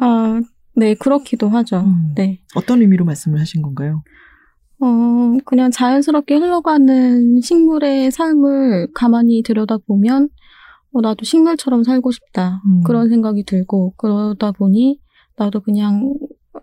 아, 0.01 0.41
네, 0.79 0.95
그렇기도 0.95 1.49
하죠. 1.49 1.81
음. 1.81 2.13
네. 2.15 2.41
어떤 2.55 2.81
의미로 2.81 3.05
말씀을 3.05 3.41
하신 3.41 3.63
건가요? 3.63 4.03
어, 4.81 4.87
그냥 5.45 5.73
자연스럽게 5.73 6.37
흘러가는 6.37 7.41
식물의 7.41 8.13
삶을 8.13 8.93
가만히 8.95 9.43
들여다보면, 9.43 10.29
어, 10.93 11.01
나도 11.01 11.25
식물처럼 11.25 11.83
살고 11.83 12.13
싶다. 12.13 12.63
음. 12.67 12.83
그런 12.85 13.09
생각이 13.09 13.45
들고, 13.45 13.95
그러다 13.97 14.53
보니, 14.53 15.01
나도 15.37 15.61
그냥 15.61 16.15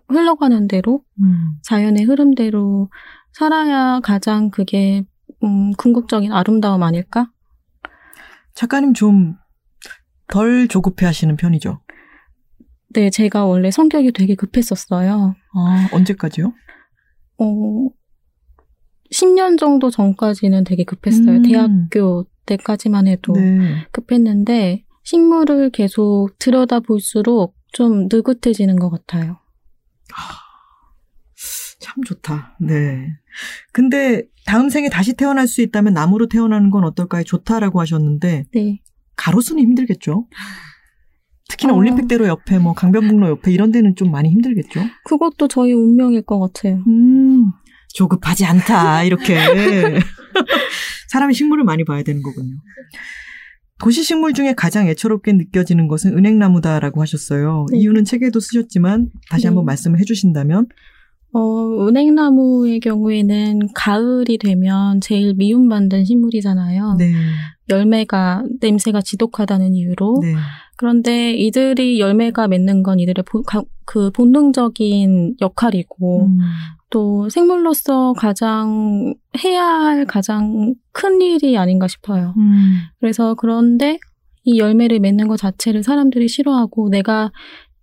흘러가는 0.08 0.66
대로, 0.66 1.02
음. 1.22 1.58
자연의 1.62 2.04
흐름대로 2.04 2.88
살아야 3.32 4.00
가장 4.02 4.50
그게, 4.50 5.04
음, 5.44 5.72
궁극적인 5.72 6.32
아름다움 6.32 6.82
아닐까? 6.82 7.30
작가님 8.54 8.94
좀 8.94 9.36
덜 10.28 10.68
조급해 10.68 11.06
하시는 11.06 11.36
편이죠. 11.36 11.80
네, 12.88 13.10
제가 13.10 13.44
원래 13.44 13.70
성격이 13.70 14.12
되게 14.12 14.34
급했었어요. 14.34 15.34
아, 15.54 15.88
언제까지요? 15.92 16.52
어, 17.38 17.88
10년 19.12 19.58
정도 19.58 19.90
전까지는 19.90 20.64
되게 20.64 20.84
급했어요. 20.84 21.36
음. 21.36 21.42
대학교 21.42 22.26
때까지만 22.46 23.06
해도. 23.06 23.32
네. 23.34 23.86
급했는데 23.92 24.84
식물을 25.04 25.70
계속 25.70 26.30
들여다 26.38 26.80
볼수록 26.80 27.54
좀 27.72 28.08
느긋해지는 28.10 28.76
것 28.76 28.90
같아요. 28.90 29.38
참 31.80 32.02
좋다. 32.04 32.56
네. 32.60 33.06
근데 33.72 34.24
다음 34.46 34.70
생에 34.70 34.88
다시 34.88 35.14
태어날 35.14 35.46
수 35.46 35.60
있다면 35.62 35.92
나무로 35.92 36.28
태어나는 36.28 36.70
건 36.70 36.84
어떨까요? 36.84 37.24
좋다라고 37.24 37.80
하셨는데 37.80 38.44
네. 38.52 38.80
가로수는 39.16 39.62
힘들겠죠. 39.62 40.26
특히나 41.48 41.72
어. 41.72 41.76
올림픽대로 41.76 42.26
옆에 42.26 42.58
뭐 42.58 42.72
강변북로 42.74 43.28
옆에 43.28 43.52
이런 43.52 43.70
데는 43.72 43.94
좀 43.94 44.10
많이 44.10 44.30
힘들겠죠. 44.30 44.80
그것도 45.04 45.48
저희 45.48 45.72
운명일 45.72 46.22
것 46.22 46.38
같아요. 46.40 46.82
음. 46.86 47.52
조급하지 47.94 48.44
않다. 48.44 49.04
이렇게 49.04 49.36
사람이 51.08 51.34
식물을 51.34 51.64
많이 51.64 51.84
봐야 51.84 52.02
되는 52.02 52.22
거군요. 52.22 52.56
도시 53.78 54.02
식물 54.02 54.32
중에 54.32 54.54
가장 54.54 54.88
애처롭게 54.88 55.32
느껴지는 55.32 55.88
것은 55.88 56.16
은행나무다라고 56.16 57.00
하셨어요. 57.00 57.66
네. 57.72 57.78
이유는 57.78 58.04
책에도 58.04 58.40
쓰셨지만 58.40 59.10
다시 59.30 59.42
네. 59.42 59.48
한번 59.48 59.64
말씀을 59.64 59.98
해주신다면 60.00 60.66
어, 61.32 61.86
은행나무의 61.86 62.80
경우에는 62.80 63.68
가을이 63.74 64.38
되면 64.38 65.00
제일 65.02 65.34
미움받는 65.34 66.04
식물이잖아요. 66.06 66.96
네, 66.98 67.12
열매가 67.68 68.44
냄새가 68.60 69.02
지독하다는 69.02 69.74
이유로. 69.74 70.22
네, 70.76 70.78
그런데 70.78 71.32
이들이 71.34 71.98
열매가 72.00 72.48
맺는 72.48 72.82
건 72.82 73.00
이들의 73.00 73.24
보- 73.24 73.42
가- 73.42 73.62
그 73.86 74.10
본능적인 74.10 75.36
역할이고 75.40 76.26
음, 76.26 76.38
또 76.90 77.28
생물로서 77.30 78.12
가장 78.12 79.14
해야 79.42 79.64
할 79.66 80.04
가장 80.06 80.74
큰 80.92 81.20
일이 81.20 81.56
아닌가 81.56 81.88
싶어요. 81.88 82.34
음, 82.36 82.78
그래서 83.00 83.34
그런데 83.34 83.98
이 84.44 84.58
열매를 84.58 85.00
맺는 85.00 85.28
것 85.28 85.36
자체를 85.38 85.82
사람들이 85.82 86.28
싫어하고 86.28 86.90
내가 86.90 87.32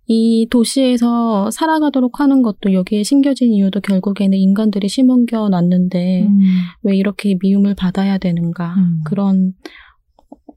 이 0.06 0.46
도시에서 0.50 1.50
살아가도록 1.50 2.20
하는 2.20 2.42
것도 2.42 2.74
여기에 2.74 3.02
심겨진 3.02 3.52
이유도 3.54 3.80
결국에는 3.80 4.36
인간들이 4.36 4.88
심겨 4.88 5.48
놨는데 5.48 6.26
음. 6.26 6.40
왜 6.82 6.96
이렇게 6.96 7.36
미움을 7.40 7.74
받아야 7.74 8.18
되는가 8.18 8.74
음. 8.76 9.00
그런 9.04 9.54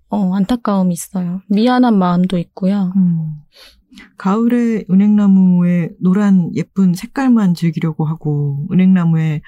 어, 0.09 0.33
안타까움이 0.35 0.93
있어요. 0.93 1.41
미안한 1.49 1.97
마음도 1.97 2.37
있고요. 2.37 2.93
음. 2.95 3.33
가을에 4.17 4.83
은행나무의 4.91 5.91
노란 6.01 6.51
예쁜 6.55 6.93
색깔만 6.93 7.55
즐기려고 7.55 8.05
하고 8.05 8.67
은행나무의 8.71 9.41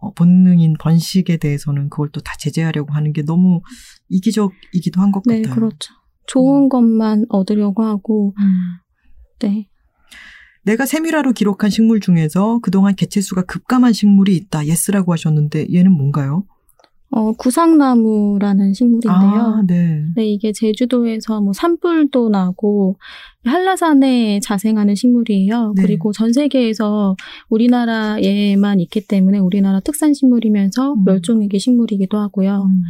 어, 0.00 0.12
본능인 0.14 0.74
번식에 0.80 1.36
대해서는 1.36 1.88
그걸 1.88 2.08
또 2.10 2.20
다 2.20 2.34
제재하려고 2.38 2.92
하는 2.92 3.12
게 3.12 3.22
너무 3.22 3.60
이기적이기도 4.08 5.00
한것 5.00 5.22
네, 5.26 5.42
같아요. 5.42 5.54
그렇죠. 5.54 5.94
좋은 6.26 6.68
것만 6.68 7.26
얻으려고 7.28 7.84
하고 7.84 8.34
음. 8.38 8.78
네. 9.40 9.68
내가 10.64 10.84
세밀화로 10.84 11.32
기록한 11.32 11.70
식물 11.70 12.00
중에서 12.00 12.58
그동안 12.60 12.94
개체 12.94 13.20
수가 13.20 13.42
급감한 13.42 13.92
식물이 13.92 14.36
있다. 14.36 14.66
Yes라고 14.66 15.12
하셨는데 15.12 15.68
얘는 15.72 15.92
뭔가요? 15.92 16.44
어, 17.10 17.32
구상나무라는 17.32 18.74
식물인데요. 18.74 19.10
아, 19.12 19.62
네. 19.66 20.04
네, 20.14 20.26
이게 20.26 20.52
제주도에서 20.52 21.40
뭐 21.40 21.52
산불도 21.52 22.28
나고 22.28 22.96
한라산에 23.44 24.40
자생하는 24.40 24.94
식물이에요. 24.94 25.72
네. 25.76 25.82
그리고 25.82 26.12
전 26.12 26.32
세계에서 26.32 27.16
우리나라에만 27.48 28.80
있기 28.80 29.06
때문에 29.06 29.38
우리나라 29.38 29.80
특산 29.80 30.12
식물이면서 30.12 30.94
음. 30.94 31.04
멸종위기 31.04 31.58
식물이기도 31.58 32.18
하고요. 32.18 32.64
음, 32.66 32.82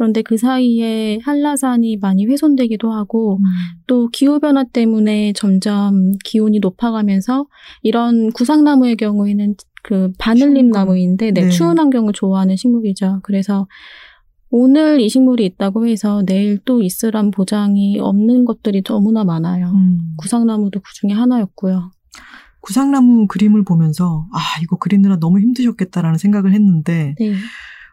그런데 0.00 0.22
그 0.22 0.36
사이에 0.36 1.20
한라산이 1.22 1.98
많이 1.98 2.24
훼손되기도 2.24 2.90
하고 2.90 3.36
음, 3.36 3.44
또 3.86 4.08
기후변화 4.08 4.64
때문에 4.64 5.34
점점 5.34 6.12
기온이 6.24 6.58
높아가면서 6.58 7.46
이런 7.82 8.32
구상나무의 8.32 8.96
경우에는 8.96 9.54
그 9.82 10.12
바늘잎. 10.18 10.66
나무인데 10.66 11.32
네, 11.32 11.42
네. 11.42 11.48
추운 11.48 11.78
환경을 11.78 12.12
좋아하는 12.12 12.56
식물이죠. 12.56 13.20
그래서 13.22 13.66
오늘 14.50 15.00
이 15.00 15.08
식물이 15.08 15.44
있다고 15.46 15.86
해서 15.86 16.22
내일 16.26 16.58
또 16.64 16.82
있으란 16.82 17.30
보장이 17.30 17.98
없는 18.00 18.44
것들이 18.44 18.82
너무나 18.82 19.24
많아요. 19.24 19.70
음. 19.70 20.14
구상나무도 20.18 20.80
그 20.80 20.92
중에 20.94 21.12
하나였고요. 21.12 21.90
구상나무 22.60 23.26
그림을 23.26 23.64
보면서 23.64 24.26
아 24.32 24.38
이거 24.62 24.76
그리느라 24.76 25.16
너무 25.18 25.40
힘드셨겠다라는 25.40 26.18
생각을 26.18 26.52
했는데 26.52 27.14
네. 27.18 27.32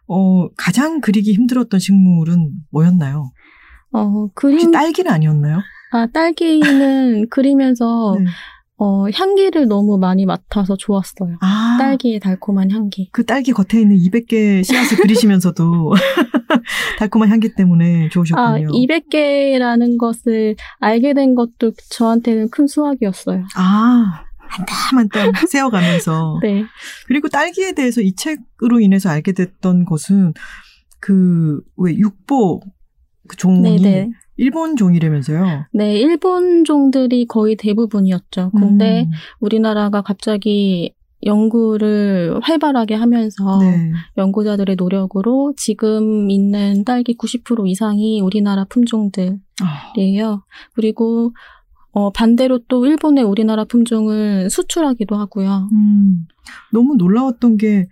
어 0.08 0.50
가장 0.58 1.00
그리기 1.00 1.34
힘들었던 1.34 1.80
식물은 1.80 2.52
뭐였나요? 2.72 3.32
어, 3.94 4.04
혹시 4.04 4.34
그림, 4.36 4.72
딸기는 4.72 5.12
아니었나요? 5.12 5.60
아, 5.92 6.08
딸기는 6.08 7.30
그리면서 7.30 8.16
네. 8.20 8.26
어, 8.80 9.10
향기를 9.10 9.68
너무 9.68 9.98
많이 9.98 10.26
맡아서 10.26 10.76
좋았어요. 10.78 11.38
아 11.42 11.78
딸기의 11.80 12.20
달콤한 12.20 12.70
향기. 12.72 13.10
그 13.12 13.26
딸기 13.26 13.52
겉에 13.52 13.82
있는 13.82 13.98
200개 13.98 14.64
씨앗을 14.64 14.98
그리시면서도 14.98 15.94
달콤한 17.00 17.30
향기 17.30 17.56
때문에 17.56 18.06
아, 18.06 18.10
좋으셨군요. 18.10 18.68
200개라는 18.68 19.98
것을 19.98 20.56
알게 20.80 21.16
된 21.16 21.34
것도 21.34 21.72
저한테는 21.90 22.50
큰 22.52 22.68
수확이었어요. 22.68 23.46
아, 23.56 24.24
한땀한땀 24.38 25.48
세어가면서. 25.48 26.40
네. 26.44 26.64
그리고 27.08 27.30
딸기에 27.30 27.74
대해서 27.74 28.02
이 28.02 28.14
책으로 28.16 28.80
인해서 28.80 29.10
알게 29.10 29.34
됐던 29.34 29.86
것은 29.86 30.34
그, 31.00 31.62
왜, 31.78 31.96
육보 31.96 32.62
그 33.28 33.36
종이 33.36 33.80
네네. 33.80 34.10
일본 34.38 34.76
종이라면서요. 34.76 35.66
네, 35.74 35.98
일본 35.98 36.64
종들이 36.64 37.26
거의 37.26 37.56
대부분이었죠. 37.56 38.52
근데 38.52 39.04
음, 39.04 39.12
우리나라가 39.40 40.02
갑자기 40.02 40.94
연구를 41.26 42.40
활발하게 42.44 42.96
하면서 42.96 43.60
네. 43.60 43.92
연구자들의 44.18 44.76
노력으로 44.76 45.54
지금 45.58 46.30
있는 46.30 46.84
딸기 46.86 47.18
90% 47.18 47.68
이상이 47.68 48.22
우리나라 48.22 48.66
품종들이에요. 48.66 49.40
아, 49.64 50.44
그리고 50.76 51.34
어, 51.92 52.12
반대로 52.12 52.60
또 52.68 52.86
일본의 52.86 53.24
우리나라 53.24 53.66
품종을 53.66 54.52
수출하기도 54.52 55.16
하고요. 55.16 55.68
음, 55.74 56.28
너무 56.72 56.96
놀라웠던 56.96 57.58
게 57.58 57.88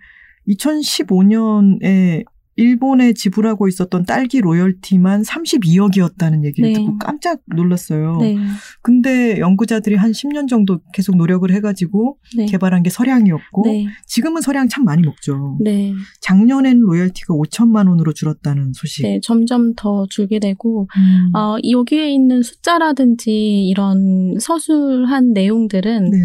2015년에 0.48 2.24
일본에 2.56 3.12
지불하고 3.12 3.68
있었던 3.68 4.04
딸기 4.04 4.40
로열티만 4.40 5.22
32억이었다는 5.22 6.44
얘기를 6.44 6.72
네. 6.72 6.74
듣고 6.74 6.98
깜짝 6.98 7.40
놀랐어요. 7.54 8.16
네, 8.20 8.36
근데 8.82 9.38
연구자들이 9.38 9.94
한 9.96 10.12
10년 10.12 10.48
정도 10.48 10.80
계속 10.92 11.16
노력을 11.16 11.48
해가지고 11.50 12.18
네, 12.36 12.46
개발한 12.46 12.82
게 12.82 12.90
서량이었고 12.90 13.62
네, 13.66 13.86
지금은 14.06 14.40
서량 14.40 14.68
참 14.68 14.84
많이 14.84 15.02
먹죠. 15.02 15.58
네, 15.60 15.92
작년엔 16.22 16.80
로열티가 16.80 17.34
5천만 17.34 17.88
원으로 17.88 18.12
줄었다는 18.12 18.72
소식. 18.74 19.02
네, 19.02 19.20
점점 19.22 19.74
더 19.74 20.06
줄게 20.08 20.38
되고 20.38 20.88
음. 20.96 21.36
어, 21.36 21.56
여기에 21.70 22.10
있는 22.10 22.42
숫자라든지 22.42 23.66
이런 23.66 24.38
서술한 24.40 25.34
내용들은 25.34 26.10
네. 26.10 26.18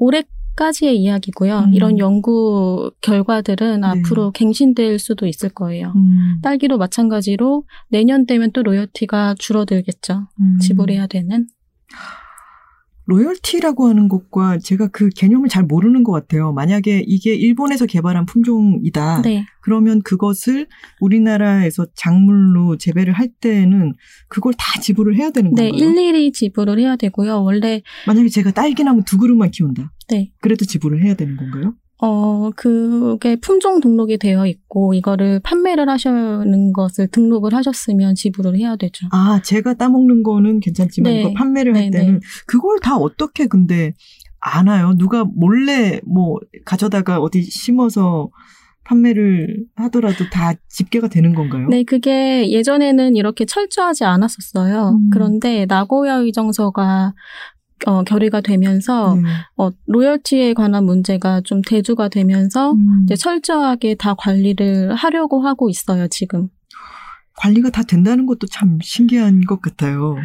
올해 0.00 0.24
까지의 0.56 0.96
이야기고요. 0.98 1.58
음. 1.66 1.74
이런 1.74 1.98
연구 1.98 2.92
결과들은 3.00 3.80
네. 3.80 3.86
앞으로 3.86 4.30
갱신될 4.30 4.98
수도 4.98 5.26
있을 5.26 5.48
거예요. 5.48 5.92
음. 5.96 6.38
딸기도 6.42 6.78
마찬가지로 6.78 7.64
내년 7.88 8.26
되면 8.26 8.52
또 8.52 8.62
로열티가 8.62 9.34
줄어들겠죠. 9.38 10.28
음. 10.40 10.58
지불해야 10.60 11.06
되는. 11.06 11.46
로열티라고 13.06 13.88
하는 13.88 14.08
것과 14.08 14.58
제가 14.58 14.88
그 14.88 15.08
개념을 15.10 15.48
잘 15.48 15.64
모르는 15.64 16.04
것 16.04 16.12
같아요. 16.12 16.52
만약에 16.52 17.04
이게 17.06 17.34
일본에서 17.34 17.86
개발한 17.86 18.26
품종이다. 18.26 19.22
네. 19.22 19.44
그러면 19.60 20.02
그것을 20.02 20.66
우리나라에서 21.00 21.86
작물로 21.94 22.76
재배를 22.76 23.12
할 23.12 23.28
때는 23.28 23.94
그걸 24.28 24.54
다 24.54 24.80
지불을 24.80 25.16
해야 25.16 25.30
되는 25.30 25.52
네, 25.54 25.70
건가요? 25.70 25.90
일일이 25.90 26.32
지불을 26.32 26.78
해야 26.78 26.96
되고요. 26.96 27.42
원래 27.42 27.82
만약에 28.06 28.28
제가 28.28 28.52
딸기나무 28.52 29.04
두 29.04 29.18
그루만 29.18 29.50
키운다. 29.50 29.92
네. 30.08 30.32
그래도 30.40 30.64
지불을 30.64 31.02
해야 31.02 31.14
되는 31.14 31.36
건가요? 31.36 31.74
어, 31.98 32.50
그게 32.56 33.36
품종 33.36 33.80
등록이 33.80 34.18
되어 34.18 34.46
있고 34.46 34.94
이거를 34.94 35.40
판매를 35.40 35.88
하시는 35.88 36.72
것을 36.72 37.08
등록을 37.08 37.54
하셨으면 37.54 38.14
지불을 38.14 38.56
해야 38.56 38.76
되죠. 38.76 39.06
아, 39.12 39.40
제가 39.42 39.74
따먹는 39.74 40.22
거는 40.22 40.60
괜찮지만 40.60 41.12
네. 41.12 41.20
이거 41.20 41.32
판매를 41.34 41.74
할 41.74 41.90
네, 41.90 41.98
때는 41.98 42.14
네. 42.14 42.20
그걸 42.46 42.80
다 42.80 42.96
어떻게 42.96 43.46
근데 43.46 43.94
아나요? 44.40 44.94
누가 44.98 45.24
몰래 45.24 46.00
뭐 46.04 46.38
가져다가 46.64 47.18
어디 47.20 47.42
심어서 47.42 48.28
판매를 48.84 49.64
하더라도 49.76 50.28
다 50.30 50.52
집계가 50.68 51.08
되는 51.08 51.34
건가요? 51.34 51.68
네, 51.68 51.84
그게 51.84 52.50
예전에는 52.50 53.16
이렇게 53.16 53.46
철저하지 53.46 54.04
않았었어요. 54.04 54.90
음. 54.90 55.10
그런데 55.10 55.64
나고야 55.66 56.16
의정서가 56.16 57.14
어, 57.86 58.02
결의가 58.04 58.40
되면서 58.40 59.14
네. 59.16 59.22
어, 59.56 59.70
로열티에 59.86 60.54
관한 60.54 60.84
문제가 60.84 61.40
좀 61.42 61.60
대두가 61.62 62.08
되면서 62.08 62.72
음, 62.72 63.02
이제 63.04 63.16
철저하게 63.16 63.94
다 63.96 64.14
관리를 64.14 64.94
하려고 64.94 65.42
하고 65.46 65.68
있어요, 65.68 66.08
지금. 66.08 66.48
관리가 67.36 67.70
다 67.70 67.82
된다는 67.82 68.26
것도 68.26 68.46
참 68.46 68.78
신기한 68.82 69.42
것 69.42 69.60
같아요. 69.60 70.16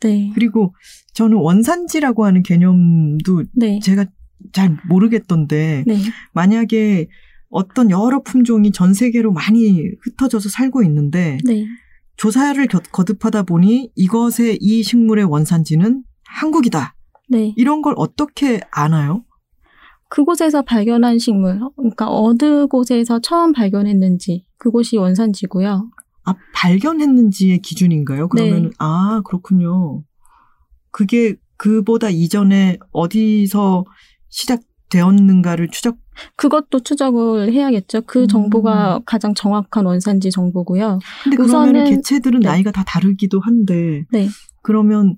네. 0.00 0.30
그리고 0.34 0.74
저는 1.14 1.36
원산지라고 1.38 2.24
하는 2.24 2.42
개념도 2.42 3.44
네. 3.54 3.78
제가 3.80 4.06
잘 4.52 4.76
모르겠던데 4.88 5.84
네. 5.86 5.96
만약에 6.32 7.06
어떤 7.50 7.90
여러 7.90 8.20
품종이 8.22 8.70
전 8.72 8.94
세계로 8.94 9.32
많이 9.32 9.80
흩어져서 10.02 10.48
살고 10.48 10.82
있는데 10.84 11.38
네. 11.44 11.64
조사를 12.16 12.64
겨- 12.68 12.80
거듭하다 12.92 13.44
보니 13.44 13.90
이것의 13.96 14.58
이 14.60 14.82
식물의 14.82 15.24
원산지는 15.24 16.02
한국이다. 16.26 16.93
네. 17.28 17.52
이런 17.56 17.82
걸 17.82 17.94
어떻게 17.96 18.60
아나요? 18.70 19.24
그곳에서 20.10 20.62
발견한 20.62 21.18
식물, 21.18 21.60
그러니까 21.76 22.06
어느 22.10 22.66
곳에서 22.66 23.20
처음 23.20 23.52
발견했는지 23.52 24.44
그곳이 24.58 24.96
원산지고요. 24.96 25.90
아, 26.26 26.34
발견했는지의 26.54 27.58
기준인가요? 27.58 28.28
그러면 28.28 28.62
네. 28.64 28.70
아, 28.78 29.22
그렇군요. 29.24 30.02
그게 30.90 31.34
그보다 31.56 32.10
이전에 32.10 32.78
어디서 32.92 33.84
시작되었는가를 34.28 35.68
추적 35.70 35.96
그것도 36.36 36.80
추적을 36.80 37.52
해야겠죠. 37.52 38.02
그 38.02 38.22
음. 38.22 38.28
정보가 38.28 39.00
가장 39.04 39.34
정확한 39.34 39.84
원산지 39.84 40.30
정보고요. 40.30 41.00
근데 41.24 41.36
그러면 41.36 41.72
우선은- 41.74 41.88
개체들은 41.88 42.40
네. 42.40 42.48
나이가 42.48 42.70
다 42.70 42.84
다르기도 42.86 43.40
한데 43.40 44.04
네. 44.12 44.28
그러면 44.62 45.16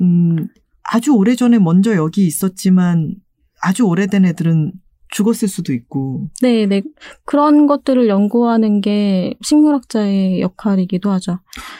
음, 0.00 0.46
아주 0.92 1.12
오래전에 1.14 1.58
먼저 1.58 1.94
여기 1.96 2.26
있었지만 2.26 3.16
아주 3.62 3.84
오래된 3.84 4.24
애들은 4.24 4.72
죽었을 5.08 5.48
수도 5.48 5.72
있고 5.72 6.28
네, 6.42 6.66
네. 6.66 6.82
그런 7.24 7.66
것들을 7.66 8.08
연구하는 8.08 8.80
게 8.80 9.34
식물학자의 9.40 10.40
역할이기도 10.40 11.10
하죠. 11.10 11.38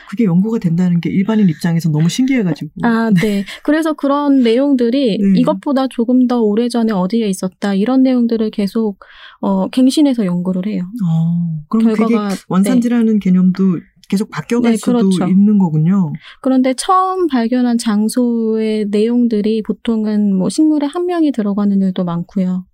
그게 0.08 0.24
연구가 0.24 0.58
된다는 0.58 1.00
게 1.00 1.10
일반인 1.10 1.48
입장에서 1.48 1.90
너무 1.90 2.08
신기해가지고 2.08 2.70
아, 2.84 3.10
네. 3.10 3.44
그래서 3.64 3.94
그런 3.94 4.40
내용들이 4.40 5.18
네. 5.18 5.40
이것보다 5.40 5.88
조금 5.88 6.28
더 6.28 6.40
오래전에 6.40 6.92
어디에 6.92 7.28
있었다. 7.28 7.74
이런 7.74 8.04
내용들을 8.04 8.50
계속, 8.50 9.00
어, 9.40 9.68
갱신해서 9.70 10.24
연구를 10.24 10.66
해요. 10.66 10.84
어, 11.04 11.64
그럼 11.68 11.92
그게 11.92 11.96
결과가. 11.96 12.28
네. 12.28 12.34
원산지라는 12.48 13.18
개념도 13.18 13.80
계속 14.08 14.30
바뀌어갈 14.30 14.72
네, 14.72 14.76
수도 14.76 14.98
그렇죠. 14.98 15.26
있는 15.26 15.58
거군요. 15.58 16.12
그런데 16.40 16.74
처음 16.74 17.26
발견한 17.26 17.78
장소의 17.78 18.86
내용들이 18.90 19.62
보통은 19.62 20.34
뭐 20.34 20.48
식물에 20.48 20.86
한 20.86 21.06
명이 21.06 21.32
들어가는 21.32 21.80
일도 21.80 22.04
많고요. 22.04 22.64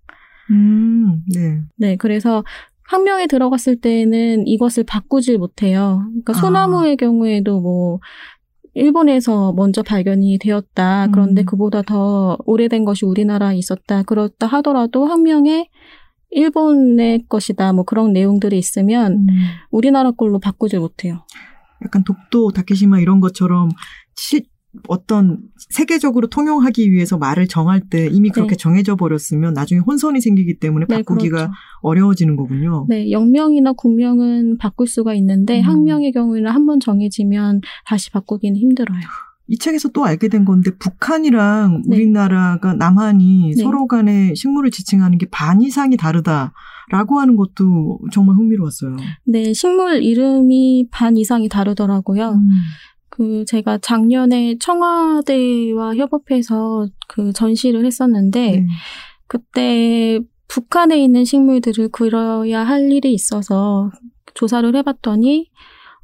음, 0.51 1.23
네. 1.33 1.61
네, 1.77 1.95
그래서 1.95 2.43
한 2.83 3.03
명이 3.03 3.27
들어갔을 3.27 3.77
때는 3.77 4.45
이것을 4.47 4.83
바꾸질 4.83 5.37
못해요. 5.37 6.01
그러니까 6.05 6.33
아. 6.33 6.35
소나무의 6.35 6.97
경우에도 6.97 7.59
뭐 7.61 7.99
일본에서 8.75 9.53
먼저 9.53 9.83
발견이 9.83 10.39
되었다. 10.39 11.07
그런데 11.11 11.43
음. 11.43 11.45
그보다 11.45 11.81
더 11.81 12.37
오래된 12.45 12.85
것이 12.85 13.05
우리나라에 13.05 13.55
있었다. 13.57 14.03
그렇다 14.03 14.47
하더라도 14.47 15.05
한 15.05 15.23
명의 15.23 15.69
일본의 16.33 17.25
것이다. 17.29 17.73
뭐 17.73 17.83
그런 17.85 18.13
내용들이 18.13 18.57
있으면 18.57 19.13
음, 19.13 19.27
우리나라 19.71 20.11
걸로 20.11 20.39
바꾸질 20.39 20.79
못해요. 20.79 21.25
약간 21.83 22.03
독도, 22.03 22.51
다케시마 22.51 22.99
이런 22.99 23.19
것처럼 23.19 23.69
시, 24.15 24.43
어떤 24.87 25.39
세계적으로 25.69 26.27
통용하기 26.27 26.91
위해서 26.91 27.17
말을 27.17 27.47
정할 27.47 27.81
때 27.91 28.07
이미 28.11 28.29
그렇게 28.29 28.51
네. 28.51 28.55
정해져 28.57 28.95
버렸으면 28.95 29.53
나중에 29.53 29.79
혼선이 29.79 30.19
생기기 30.19 30.57
때문에 30.59 30.85
네, 30.89 30.95
바꾸기가 30.95 31.37
그렇죠. 31.37 31.51
어려워지는 31.81 32.35
거군요. 32.35 32.85
네, 32.89 33.11
영명이나 33.11 33.73
국명은 33.73 34.57
바꿀 34.57 34.87
수가 34.87 35.13
있는데 35.13 35.59
음. 35.59 35.63
학명의 35.65 36.11
경우에는 36.11 36.49
한 36.49 36.65
번 36.65 36.79
정해지면 36.79 37.61
다시 37.85 38.09
바꾸기는 38.11 38.57
힘들어요. 38.57 38.99
이 39.47 39.57
책에서 39.57 39.89
또 39.89 40.05
알게 40.05 40.29
된 40.29 40.45
건데 40.45 40.71
북한이랑 40.77 41.83
네. 41.87 41.97
우리나라가 41.97 42.73
남한이 42.73 43.53
네. 43.55 43.61
서로 43.61 43.87
간에 43.87 44.33
식물을 44.35 44.71
지칭하는 44.71 45.17
게 45.17 45.27
반 45.31 45.61
이상이 45.61 45.97
다르다라고 45.97 47.19
하는 47.19 47.35
것도 47.35 47.99
정말 48.13 48.35
흥미로웠어요. 48.37 48.95
네, 49.25 49.53
식물 49.53 50.01
이름이 50.03 50.87
반 50.91 51.17
이상이 51.17 51.49
다르더라고요. 51.49 52.29
음. 52.31 52.49
그 53.09 53.43
제가 53.45 53.77
작년에 53.79 54.57
청와대와 54.59 55.95
협업해서 55.95 56.87
그 57.07 57.31
전시를 57.33 57.85
했었는데 57.85 58.51
네. 58.51 58.67
그때 59.27 60.19
북한에 60.47 61.03
있는 61.03 61.25
식물들을 61.25 61.89
그려야 61.89 62.63
할 62.63 62.91
일이 62.91 63.13
있어서 63.13 63.91
조사를 64.35 64.75
해봤더니 64.75 65.49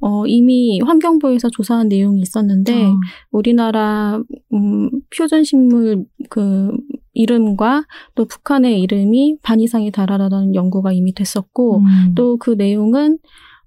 어, 0.01 0.25
이미 0.27 0.79
환경부에서 0.81 1.49
조사한 1.49 1.89
내용이 1.89 2.21
있었는데 2.21 2.85
아, 2.85 2.95
우리나라 3.31 4.21
음, 4.53 4.89
표준 5.15 5.43
식물 5.43 6.05
그 6.29 6.71
이름과 7.13 7.85
또 8.15 8.25
북한의 8.25 8.79
이름이 8.81 9.39
반 9.43 9.59
이상이 9.59 9.91
다르다는 9.91 10.55
연구가 10.55 10.93
이미 10.93 11.13
됐었고 11.13 11.79
음. 11.79 12.15
또그 12.15 12.51
내용은 12.51 13.17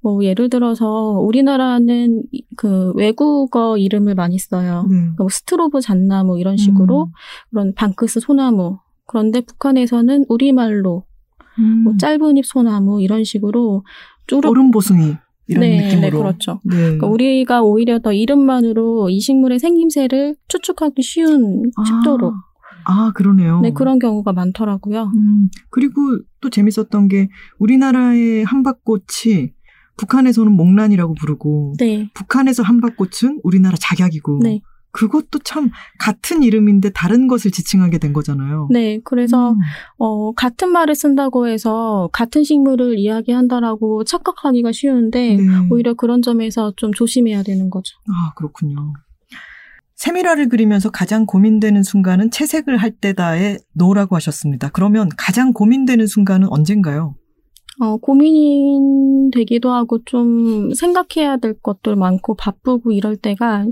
뭐 0.00 0.24
예를 0.24 0.48
들어서 0.48 0.86
우리나라는 1.20 2.22
이- 2.32 2.44
그 2.56 2.92
외국어 2.96 3.76
이름을 3.78 4.14
많이 4.14 4.38
써요. 4.38 4.86
네. 4.90 4.96
뭐 5.18 5.28
스트로브 5.28 5.80
잣나무 5.80 6.40
이런 6.40 6.56
식으로 6.56 7.04
음. 7.04 7.10
그런 7.50 7.74
방크스 7.74 8.20
소나무. 8.20 8.78
그런데 9.06 9.42
북한에서는 9.42 10.24
우리말로 10.28 11.04
음. 11.58 11.82
뭐 11.84 11.96
짧은 11.98 12.36
잎 12.38 12.46
소나무 12.46 13.02
이런 13.02 13.22
식으로 13.22 13.84
얼음 14.48 14.70
보숭이 14.70 15.12
이런 15.48 15.60
네, 15.62 15.82
느낌으로. 15.82 16.10
네, 16.10 16.10
그렇죠. 16.10 16.60
네. 16.64 16.76
그러니까 16.76 17.06
우리가 17.06 17.62
오히려 17.62 17.98
더 17.98 18.12
이름만으로 18.12 19.10
이 19.10 19.20
식물의 19.20 19.58
생김새를 19.58 20.36
추측하기 20.48 21.02
쉬운 21.02 21.70
아. 21.76 21.84
쉽도록 21.84 22.34
아, 22.84 23.12
그러네요. 23.14 23.60
네 23.60 23.70
그런 23.72 23.98
경우가 23.98 24.32
많더라고요. 24.32 25.12
음, 25.14 25.48
그리고 25.70 26.18
또 26.40 26.50
재밌었던 26.50 27.08
게 27.08 27.28
우리나라의 27.58 28.44
한밭꽃이 28.44 29.52
북한에서는 29.96 30.50
목란이라고 30.52 31.14
부르고 31.14 31.74
네, 31.78 32.10
북한에서 32.14 32.62
한밭꽃은 32.62 33.40
우리나라 33.42 33.76
작약이고 33.78 34.40
네, 34.42 34.60
그것도 34.92 35.40
참 35.44 35.70
같은 35.98 36.42
이름인데 36.42 36.90
다른 36.90 37.26
것을 37.26 37.50
지칭하게 37.50 37.98
된 37.98 38.12
거잖아요. 38.12 38.68
네. 38.70 39.00
그래서 39.04 39.52
음. 39.52 39.58
어, 39.98 40.32
같은 40.32 40.70
말을 40.70 40.94
쓴다고 40.94 41.48
해서 41.48 42.08
같은 42.12 42.44
식물을 42.44 42.98
이야기한다라고 42.98 44.04
착각하기가 44.04 44.72
쉬운데 44.72 45.36
네. 45.36 45.42
오히려 45.70 45.94
그런 45.94 46.22
점에서 46.22 46.72
좀 46.76 46.92
조심해야 46.92 47.42
되는 47.42 47.70
거죠. 47.70 47.96
아, 48.08 48.32
그렇군요. 48.34 48.92
세미라를 49.96 50.48
그리면서 50.48 50.90
가장 50.90 51.26
고민되는 51.26 51.82
순간은 51.82 52.30
채색을 52.30 52.76
할 52.76 52.90
때다에 52.90 53.58
노라고 53.72 54.16
하셨습니다. 54.16 54.68
그러면 54.70 55.08
가장 55.16 55.52
고민되는 55.52 56.06
순간은 56.06 56.48
언젠가요? 56.50 57.14
어, 57.80 57.96
고민되기도 57.96 59.70
하고 59.70 59.98
좀 60.04 60.72
생각해야 60.74 61.36
될 61.38 61.54
것들 61.60 61.96
많고 61.96 62.34
바쁘고 62.36 62.92
이럴 62.92 63.16
때가 63.16 63.66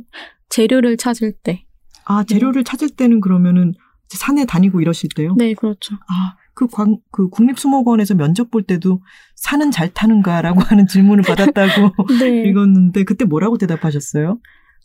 재료를 0.48 0.96
찾을 0.96 1.32
때. 1.32 1.64
아, 2.05 2.24
재료를 2.24 2.64
찾을 2.64 2.88
때는 2.90 3.20
그러면은 3.20 3.72
산에 4.09 4.44
다니고 4.44 4.80
이러실 4.80 5.11
때요? 5.14 5.34
네, 5.36 5.55
그렇죠. 5.55 5.94
아, 6.09 6.34
그, 6.55 6.66
광, 6.66 6.96
그 7.12 7.28
국립수목원에서 7.28 8.14
면접 8.14 8.51
볼 8.51 8.64
때도 8.64 9.01
산은 9.36 9.70
잘 9.70 9.92
타는가라고 9.92 10.61
하는 10.64 10.86
질문을 10.86 11.22
받았다고 11.22 11.94
네. 12.18 12.42
읽었는데 12.48 13.05
그때 13.05 13.24
뭐라고 13.24 13.59
대답하셨어요? 13.59 14.38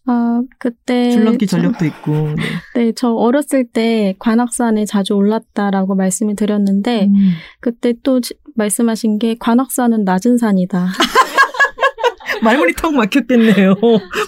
아, 0.07 0.41
그때. 0.59 1.09
줄넘기 1.09 1.47
저- 1.47 1.57
전력도 1.57 1.84
있고. 1.86 2.11
네. 2.11 2.36
네, 2.76 2.91
저 2.95 3.09
어렸을 3.11 3.66
때 3.68 4.13
관악산에 4.20 4.86
자주 4.86 5.16
올랐다라고 5.16 5.95
말씀을 5.95 6.36
드렸는데, 6.36 7.05
음. 7.07 7.32
그때 7.59 7.95
또 8.03 8.22
지- 8.22 8.36
말씀하신 8.56 9.20
게 9.20 9.36
관악산은 9.39 10.03
낮은 10.03 10.38
산이다. 10.38 10.88
말문이 12.43 12.74
턱 12.74 12.93
막혔겠네요. 12.93 13.76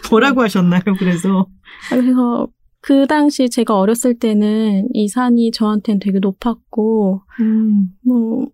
뭐라고 0.10 0.42
하셨나요? 0.42 0.82
그래서 0.98 1.48
그래서 1.90 2.48
그 2.82 3.06
당시 3.06 3.50
제가 3.50 3.78
어렸을 3.78 4.18
때는 4.18 4.88
이 4.94 5.08
산이 5.08 5.52
저한테는 5.52 6.00
되게 6.00 6.20
높았고, 6.20 7.22
음, 7.42 7.90
뭐, 8.06 8.48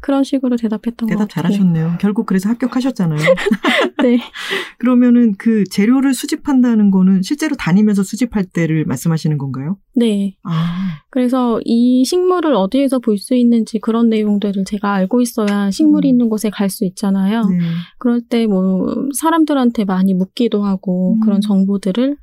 그런 0.00 0.22
식으로 0.24 0.56
대답했던 0.56 1.06
것 1.08 1.14
대답 1.14 1.28
같아요. 1.28 1.42
잘하셨네요. 1.52 1.98
결국 2.00 2.26
그래서 2.26 2.48
합격하셨잖아요. 2.50 3.18
네. 4.02 4.18
그러면은 4.78 5.34
그 5.38 5.64
재료를 5.64 6.14
수집한다는 6.14 6.90
거는 6.90 7.22
실제로 7.22 7.56
다니면서 7.56 8.02
수집할 8.02 8.44
때를 8.44 8.84
말씀하시는 8.84 9.36
건가요? 9.38 9.76
네. 9.96 10.36
아, 10.44 11.00
그래서 11.10 11.60
이 11.64 12.04
식물을 12.04 12.54
어디에서 12.54 13.00
볼 13.00 13.18
수 13.18 13.34
있는지 13.34 13.80
그런 13.80 14.08
내용들을 14.08 14.64
제가 14.64 14.92
알고 14.94 15.20
있어야 15.20 15.70
식물이 15.72 16.08
음. 16.08 16.10
있는 16.10 16.28
곳에 16.28 16.48
갈 16.50 16.68
수 16.70 16.84
있잖아요. 16.84 17.42
네. 17.46 17.58
그럴 17.98 18.20
때 18.20 18.46
뭐 18.46 18.94
사람들한테 19.14 19.84
많이 19.84 20.14
묻기도 20.14 20.62
하고 20.64 21.14
음. 21.14 21.20
그런 21.20 21.40
정보들을 21.40 22.16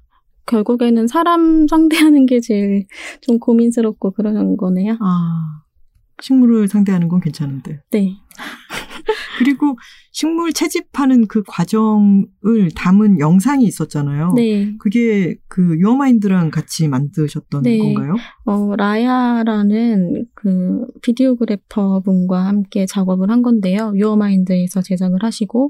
결국에는 0.46 1.08
사람 1.08 1.68
상대하는 1.68 2.26
게 2.28 2.40
제일 2.40 2.86
좀 3.22 3.40
고민스럽고 3.40 4.12
그러는 4.12 4.56
거네요. 4.58 4.98
아, 5.02 5.62
식물을 6.22 6.68
상대하는 6.68 7.08
건 7.08 7.20
괜찮은데. 7.20 7.82
네. 7.92 8.16
그리고 9.38 9.78
식물 10.12 10.54
채집하는 10.54 11.28
그 11.28 11.44
과정을 11.46 12.72
담은 12.74 13.20
영상이 13.20 13.66
있었잖아요. 13.66 14.34
네. 14.36 14.74
그게 14.80 15.36
그 15.48 15.78
유어마인드랑 15.78 16.52
같이 16.52 16.88
만드셨던 16.88 17.64
네. 17.64 17.78
건가요? 17.78 18.16
어, 18.46 18.76
라야라는 18.76 20.26
그 20.34 20.86
비디오그래퍼 21.02 22.02
분과 22.02 22.46
함께 22.46 22.86
작업을 22.86 23.30
한 23.30 23.42
건데요. 23.42 23.94
유어마인드에서 23.96 24.82
제작을 24.82 25.20
하시고, 25.22 25.70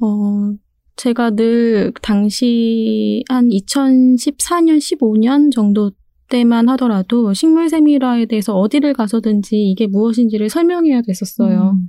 어, 0.00 0.52
제가 0.96 1.30
늘 1.30 1.92
당시 2.02 3.22
한 3.28 3.48
2014년, 3.48 4.78
15년 4.78 5.52
정도 5.52 5.92
때만 6.28 6.68
하더라도 6.70 7.32
식물 7.32 7.68
세미라에 7.68 8.26
대해서 8.26 8.54
어디를 8.54 8.94
가서든지 8.94 9.70
이게 9.70 9.86
무엇인지를 9.86 10.48
설명해야 10.48 11.02
됐었어요. 11.02 11.72
음. 11.74 11.88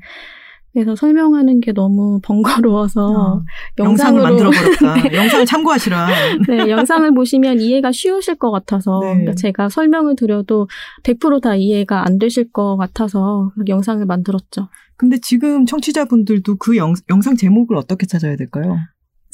그래서 0.74 0.96
설명하는 0.96 1.60
게 1.60 1.72
너무 1.72 2.20
번거로워서 2.22 3.08
어, 3.08 3.44
영상을 3.80 4.22
만들어 4.22 4.52
버렸다. 4.52 5.10
영상을 5.12 5.46
참고하시라. 5.48 6.08
네, 6.48 6.70
영상을 6.70 7.12
보시면 7.16 7.60
이해가 7.60 7.92
쉬우실 7.92 8.36
것 8.36 8.52
같아서 8.52 9.00
네. 9.02 9.08
그러니까 9.08 9.34
제가 9.34 9.70
설명을 9.70 10.16
드려도 10.16 10.68
100%다 11.02 11.56
이해가 11.56 12.06
안 12.06 12.20
되실 12.20 12.52
것 12.52 12.78
같아서 12.78 13.52
영상을 13.68 14.06
만들었죠. 14.06 14.68
근데 14.98 15.18
지금 15.20 15.66
청취자분들도 15.66 16.58
그 16.58 16.78
영, 16.78 16.94
영상 17.10 17.36
제목을 17.36 17.76
어떻게 17.76 18.06
찾아야 18.06 18.36
될까요? 18.36 18.78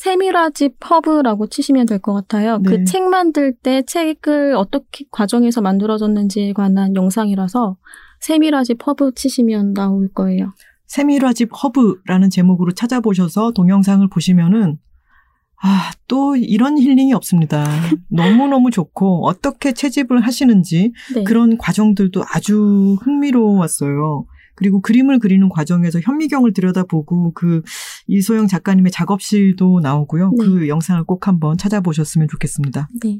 세밀화집 0.03 0.75
허브라고 0.89 1.47
치시면 1.47 1.85
될 1.85 1.99
것 1.99 2.13
같아요. 2.13 2.57
네. 2.57 2.69
그책 2.69 3.03
만들 3.03 3.53
때 3.53 3.83
책을 3.83 4.53
어떻게 4.55 5.05
과정에서 5.11 5.61
만들어졌는지에 5.61 6.51
관한 6.51 6.93
영상이라서 6.95 7.77
세밀화집 8.19 8.85
허브 8.85 9.13
치시면 9.15 9.73
나올 9.73 10.09
거예요. 10.13 10.53
세밀화집 10.87 11.51
허브라는 11.63 12.29
제목으로 12.29 12.73
찾아보셔서 12.73 13.51
동영상을 13.51 14.05
보시면은 14.09 14.77
아, 15.61 15.91
또 16.09 16.35
이런 16.35 16.77
힐링이 16.77 17.13
없습니다. 17.13 17.63
너무너무 18.11 18.69
좋고 18.71 19.25
어떻게 19.25 19.71
채집을 19.71 20.19
하시는지 20.19 20.91
네. 21.15 21.23
그런 21.23 21.57
과정들도 21.57 22.21
아주 22.33 22.97
흥미로웠어요. 23.01 24.25
그리고 24.55 24.81
그림을 24.81 25.19
그리는 25.19 25.47
과정에서 25.49 25.99
현미경을 25.99 26.53
들여다보고 26.53 27.33
그 27.33 27.61
이소영 28.07 28.47
작가님의 28.47 28.91
작업실도 28.91 29.79
나오고요. 29.81 30.31
네. 30.37 30.45
그 30.45 30.67
영상을 30.67 31.03
꼭 31.05 31.27
한번 31.27 31.57
찾아보셨으면 31.57 32.27
좋겠습니다. 32.27 32.89
네. 33.03 33.19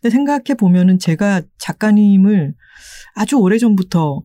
근데 0.00 0.10
생각해 0.10 0.54
보면은 0.58 0.98
제가 0.98 1.42
작가님을 1.58 2.54
아주 3.14 3.36
오래 3.36 3.58
전부터 3.58 4.22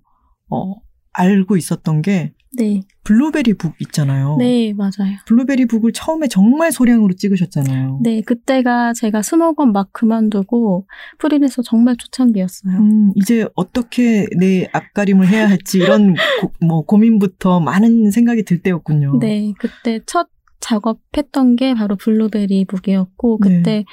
어, 0.49 0.73
알고 1.11 1.57
있었던 1.57 2.01
게 2.01 2.33
네. 2.55 2.81
블루베리 3.03 3.55
book 3.55 3.75
있잖아요. 3.79 4.37
네, 4.37 4.73
맞아요. 4.73 5.17
블루베리 5.25 5.65
book을 5.65 5.91
처음에 5.91 6.27
정말 6.27 6.71
소량으로 6.71 7.13
찍으셨잖아요. 7.15 7.99
네, 8.03 8.21
그때가 8.21 8.93
제가 8.93 9.21
수목원 9.21 9.71
막 9.71 9.91
그만두고 9.91 10.87
프리랜서 11.17 11.61
정말 11.61 11.97
초창기였어요. 11.97 12.77
음, 12.77 13.11
이제 13.15 13.45
어떻게 13.55 14.27
내 14.37 14.67
앞가림을 14.71 15.27
해야 15.27 15.49
할지 15.49 15.79
이런 15.79 16.13
고, 16.41 16.51
뭐 16.65 16.85
고민부터 16.85 17.59
많은 17.59 18.11
생각이 18.11 18.43
들 18.43 18.61
때였군요. 18.61 19.19
네, 19.19 19.53
그때 19.59 19.99
첫 20.05 20.27
작업했던 20.59 21.55
게 21.57 21.73
바로 21.73 21.95
블루베리 21.97 22.65
북이었고, 22.65 23.39
네. 23.43 23.57
그때 23.57 23.85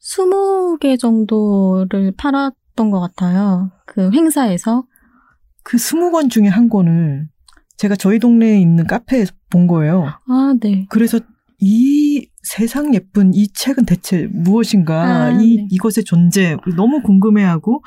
20개 0.00 0.98
정도를 0.98 2.12
팔았던 2.16 2.90
것 2.90 3.00
같아요. 3.00 3.70
그 3.84 4.10
행사에서. 4.12 4.84
그 5.62 5.78
스무 5.78 6.12
권 6.12 6.30
중에 6.30 6.46
한 6.46 6.68
권을 6.68 7.28
제가 7.76 7.96
저희 7.96 8.18
동네에 8.18 8.58
있는 8.60 8.86
카페에서 8.86 9.32
본 9.50 9.66
거예요. 9.66 10.06
아, 10.28 10.54
네. 10.60 10.86
그래서 10.88 11.20
이 11.58 12.26
세상 12.42 12.94
예쁜 12.94 13.34
이 13.34 13.48
책은 13.48 13.86
대체 13.86 14.28
무엇인가 14.32 15.02
아, 15.02 15.30
이 15.40 15.56
네. 15.56 15.66
이것의 15.70 16.04
존재 16.04 16.56
너무 16.76 17.02
궁금해하고 17.02 17.82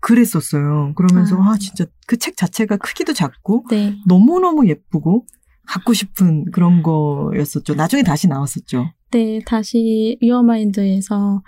그랬었어요. 0.00 0.92
그러면서 0.94 1.36
아. 1.42 1.52
아, 1.52 1.56
진짜 1.58 1.84
그 2.06 2.16
책 2.16 2.36
자체가 2.36 2.76
크기도 2.76 3.12
작고 3.12 3.64
네. 3.70 3.96
너무 4.06 4.40
너무 4.40 4.66
예쁘고 4.68 5.26
갖고 5.66 5.92
싶은 5.92 6.46
그런 6.52 6.82
거였었죠. 6.82 7.74
나중에 7.74 8.02
다시 8.02 8.26
나왔었죠. 8.28 8.90
네, 9.10 9.40
다시 9.44 10.16
위어마인드에서 10.22 11.42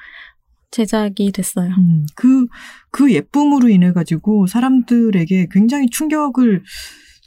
제작이 0.71 1.33
됐어요. 1.33 1.71
음, 1.79 2.07
그, 2.15 2.47
그 2.91 3.13
예쁨으로 3.13 3.69
인해 3.71 3.93
가지고 3.93 4.47
사람들에게 4.47 5.49
굉장히 5.51 5.89
충격을 5.91 6.63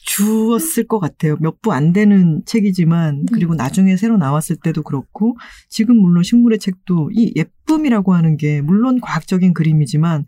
주었을 0.05 0.87
것 0.87 0.99
같아요. 0.99 1.37
몇 1.39 1.61
부 1.61 1.71
안 1.73 1.93
되는 1.93 2.41
책이지만, 2.45 3.19
네. 3.19 3.25
그리고 3.33 3.55
나중에 3.55 3.95
새로 3.97 4.17
나왔을 4.17 4.55
때도 4.57 4.83
그렇고, 4.83 5.37
지금 5.69 5.97
물론 5.97 6.23
식물의 6.23 6.59
책도 6.59 7.11
이 7.13 7.33
예쁨이라고 7.35 8.13
하는 8.13 8.37
게, 8.37 8.61
물론 8.61 8.99
과학적인 9.01 9.53
그림이지만, 9.53 10.25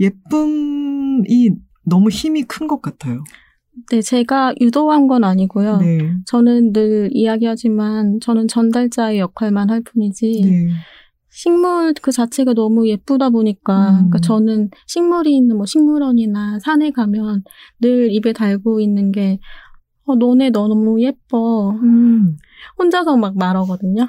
예쁨이 0.00 1.50
너무 1.84 2.08
힘이 2.08 2.42
큰 2.44 2.66
것 2.66 2.80
같아요. 2.82 3.22
네, 3.90 4.02
제가 4.02 4.54
유도한 4.60 5.06
건 5.06 5.24
아니고요. 5.24 5.78
네. 5.78 6.12
저는 6.26 6.72
늘 6.72 7.08
이야기하지만 7.12 8.20
저는 8.20 8.48
전달자의 8.48 9.18
역할만 9.18 9.70
할 9.70 9.82
뿐이지 9.82 10.40
네. 10.44 10.68
식물 11.30 11.94
그 12.02 12.10
자체가 12.12 12.54
너무 12.54 12.88
예쁘다 12.88 13.30
보니까 13.30 13.90
음. 13.90 13.94
그러니까 13.94 14.18
저는 14.18 14.70
식물이 14.86 15.34
있는 15.34 15.56
뭐 15.56 15.66
식물원이나 15.66 16.58
산에 16.60 16.90
가면 16.90 17.44
늘 17.80 18.12
입에 18.12 18.32
달고 18.32 18.80
있는 18.80 19.12
게 19.12 19.38
어, 20.04 20.16
너네 20.16 20.50
너무 20.50 21.00
예뻐. 21.02 21.70
음. 21.82 22.36
혼자서 22.78 23.16
막 23.16 23.36
말하거든요. 23.36 24.08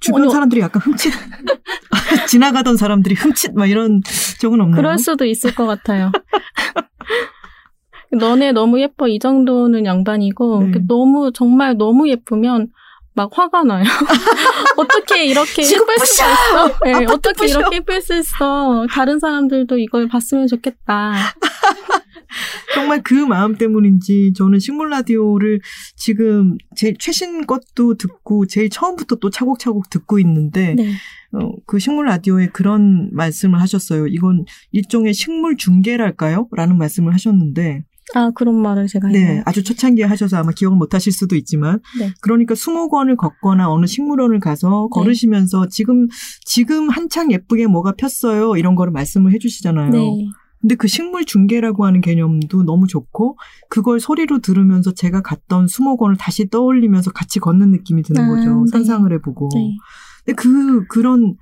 주변 0.00 0.22
아니, 0.22 0.32
사람들이 0.32 0.60
약간 0.62 0.82
흠칫, 0.82 1.12
지나가던 2.28 2.76
사람들이 2.76 3.14
흠칫, 3.14 3.54
막 3.54 3.66
이런 3.66 4.00
적은 4.40 4.60
없나요? 4.60 4.76
그럴 4.76 4.98
수도 4.98 5.24
있을 5.24 5.54
것 5.54 5.66
같아요. 5.66 6.10
너네 8.10 8.52
너무 8.52 8.80
예뻐 8.80 9.08
이 9.08 9.18
정도는 9.18 9.86
양반이고 9.86 10.62
네. 10.64 10.72
너무 10.86 11.32
정말 11.32 11.76
너무 11.76 12.08
예쁘면 12.08 12.68
막 13.14 13.30
화가 13.32 13.64
나요. 13.64 13.84
어떻게 14.76 15.26
이렇게 15.26 15.62
예쁠 15.62 16.06
수가 16.06 16.26
있어? 16.26 16.78
네, 16.84 17.04
어떻게 17.06 17.46
부셔. 17.46 17.60
이렇게 17.60 17.76
예쁠 17.76 18.00
수 18.00 18.16
있어? 18.16 18.86
다른 18.90 19.18
사람들도 19.18 19.78
이걸 19.78 20.08
봤으면 20.08 20.46
좋겠다. 20.46 21.12
정말 22.74 23.02
그 23.02 23.12
마음 23.12 23.56
때문인지 23.56 24.32
저는 24.34 24.58
식물 24.58 24.88
라디오를 24.90 25.60
지금 25.96 26.56
제일 26.74 26.96
최신 26.98 27.46
것도 27.46 27.94
듣고 27.98 28.46
제일 28.46 28.70
처음부터 28.70 29.16
또 29.16 29.28
차곡차곡 29.28 29.90
듣고 29.90 30.18
있는데 30.20 30.74
네. 30.74 30.92
어, 31.32 31.52
그 31.66 31.78
식물 31.78 32.06
라디오에 32.06 32.48
그런 32.48 33.10
말씀을 33.12 33.60
하셨어요. 33.60 34.06
이건 34.06 34.44
일종의 34.70 35.12
식물 35.12 35.56
중계랄까요? 35.56 36.48
라는 36.52 36.78
말씀을 36.78 37.12
하셨는데 37.12 37.84
아 38.14 38.30
그런 38.34 38.60
말을 38.60 38.86
제가 38.86 39.08
네, 39.08 39.20
했나요? 39.20 39.42
아주 39.46 39.62
초창기에 39.62 40.04
하셔서 40.04 40.36
아마 40.36 40.52
기억을 40.52 40.76
못 40.76 40.94
하실 40.94 41.12
수도 41.12 41.36
있지만 41.36 41.80
네. 41.98 42.12
그러니까 42.20 42.54
수목원을 42.54 43.16
걷거나 43.16 43.70
어느 43.70 43.86
식물원을 43.86 44.40
가서 44.40 44.88
걸으시면서 44.88 45.68
지금 45.68 46.08
지금 46.44 46.88
한창 46.90 47.32
예쁘게 47.32 47.66
뭐가 47.66 47.92
폈어요. 47.96 48.56
이런 48.56 48.74
거를 48.74 48.92
말씀을 48.92 49.32
해 49.32 49.38
주시잖아요. 49.38 49.90
네. 49.90 50.28
근데 50.60 50.76
그 50.76 50.86
식물 50.86 51.24
중계라고 51.24 51.84
하는 51.84 52.00
개념도 52.00 52.62
너무 52.62 52.86
좋고 52.86 53.36
그걸 53.68 53.98
소리로 53.98 54.38
들으면서 54.38 54.92
제가 54.92 55.20
갔던 55.20 55.66
수목원을 55.66 56.16
다시 56.16 56.48
떠올리면서 56.48 57.10
같이 57.10 57.40
걷는 57.40 57.72
느낌이 57.72 58.02
드는 58.02 58.22
아, 58.22 58.28
거죠. 58.28 58.60
네. 58.60 58.70
상상을 58.70 59.12
해 59.12 59.18
보고. 59.20 59.48
네. 59.54 59.76
근데 60.24 60.36
그 60.36 60.86
그런 60.86 61.36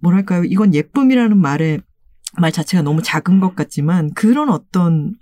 뭐랄까요? 0.00 0.42
이건 0.44 0.74
예쁨이라는 0.74 1.38
말의 1.38 1.80
말 2.36 2.50
자체가 2.50 2.82
너무 2.82 3.02
작은 3.02 3.38
것 3.38 3.54
같지만 3.54 4.12
그런 4.14 4.48
어떤 4.48 5.14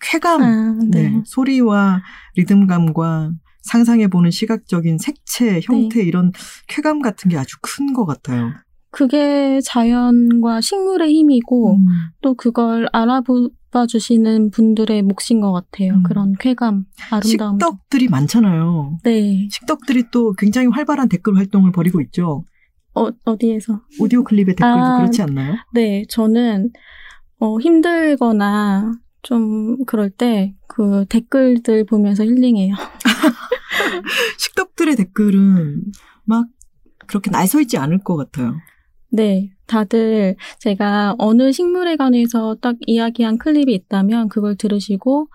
쾌감, 0.00 0.42
아, 0.42 0.76
네. 0.90 1.08
네, 1.10 1.22
소리와 1.24 2.02
리듬감과 2.36 3.32
상상해보는 3.62 4.30
시각적인 4.30 4.98
색채, 4.98 5.60
형태 5.64 6.02
이런 6.02 6.32
쾌감 6.68 7.00
같은 7.02 7.28
게 7.30 7.36
아주 7.36 7.56
큰 7.62 7.92
것 7.94 8.04
같아요. 8.06 8.52
그게 8.90 9.60
자연과 9.62 10.60
식물의 10.60 11.12
힘이고 11.12 11.74
음. 11.76 11.86
또 12.22 12.34
그걸 12.34 12.88
알아봐 12.92 13.86
주시는 13.88 14.50
분들의 14.52 15.02
몫인 15.02 15.40
것 15.40 15.52
같아요. 15.52 15.94
음. 15.94 16.02
그런 16.02 16.32
쾌감, 16.38 16.84
아름다움. 17.10 17.58
식덕들이 17.58 18.08
많잖아요. 18.08 18.98
네. 19.02 19.48
식덕들이 19.50 20.04
또 20.12 20.32
굉장히 20.34 20.68
활발한 20.68 21.08
댓글 21.08 21.36
활동을 21.36 21.72
벌이고 21.72 22.00
있죠. 22.02 22.44
어, 22.94 23.08
어디에서? 23.24 23.82
오디오 24.00 24.24
클립의 24.24 24.54
댓글도 24.54 24.84
아. 24.84 24.96
그렇지 24.98 25.20
않나요? 25.22 25.56
네, 25.74 26.04
저는 26.08 26.70
어, 27.40 27.58
힘들거나 27.58 28.92
좀 29.26 29.84
그럴 29.84 30.10
때 30.10 30.54
그 30.76 31.06
댓글들 31.08 31.84
보면서 31.86 32.22
힐링해요. 32.22 32.74
식덕들의 34.38 34.96
댓글은 34.96 35.84
막 36.24 36.48
그렇게 37.06 37.30
날서 37.30 37.62
있지 37.62 37.78
않을 37.78 38.00
것 38.04 38.16
같아요. 38.16 38.54
네, 39.10 39.52
다들 39.66 40.36
제가 40.58 41.14
어느 41.16 41.50
식물에 41.50 41.96
관해서 41.96 42.56
딱 42.60 42.76
이야기한 42.86 43.38
클립이 43.38 43.72
있다면 43.72 44.28
그걸 44.28 44.54
들으시고 44.56 45.28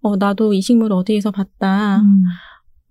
어, 0.00 0.16
나도 0.16 0.52
이 0.52 0.60
식물 0.60 0.92
어디에서 0.92 1.30
봤다. 1.30 2.00
음. 2.00 2.24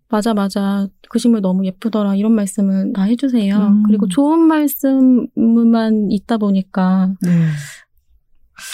맞아, 0.07 0.33
맞아. 0.33 0.87
그 1.09 1.19
식물 1.19 1.41
너무 1.41 1.65
예쁘더라. 1.65 2.15
이런 2.15 2.31
말씀을 2.31 2.93
다 2.93 3.03
해주세요. 3.03 3.57
음. 3.57 3.83
그리고 3.83 4.07
좋은 4.07 4.39
말씀만 4.39 6.09
있다 6.09 6.37
보니까 6.37 7.13
네. 7.21 7.49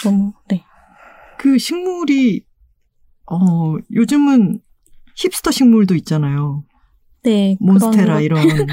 너무, 0.04 0.32
네. 0.48 0.64
그 1.44 1.58
식물이 1.58 2.42
어 3.30 3.76
요즘은 3.92 4.62
힙스터 5.14 5.50
식물도 5.50 5.94
있잖아요. 5.96 6.64
네. 7.22 7.58
몬스테라 7.60 8.22
이런 8.22 8.48
음, 8.48 8.66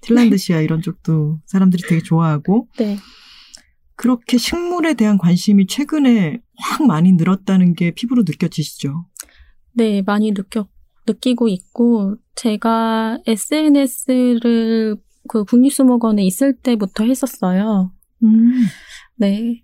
틸란드시아 0.00 0.62
이런 0.62 0.80
쪽도 0.80 1.40
사람들이 1.44 1.82
되게 1.86 2.00
좋아하고 2.02 2.68
네. 2.80 2.96
그렇게 3.96 4.38
식물에 4.38 4.94
대한 4.94 5.18
관심이 5.18 5.66
최근에 5.66 6.40
확 6.56 6.86
많이 6.86 7.12
늘었다는 7.12 7.74
게 7.74 7.90
피부로 7.90 8.22
느껴지시죠? 8.26 9.04
네, 9.74 10.00
많이 10.00 10.32
느껴, 10.32 10.68
느끼고 11.06 11.48
있고, 11.48 12.16
제가 12.34 13.18
SNS를 13.26 14.96
그 15.28 15.44
국립수목원에 15.44 16.24
있을 16.24 16.56
때부터 16.56 17.04
했었어요. 17.04 17.92
음. 18.22 18.64
네. 19.16 19.62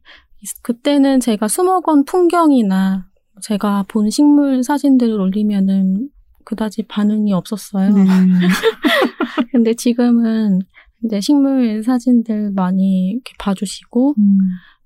그때는 0.63 1.21
제가 1.21 1.49
수목원 1.49 2.05
풍경이나 2.05 3.09
제가 3.43 3.85
본 3.89 4.11
식물 4.11 4.63
사진들을 4.63 5.19
올리면은 5.21 6.11
그다지 6.45 6.85
반응이 6.89 7.33
없었어요. 7.33 7.91
네. 7.91 8.05
근데 9.53 9.75
지금은 9.75 10.61
이제 11.05 11.21
식물 11.21 11.83
사진들 11.83 12.53
많이 12.53 13.13
이렇게 13.13 13.33
봐주시고, 13.39 14.15
음. 14.19 14.39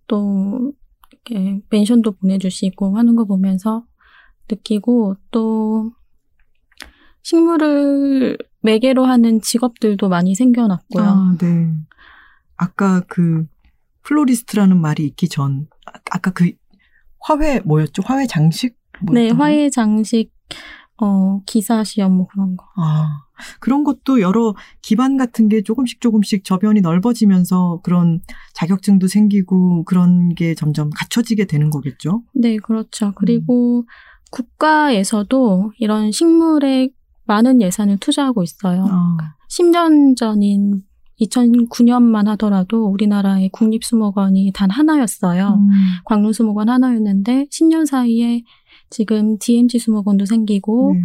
또 0.07 0.73
이렇게 1.13 1.61
멘션도 1.71 2.13
보내주시고 2.13 2.97
하는 2.97 3.17
거 3.17 3.25
보면서 3.25 3.85
느끼고 4.51 5.17
또 5.31 5.93
식물을 7.23 8.39
매개로 8.63 9.05
하는 9.05 9.41
직업들도 9.41 10.09
많이 10.09 10.35
생겨났고요. 10.35 11.05
아, 11.05 11.37
네. 11.39 11.73
아까 12.57 13.03
그 13.09 13.47
플로리스트라는 14.09 14.81
말이 14.81 15.05
있기 15.07 15.29
전 15.29 15.69
아, 15.87 15.93
아까 16.11 16.31
그 16.31 16.51
화훼 17.21 17.61
뭐였죠? 17.61 18.03
화훼 18.05 18.27
장식? 18.27 18.77
네, 19.13 19.13
뭐였던? 19.13 19.41
화훼 19.41 19.71
장식 19.71 20.33
어 21.01 21.41
기사 21.47 21.85
시험 21.85 22.17
뭐 22.17 22.27
그런 22.27 22.57
거. 22.57 22.65
아, 22.77 23.21
그런 23.61 23.85
것도 23.85 24.21
여러 24.21 24.55
기반 24.83 25.17
같은 25.17 25.49
게 25.49 25.63
조금씩 25.63 26.01
조금씩 26.01 26.45
저변이 26.45 26.81
넓어지면서 26.81 27.81
그런 27.85 28.21
자격증도 28.55 29.07
생기고 29.07 29.85
그런 29.85 30.35
게 30.35 30.55
점점 30.55 30.91
갖춰지게 30.91 31.45
되는 31.45 31.71
거겠죠? 31.71 32.23
네, 32.35 32.57
그렇죠. 32.57 33.13
그리고 33.15 33.85
국가에서도 34.31 35.73
이런 35.79 36.11
식물에 36.11 36.89
많은 37.27 37.63
예산을 37.63 37.99
투자하고 37.99 38.43
있어요. 38.43 38.87
아, 38.91 39.17
10년 39.51 40.17
전인 40.17 40.83
2009년만 41.21 42.27
하더라도 42.27 42.87
우리나라의 42.87 43.51
국립수목원이 43.51 44.53
단 44.55 44.71
하나였어요. 44.71 45.59
음, 45.59 45.69
광릉수목원 46.05 46.69
하나였는데 46.69 47.47
10년 47.51 47.87
사이에 47.87 48.43
지금 48.91 49.37
DMZ 49.39 49.79
수목원도 49.79 50.25
생기고 50.25 50.95
네. 50.95 51.01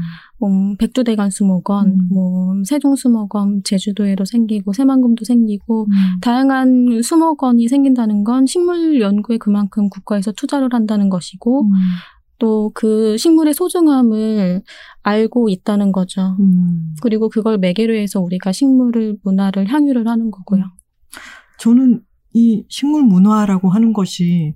음, 0.47 0.75
백두대간 0.77 1.29
수목원, 1.29 1.87
음. 1.87 2.07
뭐 2.11 2.53
세종 2.65 2.95
수목원 2.95 3.63
제주도에도 3.63 4.25
생기고 4.25 4.73
새만금도 4.73 5.25
생기고 5.25 5.85
음, 5.85 5.91
다양한 6.21 7.01
수목원이 7.01 7.67
생긴다는 7.67 8.23
건 8.23 8.45
식물 8.45 9.01
연구에 9.01 9.37
그만큼 9.37 9.89
국가에서 9.89 10.31
투자를 10.31 10.69
한다는 10.71 11.09
것이고 11.09 11.63
음, 11.63 11.71
또 12.43 12.71
그 12.73 13.17
식물의 13.17 13.53
소중함을 13.53 14.61
알고 15.01 15.47
있다는 15.47 15.93
거죠. 15.93 16.35
음. 16.41 16.93
그리고 17.01 17.29
그걸 17.29 17.57
매개로 17.57 17.95
해서 17.95 18.19
우리가 18.19 18.51
식물을 18.51 19.19
문화를 19.23 19.71
향유를 19.71 20.09
하는 20.09 20.29
거고요. 20.29 20.65
저는 21.59 22.01
이 22.33 22.65
식물 22.67 23.03
문화라고 23.03 23.69
하는 23.69 23.93
것이 23.93 24.55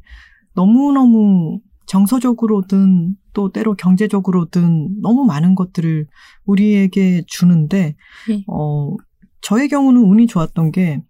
너무너무 0.54 1.62
정서적으로든 1.86 3.16
또 3.32 3.52
때로 3.54 3.76
경제적으로든 3.76 5.00
너무 5.02 5.24
많은 5.26 5.56
것들을 5.56 6.08
우리에게 6.46 7.24
주는데, 7.26 7.96
네. 8.28 8.44
어, 8.48 8.96
저의 9.40 9.70
경우는 9.70 10.02
운이 10.02 10.28
좋았던 10.28 10.72
게 10.72 11.02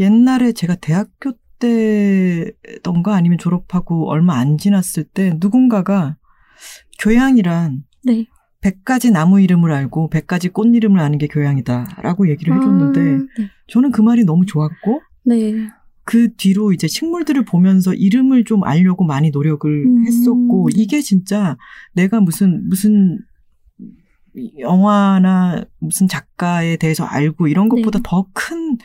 옛날에 0.00 0.52
제가 0.52 0.74
대학교 0.76 1.32
때던가 1.62 3.14
아니면 3.14 3.38
졸업하고 3.38 4.10
얼마 4.10 4.36
안 4.36 4.58
지났을 4.58 5.04
때 5.04 5.36
누군가가 5.38 6.16
교양이란 6.98 7.84
네. 8.04 8.26
100가지 8.62 9.12
나무 9.12 9.40
이름을 9.40 9.72
알고 9.72 10.10
100가지 10.10 10.52
꽃 10.52 10.74
이름을 10.74 11.00
아는 11.00 11.18
게 11.18 11.26
교양이다라고 11.26 12.28
얘기를 12.30 12.54
해줬는데 12.54 13.00
아, 13.00 13.14
네. 13.38 13.50
저는 13.68 13.90
그 13.90 14.02
말이 14.02 14.24
너무 14.24 14.46
좋았고 14.46 15.00
네. 15.24 15.68
그 16.04 16.34
뒤로 16.36 16.72
이제 16.72 16.88
식물들을 16.88 17.44
보면서 17.44 17.94
이름을 17.94 18.44
좀 18.44 18.64
알려고 18.64 19.04
많이 19.04 19.30
노력을 19.30 19.70
음. 19.70 20.06
했었고 20.06 20.68
이게 20.74 21.00
진짜 21.00 21.56
내가 21.94 22.20
무슨 22.20 22.68
무슨 22.68 23.18
영화나 24.58 25.64
무슨 25.78 26.08
작가에 26.08 26.76
대해서 26.76 27.04
알고 27.04 27.48
이런 27.48 27.68
것보다 27.68 27.98
네. 27.98 28.02
더큰 28.04 28.78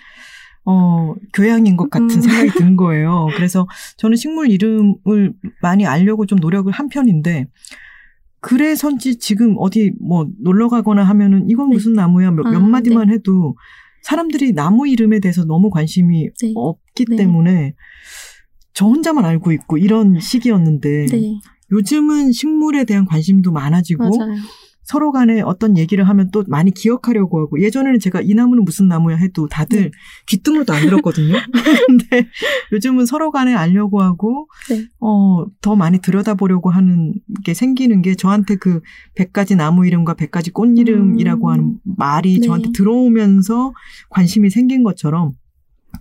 어, 0.69 1.15
교양인 1.33 1.77
것 1.77 1.89
같은 1.89 2.11
음. 2.11 2.21
생각이 2.21 2.49
든 2.57 2.75
거예요. 2.75 3.27
그래서 3.37 3.65
저는 3.95 4.17
식물 4.17 4.51
이름을 4.51 5.33
많이 5.61 5.85
알려고 5.85 6.25
좀 6.25 6.39
노력을 6.39 6.69
한 6.71 6.89
편인데, 6.89 7.47
그래서인지 8.41 9.17
지금 9.17 9.55
어디 9.59 9.93
뭐 9.99 10.27
놀러 10.41 10.67
가거나 10.67 11.03
하면은 11.03 11.49
이건 11.49 11.69
네. 11.69 11.75
무슨 11.75 11.93
나무야 11.93 12.31
몇, 12.31 12.43
몇 12.43 12.57
아, 12.57 12.59
마디만 12.59 13.09
해도 13.09 13.55
사람들이 14.03 14.53
나무 14.53 14.87
이름에 14.89 15.21
대해서 15.21 15.45
너무 15.45 15.69
관심이 15.69 16.29
네. 16.41 16.51
없기 16.53 17.05
네. 17.09 17.15
때문에 17.15 17.73
저 18.73 18.85
혼자만 18.85 19.23
알고 19.23 19.53
있고 19.53 19.77
이런 19.77 20.19
시기였는데 20.19 21.05
네. 21.07 21.39
요즘은 21.71 22.33
식물에 22.33 22.83
대한 22.83 23.05
관심도 23.05 23.53
많아지고 23.53 24.17
맞아요. 24.17 24.35
서로 24.87 25.11
간에 25.11 25.41
어떤 25.41 25.77
얘기를 25.77 26.07
하면 26.07 26.31
또 26.31 26.45
많이 26.47 26.71
기억하려고 26.71 27.41
하고 27.41 27.61
예전에는 27.61 27.99
제가 27.99 28.21
이 28.21 28.33
나무는 28.33 28.63
무슨 28.63 28.87
나무야 28.87 29.17
해도 29.17 29.47
다들 29.49 29.81
네. 29.81 29.91
귀등으로도 30.27 30.71
안 30.73 30.83
들었거든요. 30.83 31.35
근데 31.87 32.27
요즘은 32.71 33.05
서로 33.05 33.31
간에 33.31 33.53
알려고 33.53 34.01
하고 34.01 34.47
네. 34.69 34.85
어, 35.01 35.45
더 35.61 35.75
많이 35.75 35.99
들여다보려고 35.99 36.69
하는 36.69 37.13
게 37.43 37.53
생기는 37.53 38.01
게 38.01 38.15
저한테 38.15 38.55
그 38.55 38.79
100가지 39.17 39.57
나무 39.57 39.85
이름과 39.85 40.13
100가지 40.13 40.53
꽃 40.53 40.77
이름이라고 40.77 41.49
음. 41.49 41.51
하는 41.51 41.79
말이 41.83 42.39
네. 42.39 42.47
저한테 42.47 42.71
들어오면서 42.73 43.73
관심이 44.09 44.49
생긴 44.49 44.83
것처럼 44.83 45.33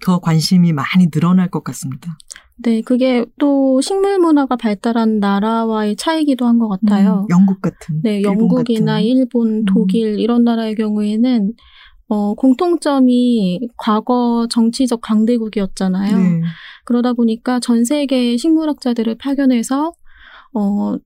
더 0.01 0.21
관심이 0.21 0.73
많이 0.73 1.11
늘어날 1.11 1.51
것 1.51 1.65
같습니다. 1.65 2.17
네, 2.59 2.81
그게 2.81 3.25
또 3.39 3.81
식물 3.83 4.19
문화가 4.19 4.57
발달한 4.57 5.19
나라와의 5.21 5.97
차이기도 5.97 6.47
한 6.47 6.59
것 6.59 6.69
같아요. 6.69 7.23
음, 7.23 7.27
영국 7.31 7.61
같은. 7.61 8.01
네, 8.03 8.17
일본 8.19 8.33
영국이나 8.41 8.93
같은. 8.95 9.05
일본, 9.07 9.49
음. 9.59 9.65
독일 9.67 10.19
이런 10.19 10.43
나라의 10.45 10.75
경우에는 10.75 11.53
어, 12.09 12.35
공통점이 12.35 13.69
과거 13.77 14.47
정치적 14.49 15.01
강대국이었잖아요. 15.03 16.17
네. 16.19 16.41
그러다 16.85 17.13
보니까 17.13 17.61
전 17.61 17.85
세계의 17.85 18.39
식물학자들을 18.39 19.17
파견해서 19.19 19.93
어, 20.55 20.97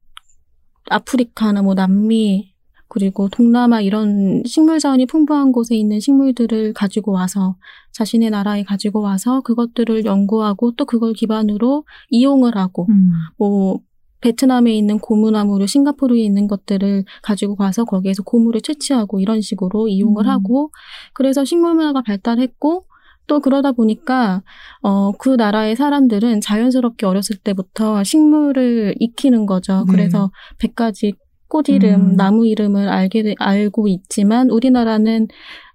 아프리카나 0.89 1.63
뭐 1.63 1.75
남미 1.75 2.50
그리고 2.91 3.29
동남아 3.29 3.81
이런 3.81 4.43
식물 4.45 4.79
자원이 4.79 5.07
풍부한 5.07 5.53
곳에 5.53 5.77
있는 5.77 6.01
식물들을 6.01 6.75
가지고 6.75 7.13
와서 7.13 7.57
자신의 7.93 8.31
나라에 8.31 8.65
가지고 8.65 9.01
와서 9.01 9.41
그것들을 9.41 10.05
연구하고 10.05 10.73
또 10.73 10.85
그걸 10.85 11.15
기반으로 11.15 11.85
이용을 12.11 12.57
하고 12.57 12.87
음. 12.91 13.13
뭐 13.39 13.81
베트남에 14.21 14.75
있는 14.75 14.99
고무나무를 14.99 15.67
싱가포르에 15.67 16.21
있는 16.21 16.47
것들을 16.47 17.05
가지고 17.23 17.57
가서 17.57 17.85
거기에서 17.85 18.23
고무를 18.23 18.61
채취하고 18.61 19.21
이런 19.21 19.41
식으로 19.41 19.89
이용을 19.89 20.27
음. 20.27 20.31
하고 20.31 20.71
그래서 21.15 21.45
식물 21.45 21.75
문화가 21.75 22.03
발달했고 22.03 22.85
또 23.27 23.39
그러다 23.41 23.71
보니까 23.73 24.43
어 24.83 25.13
그 25.19 25.37
나라의 25.37 25.77
사람들은 25.77 26.41
자연스럽게 26.41 27.07
어렸을 27.07 27.37
때부터 27.37 28.03
식물을 28.03 28.97
익히는 28.99 29.47
거죠. 29.47 29.85
네. 29.87 29.93
그래서 29.93 30.31
100가지 30.59 31.15
꽃 31.51 31.69
이름, 31.69 32.13
음. 32.13 32.17
나무 32.17 32.47
이름을 32.47 32.89
알게 32.89 33.23
돼- 33.23 33.35
알고 33.39 33.89
있지만 33.89 34.49
우리나라는 34.51 35.29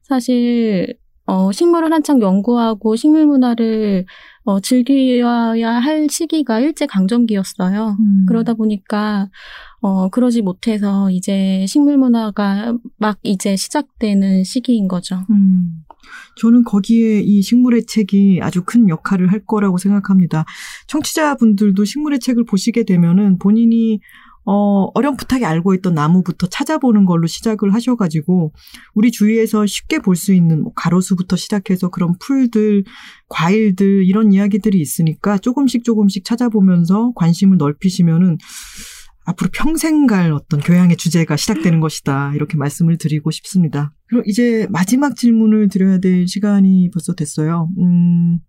사실 0.03 0.95
어 1.27 1.52
식물을 1.52 1.91
한창 1.91 2.22
연구하고 2.22 2.95
식물 2.95 3.26
문화를 3.26 4.06
어 4.43 4.60
즐겨야 4.60 5.69
할 5.72 6.07
시기가 6.10 6.60
일제 6.60 6.85
강점기였어요. 6.85 7.97
음. 7.99 8.26
그러다 8.27 8.53
보니까 8.53 9.30
어 9.81 10.10
그러지 10.10 10.41
못해서 10.43 11.10
이제 11.10 11.65
식물 11.68 11.97
문화가 11.97 12.77
막 12.97 13.18
이제 13.23 13.56
시작되는 13.56 14.43
시기인 14.43 14.88
거죠. 14.88 15.18
음. 15.31 15.81
저는 16.39 16.64
거기에 16.64 17.22
이 17.22 17.41
식물의 17.41 17.88
책이 17.88 18.39
아주 18.43 18.64
큰 18.64 18.88
역할을 18.89 19.31
할 19.31 19.43
거라고 19.43 19.80
생각합니다. 19.80 20.45
청취자분들도 20.88 21.84
식물의 21.84 22.19
책을 22.19 22.45
보시게 22.45 22.84
되면은 22.84 23.39
본인이 23.39 23.99
어, 24.45 24.88
어렴풋하게 24.93 25.45
알고 25.45 25.73
있던 25.76 25.93
나무부터 25.95 26.47
찾아보는 26.47 27.05
걸로 27.05 27.27
시작을 27.27 27.73
하셔가지고, 27.73 28.53
우리 28.93 29.11
주위에서 29.11 29.65
쉽게 29.65 29.99
볼 29.99 30.15
수 30.15 30.34
있는 30.34 30.63
뭐 30.63 30.72
가로수부터 30.76 31.35
시작해서 31.35 31.89
그런 31.89 32.15
풀들, 32.19 32.84
과일들, 33.27 34.05
이런 34.05 34.31
이야기들이 34.31 34.80
있으니까 34.80 35.38
조금씩 35.38 35.84
조금씩 35.84 36.23
찾아보면서 36.23 37.11
관심을 37.15 37.57
넓히시면은 37.57 38.38
앞으로 39.26 39.49
평생 39.51 40.05
갈 40.05 40.31
어떤 40.31 40.59
교양의 40.59 40.97
주제가 40.97 41.35
시작되는 41.35 41.80
것이다. 41.80 42.34
이렇게 42.35 42.57
말씀을 42.57 42.97
드리고 42.97 43.31
싶습니다. 43.31 43.91
그럼 44.07 44.23
이제 44.27 44.67
마지막 44.69 45.15
질문을 45.15 45.67
드려야 45.67 45.97
될 45.99 46.27
시간이 46.27 46.91
벌써 46.93 47.13
됐어요. 47.15 47.67
음, 47.80 48.39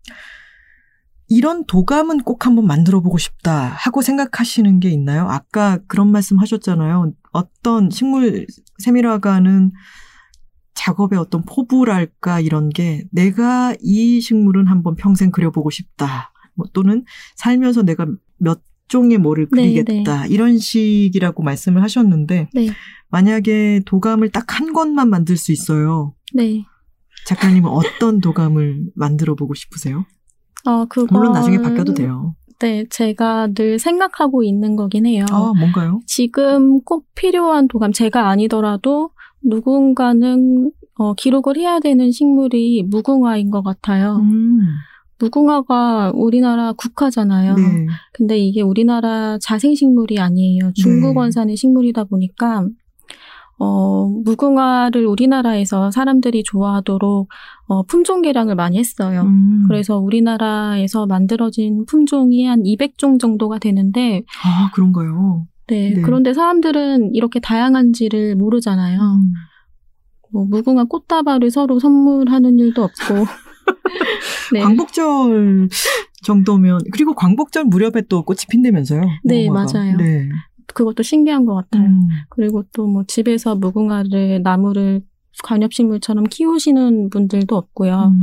이런 1.28 1.64
도감은 1.66 2.22
꼭 2.22 2.46
한번 2.46 2.66
만들어 2.66 3.00
보고 3.00 3.18
싶다 3.18 3.66
하고 3.68 4.00
생각하시는 4.02 4.80
게 4.80 4.90
있나요? 4.90 5.26
아까 5.28 5.78
그런 5.88 6.10
말씀 6.12 6.38
하셨잖아요. 6.38 7.12
어떤 7.32 7.90
식물 7.90 8.46
세밀화가는 8.78 9.72
작업의 10.74 11.18
어떤 11.18 11.42
포부랄까 11.44 12.40
이런 12.40 12.68
게 12.68 13.04
내가 13.10 13.74
이 13.80 14.20
식물은 14.20 14.66
한번 14.68 14.94
평생 14.94 15.30
그려보고 15.30 15.70
싶다. 15.70 16.32
뭐 16.54 16.66
또는 16.72 17.04
살면서 17.34 17.82
내가 17.82 18.06
몇 18.38 18.62
종의 18.88 19.18
뭐를 19.18 19.48
네, 19.52 19.72
그리겠다. 19.82 20.26
이런 20.26 20.58
식이라고 20.58 21.42
말씀을 21.42 21.82
하셨는데 21.82 22.50
네. 22.54 22.68
만약에 23.08 23.82
도감을 23.84 24.30
딱 24.30 24.46
한 24.60 24.72
권만 24.72 25.10
만들 25.10 25.36
수 25.36 25.50
있어요. 25.50 26.14
네. 26.34 26.64
작가님은 27.26 27.68
어떤 27.68 28.20
도감을 28.20 28.90
만들어 28.94 29.34
보고 29.34 29.54
싶으세요? 29.54 30.06
어, 30.66 30.84
그거. 30.86 31.06
물론 31.10 31.32
나중에 31.32 31.58
바뀌어도 31.58 31.94
돼요. 31.94 32.34
네, 32.58 32.86
제가 32.88 33.48
늘 33.54 33.78
생각하고 33.78 34.42
있는 34.42 34.76
거긴 34.76 35.06
해요. 35.06 35.26
아, 35.30 35.52
뭔가요? 35.56 36.00
지금 36.06 36.80
꼭 36.82 37.04
필요한 37.14 37.68
도감, 37.68 37.92
제가 37.92 38.28
아니더라도 38.28 39.10
누군가는 39.44 40.72
어, 40.98 41.14
기록을 41.14 41.56
해야 41.58 41.78
되는 41.78 42.10
식물이 42.10 42.84
무궁화인 42.88 43.50
것 43.50 43.62
같아요. 43.62 44.16
음, 44.16 44.60
무궁화가 45.18 46.12
우리나라 46.14 46.72
국화잖아요. 46.72 47.54
네. 47.54 47.86
근데 48.12 48.38
이게 48.38 48.62
우리나라 48.62 49.38
자생식물이 49.38 50.18
아니에요. 50.18 50.72
중국 50.74 51.12
네. 51.12 51.18
원산의 51.18 51.56
식물이다 51.56 52.04
보니까 52.04 52.66
어, 53.58 54.06
무궁화를 54.06 55.06
우리나라에서 55.06 55.90
사람들이 55.90 56.42
좋아하도록 56.44 57.28
어, 57.68 57.82
품종 57.84 58.22
개량을 58.22 58.54
많이 58.54 58.78
했어요. 58.78 59.22
음. 59.22 59.64
그래서 59.66 59.98
우리나라에서 59.98 61.06
만들어진 61.06 61.84
품종이 61.86 62.44
한 62.44 62.62
200종 62.62 63.18
정도가 63.18 63.58
되는데 63.58 64.22
아, 64.44 64.70
그런가요? 64.74 65.46
네, 65.68 65.94
네. 65.94 66.02
그런데 66.02 66.32
사람들은 66.32 67.14
이렇게 67.14 67.40
다양한지를 67.40 68.36
모르잖아요. 68.36 69.00
음. 69.00 69.32
뭐 70.32 70.44
무궁화 70.44 70.84
꽃다발을 70.84 71.50
서로 71.50 71.78
선물하는 71.78 72.58
일도 72.58 72.82
없고. 72.84 73.14
네. 74.52 74.60
광복절 74.60 75.68
정도면 76.22 76.80
그리고 76.92 77.14
광복절 77.14 77.64
무렵에 77.64 78.02
또 78.08 78.22
꽃이 78.22 78.40
핀다면서요? 78.50 79.02
네, 79.24 79.46
무궁화가. 79.46 79.72
맞아요. 79.72 79.96
네. 79.96 80.28
그것도 80.76 81.02
신기한 81.02 81.46
것 81.46 81.54
같아요. 81.54 81.84
음. 81.88 82.08
그리고 82.28 82.62
또 82.74 82.86
뭐 82.86 83.02
집에서 83.08 83.54
무궁화를 83.56 84.42
나무를 84.42 85.00
관엽식물처럼 85.42 86.24
키우시는 86.24 87.08
분들도 87.10 87.56
없고요. 87.56 88.12
음. 88.14 88.20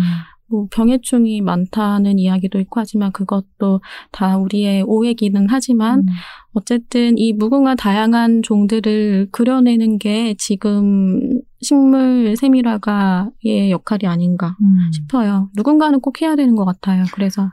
뭐 0.47 0.67
병해충이 0.71 1.41
많다는 1.41 2.19
이야기도 2.19 2.59
있고 2.59 2.79
하지만 2.79 3.11
그것도 3.11 3.81
다 4.11 4.37
우리의 4.37 4.83
오해기는 4.83 5.47
하지만 5.49 5.99
음. 6.01 6.05
어쨌든 6.53 7.17
이 7.17 7.33
무궁화 7.33 7.73
다양한 7.75 8.43
종들을 8.43 9.29
그려내는 9.31 9.97
게 9.97 10.35
지금 10.37 11.41
식물 11.61 12.35
세밀화가의 12.37 13.71
역할이 13.71 14.05
아닌가 14.05 14.55
음. 14.61 14.91
싶어요. 14.91 15.49
누군가는 15.55 15.99
꼭 15.99 16.21
해야 16.21 16.35
되는 16.35 16.55
것 16.55 16.65
같아요. 16.65 17.03
그래서 17.13 17.49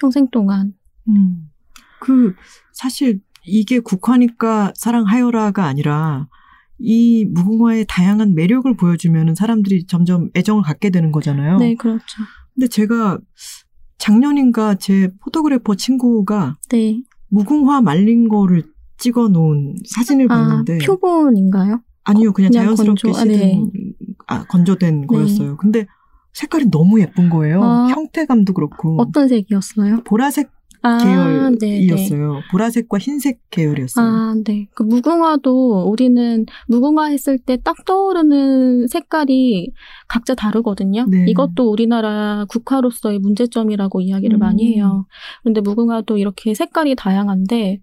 평생 0.00 0.28
동안 0.30 0.72
음. 1.08 1.48
그 2.00 2.34
사실 2.72 3.20
이게 3.44 3.80
국화니까 3.80 4.72
사랑하여라가 4.76 5.64
아니라 5.64 6.28
이 6.78 7.24
무궁화의 7.26 7.86
다양한 7.88 8.34
매력을 8.34 8.72
보여주면 8.76 9.34
사람들이 9.34 9.86
점점 9.86 10.30
애정을 10.36 10.62
갖게 10.62 10.90
되는 10.90 11.12
거잖아요. 11.12 11.58
네 11.58 11.74
그렇죠. 11.74 12.04
근데 12.54 12.66
제가 12.68 13.18
작년인가 13.98 14.74
제 14.76 15.08
포토그래퍼 15.20 15.76
친구가 15.76 16.56
네. 16.70 17.02
무궁화 17.28 17.80
말린 17.80 18.28
거를 18.28 18.64
찍어 18.98 19.28
놓은 19.28 19.76
사진을 19.88 20.26
아 20.30 20.34
봤는데 20.34 20.78
표본인가요? 20.78 21.80
아니요 22.04 22.32
그냥, 22.32 22.50
그냥 22.50 22.64
자연스럽게 22.64 23.10
건조- 23.12 23.18
아, 23.20 23.24
네. 23.24 23.62
아, 24.26 24.44
건조된 24.44 25.02
네. 25.02 25.06
거였어요. 25.06 25.56
근데 25.56 25.86
색깔이 26.32 26.70
너무 26.70 27.00
예쁜 27.00 27.28
거예요. 27.28 27.62
아. 27.62 27.86
형태감도 27.88 28.54
그렇고 28.54 29.00
어떤 29.00 29.28
색이었어요? 29.28 30.02
보라색 30.04 30.50
아. 30.82 30.98
계열이었어요. 31.60 32.40
보라색과 32.50 32.98
흰색 32.98 33.40
계열이었어요. 33.50 34.04
아, 34.04 34.34
네. 34.44 34.68
그 34.74 34.82
무궁화도 34.82 35.84
우리는 35.88 36.44
무궁화 36.68 37.06
했을 37.06 37.38
때 37.38 37.56
딱 37.64 37.84
떠오르는 37.84 38.88
색깔이 38.88 39.72
각자 40.08 40.34
다르거든요. 40.34 41.06
네. 41.08 41.26
이것도 41.28 41.70
우리나라 41.70 42.44
국화로서의 42.48 43.18
문제점이라고 43.20 44.00
이야기를 44.00 44.36
음. 44.36 44.40
많이 44.40 44.74
해요. 44.74 45.06
그런데 45.42 45.60
무궁화도 45.60 46.18
이렇게 46.18 46.54
색깔이 46.54 46.94
다양한데, 46.96 47.80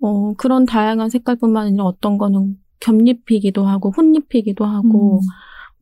어, 0.00 0.34
그런 0.34 0.64
다양한 0.66 1.08
색깔뿐만 1.10 1.68
아니라 1.68 1.84
어떤 1.84 2.18
거는 2.18 2.56
겹잎이기도 2.80 3.64
하고 3.66 3.92
혼잎이기도 3.96 4.64
하고, 4.64 5.18
음. 5.18 5.20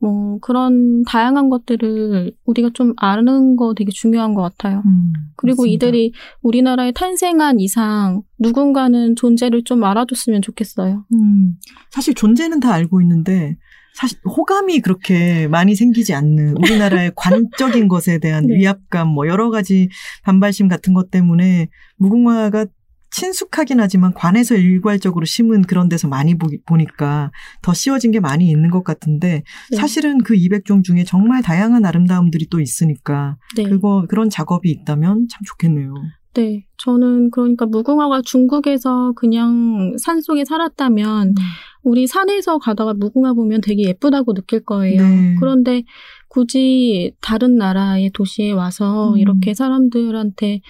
뭐 0.01 0.39
그런 0.39 1.03
다양한 1.03 1.49
것들을 1.49 2.33
우리가 2.45 2.71
좀 2.73 2.93
아는 2.97 3.55
거 3.55 3.75
되게 3.75 3.91
중요한 3.91 4.33
것 4.33 4.41
같아요. 4.41 4.81
음, 4.85 5.13
그리고 5.35 5.61
맞습니다. 5.61 5.85
이들이 5.87 6.13
우리나라에 6.41 6.91
탄생한 6.91 7.59
이상 7.59 8.23
누군가는 8.39 9.15
존재를 9.15 9.63
좀 9.63 9.83
알아줬으면 9.83 10.41
좋겠어요. 10.41 11.05
음, 11.13 11.55
사실 11.91 12.15
존재는 12.15 12.59
다 12.59 12.73
알고 12.73 12.99
있는데 13.01 13.57
사실 13.93 14.17
호감이 14.25 14.79
그렇게 14.79 15.47
많이 15.47 15.75
생기지 15.75 16.15
않는 16.15 16.55
우리나라의 16.97 17.11
관적인 17.15 17.87
것에 17.87 18.17
대한 18.17 18.47
네. 18.47 18.55
위압감 18.55 19.07
뭐 19.07 19.27
여러 19.27 19.51
가지 19.51 19.89
반발심 20.23 20.67
같은 20.67 20.93
것 20.93 21.11
때문에 21.11 21.67
무궁화가 21.97 22.65
친숙하긴 23.11 23.79
하지만 23.79 24.13
관에서 24.13 24.55
일괄적으로 24.55 25.25
심은 25.25 25.63
그런 25.63 25.89
데서 25.89 26.07
많이 26.07 26.37
보, 26.37 26.47
보니까 26.65 27.31
더 27.61 27.73
씌워진 27.73 28.11
게 28.11 28.19
많이 28.19 28.49
있는 28.49 28.71
것 28.71 28.83
같은데 28.83 29.43
네. 29.69 29.77
사실은 29.77 30.19
그 30.23 30.33
200종 30.33 30.83
중에 30.83 31.03
정말 31.03 31.41
다양한 31.41 31.85
아름다움들이 31.85 32.47
또 32.49 32.59
있으니까 32.59 33.37
네. 33.55 33.63
그거 33.63 34.05
그런 34.09 34.29
작업이 34.29 34.69
있다면 34.69 35.27
참 35.29 35.41
좋겠네요. 35.45 35.93
네. 36.33 36.65
저는 36.77 37.29
그러니까 37.31 37.65
무궁화가 37.65 38.21
중국에서 38.23 39.11
그냥 39.15 39.95
산 39.97 40.21
속에 40.21 40.45
살았다면 40.45 41.35
우리 41.83 42.07
산에서 42.07 42.57
가다가 42.57 42.93
무궁화 42.93 43.33
보면 43.33 43.61
되게 43.61 43.83
예쁘다고 43.83 44.33
느낄 44.33 44.63
거예요. 44.63 45.01
네. 45.01 45.35
그런데 45.39 45.83
굳이 46.29 47.13
다른 47.21 47.57
나라의 47.57 48.11
도시에 48.11 48.53
와서 48.53 49.13
음. 49.13 49.17
이렇게 49.17 49.53
사람들한테 49.53 50.61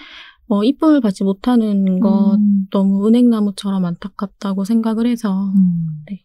어, 0.48 0.62
이쁨을 0.64 1.00
받지 1.00 1.24
못하는 1.24 2.00
것 2.00 2.34
음. 2.34 2.66
너무 2.70 3.06
은행나무처럼 3.06 3.84
안타깝다고 3.84 4.64
생각을 4.64 5.06
해서 5.06 5.52
음. 5.54 6.04
네. 6.10 6.24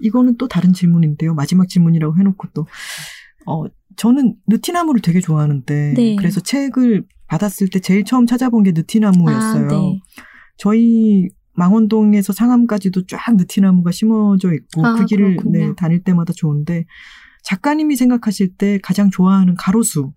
이거는 0.00 0.36
또 0.36 0.48
다른 0.48 0.72
질문인데요. 0.72 1.34
마지막 1.34 1.68
질문이라고 1.68 2.18
해놓고 2.18 2.48
또, 2.54 2.66
어, 3.46 3.64
저는 3.96 4.36
느티나무를 4.48 5.00
되게 5.00 5.20
좋아하는데, 5.20 5.94
네. 5.96 6.16
그래서 6.16 6.40
책을 6.40 7.04
받았을 7.28 7.68
때 7.68 7.78
제일 7.78 8.04
처음 8.04 8.26
찾아본 8.26 8.64
게 8.64 8.72
느티나무였어요. 8.72 9.66
아, 9.66 9.68
네. 9.68 10.00
저희 10.56 11.28
망원동에서 11.54 12.32
상암까지도 12.32 13.06
쫙 13.06 13.36
느티나무가 13.36 13.92
심어져 13.92 14.52
있고, 14.54 14.84
아, 14.84 14.94
그 14.94 15.06
길을. 15.06 15.36
네, 15.46 15.74
다닐 15.76 16.02
때마다 16.02 16.32
좋은데, 16.32 16.84
작가님이 17.44 17.96
생각하실 17.96 18.56
때 18.56 18.78
가장 18.82 19.10
좋아하는 19.10 19.54
가로수, 19.54 20.12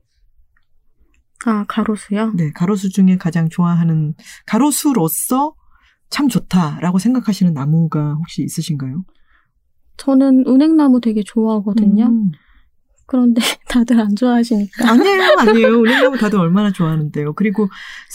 아 1.46 1.64
가로수요? 1.68 2.34
네, 2.36 2.52
가로수 2.52 2.90
중에 2.90 3.18
가장 3.18 3.50
좋아하는, 3.50 4.16
가로수로서 4.48 5.54
참 6.10 6.28
좋다라고 6.28 6.98
생각하시는 7.00 7.54
나무가 7.54 8.14
혹시 8.16 8.44
있으신가요? 8.44 9.06
저는 9.98 10.46
은행나무 10.48 11.02
되게 11.02 11.22
좋아하거든요. 11.24 12.06
음. 12.08 12.32
그런데 13.08 13.42
다들 13.70 14.00
안 14.00 14.16
좋아하시니까. 14.16 14.90
아니에요, 14.90 15.36
아니에요. 15.38 15.68
은행나무 15.82 16.18
다들 16.18 16.40
얼마나 16.40 16.72
좋아하는데요. 16.72 17.34
그리고 17.34 17.68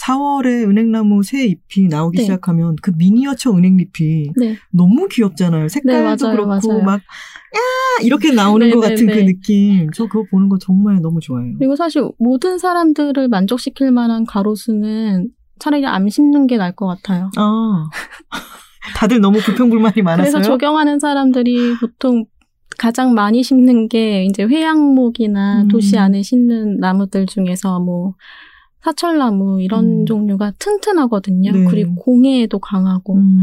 4월에 0.05 0.67
은행나무 0.69 1.23
새 1.23 1.45
잎이 1.45 1.87
나오기 1.87 2.17
네. 2.17 2.23
시작하면 2.23 2.75
그 2.81 2.91
미니어처 2.97 3.51
은행잎이 3.51 4.33
네. 4.37 4.57
너무 4.71 5.07
귀엽잖아요. 5.07 5.69
색깔도 5.69 6.25
맞아요, 6.25 6.35
그렇고 6.35 6.47
맞아요. 6.47 6.83
막 6.83 6.95
야! 6.95 8.03
이렇게 8.03 8.31
나오는 8.31 8.67
네, 8.67 8.73
것 8.73 8.81
네, 8.81 8.89
같은 8.89 9.07
그 9.07 9.13
네. 9.13 9.25
느낌. 9.25 9.89
저 9.91 10.05
그거 10.07 10.25
보는 10.29 10.49
거 10.49 10.57
정말 10.57 11.01
너무 11.01 11.19
좋아요. 11.19 11.53
그리고 11.57 11.75
사실 11.75 12.03
모든 12.17 12.57
사람들을 12.57 13.27
만족시킬 13.27 13.91
만한 13.91 14.25
가로수는 14.25 15.29
차라리 15.59 15.85
안 15.85 16.09
심는 16.09 16.47
게 16.47 16.57
나을 16.57 16.73
것 16.73 16.87
같아요. 16.87 17.29
아. 17.37 17.89
다들 18.95 19.21
너무 19.21 19.39
불평불만이 19.39 20.01
많았어요. 20.01 20.31
그래서 20.31 20.41
조경하는 20.41 20.99
사람들이 20.99 21.75
보통 21.79 22.25
가장 22.81 23.13
많이 23.13 23.43
심는 23.43 23.89
게 23.89 24.25
이제 24.25 24.41
회양목이나 24.41 25.61
음. 25.61 25.67
도시 25.67 25.99
안에 25.99 26.23
심는 26.23 26.79
나무들 26.79 27.27
중에서 27.27 27.79
뭐 27.79 28.15
사철나무 28.81 29.61
이런 29.61 30.01
음. 30.01 30.05
종류가 30.07 30.53
튼튼하거든요. 30.57 31.51
네. 31.51 31.65
그리고 31.65 31.93
공해에도 31.93 32.57
강하고 32.57 33.17
음. 33.17 33.39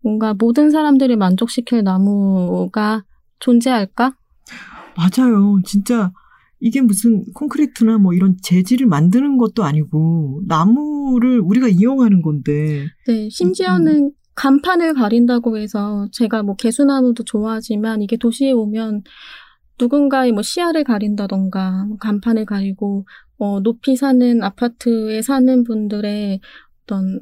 뭔가 0.00 0.32
모든 0.32 0.70
사람들을 0.70 1.14
만족시킬 1.18 1.82
나무가 1.82 3.04
존재할까? 3.40 4.16
맞아요. 4.96 5.60
진짜 5.66 6.10
이게 6.58 6.80
무슨 6.80 7.26
콘크리트나 7.34 7.98
뭐 7.98 8.14
이런 8.14 8.38
재질을 8.42 8.86
만드는 8.86 9.36
것도 9.36 9.64
아니고 9.64 10.44
나무를 10.46 11.40
우리가 11.40 11.68
이용하는 11.68 12.22
건데 12.22 12.86
네, 13.06 13.28
심지어는 13.30 14.12
간판을 14.38 14.94
가린다고 14.94 15.58
해서 15.58 16.06
제가 16.12 16.44
뭐 16.44 16.54
개수나무도 16.54 17.24
좋아하지만 17.24 18.02
이게 18.02 18.16
도시에 18.16 18.52
오면 18.52 19.02
누군가의 19.80 20.30
뭐 20.30 20.42
시야를 20.42 20.84
가린다던가 20.84 21.86
뭐 21.88 21.98
간판을 21.98 22.44
가리고 22.44 23.04
어, 23.38 23.58
높이 23.60 23.96
사는 23.96 24.42
아파트에 24.42 25.22
사는 25.22 25.64
분들의 25.64 26.40
어떤 26.84 27.20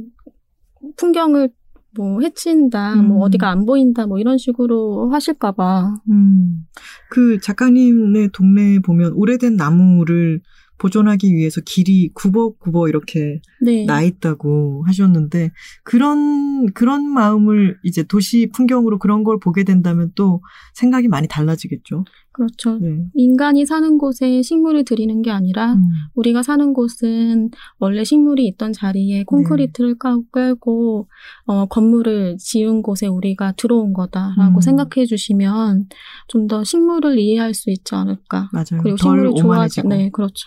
풍경을 0.99 1.49
뭐 1.97 2.21
해친다, 2.21 2.93
음. 2.95 3.09
뭐 3.09 3.25
어디가 3.25 3.49
안 3.49 3.65
보인다, 3.65 4.07
뭐 4.07 4.19
이런 4.19 4.37
식으로 4.37 5.11
하실까봐. 5.11 5.95
음, 6.11 6.67
그 7.09 7.41
작가님네 7.41 8.29
동네에 8.35 8.81
보면 8.81 9.13
오래된 9.15 9.57
나무를 9.57 10.43
보존하기 10.79 11.35
위해서 11.35 11.61
길이 11.65 12.11
구벅구벅 12.15 12.89
이렇게 12.89 13.41
네. 13.61 13.85
나 13.85 14.03
있다고 14.03 14.85
하셨는데 14.87 15.51
그런 15.85 16.67
그런 16.73 17.09
마음을 17.09 17.79
이제 17.83 18.03
도시 18.03 18.49
풍경으로 18.55 18.99
그런 18.99 19.25
걸 19.25 19.39
보게 19.39 19.65
된다면 19.65 20.13
또 20.15 20.43
생각이 20.75 21.09
많이 21.09 21.29
달라지겠죠. 21.29 22.05
그렇죠. 22.37 22.79
네. 22.79 23.07
인간이 23.15 23.65
사는 23.65 23.97
곳에 23.97 24.43
식물을 24.43 24.85
들이는 24.85 25.23
게 25.23 25.31
아니라 25.31 25.73
음, 25.73 25.81
우리가 26.15 26.43
사는 26.43 26.75
곳은 26.75 27.49
원래 27.79 28.05
식물이 28.05 28.47
있던 28.49 28.75
자리에 28.75 29.25
콘크리트를 29.25 29.93
네. 29.95 29.99
깔- 29.99 30.21
깔고 30.31 31.09
어, 31.47 31.65
건물을 31.67 32.37
지은 32.39 32.83
곳에 32.83 33.07
우리가 33.07 33.53
들어온 33.53 33.95
거다라고 33.95 34.59
음. 34.59 34.61
생각해 34.61 35.07
주시면 35.07 35.87
좀 36.29 36.47
더 36.47 36.63
식물을 36.63 37.19
이해할 37.19 37.55
수 37.55 37.71
있지 37.71 37.95
않을까. 37.95 38.51
맞아요. 38.53 38.83
그리고 38.83 38.97
덜 38.97 39.17
식물을 39.19 39.35
좋아하지. 39.41 39.83
네, 39.89 40.11
그렇죠. 40.11 40.45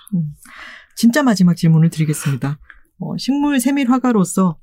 진짜 0.95 1.23
마지막 1.23 1.55
질문을 1.55 1.89
드리겠습니다. 1.89 2.59
어, 2.99 3.17
식물 3.17 3.59
세밀 3.59 3.89
화가로서 3.89 4.57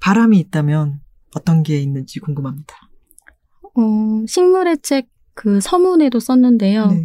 바람이 0.00 0.38
있다면 0.38 1.00
어떤 1.36 1.62
게 1.64 1.80
있는지 1.80 2.20
궁금합니다. 2.20 2.74
어, 3.76 4.24
식물의 4.26 4.78
책 4.82 5.08
그 5.34 5.60
서문에도 5.60 6.20
썼는데요. 6.20 6.86
네. 6.86 7.04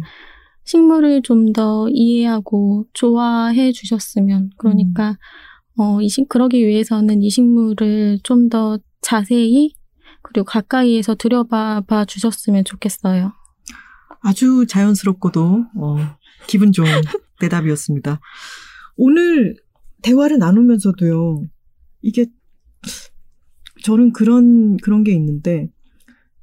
식물을 0.64 1.22
좀 1.22 1.52
더 1.52 1.88
이해하고 1.90 2.86
좋아해 2.92 3.72
주셨으면 3.72 4.50
그러니까 4.56 5.16
어, 5.76 6.00
이 6.00 6.08
식, 6.08 6.28
그러기 6.28 6.64
위해서는 6.66 7.22
이 7.22 7.30
식물을 7.30 8.20
좀 8.22 8.48
더 8.48 8.78
자세히 9.00 9.74
그리고 10.22 10.44
가까이에서 10.44 11.14
들여봐 11.14 11.82
봐 11.86 12.04
주셨으면 12.04 12.64
좋겠어요. 12.64 13.32
아주 14.20 14.66
자연스럽고도 14.68 15.64
어, 15.76 15.96
기분 16.46 16.72
좋은 16.72 16.86
대답이었습니다. 17.40 18.20
오늘 18.96 19.56
대화를 20.02 20.38
나누면서도요. 20.38 21.44
이게 22.02 22.26
저는 23.82 24.12
그런 24.12 24.76
그런 24.78 25.04
게 25.04 25.12
있는데 25.12 25.70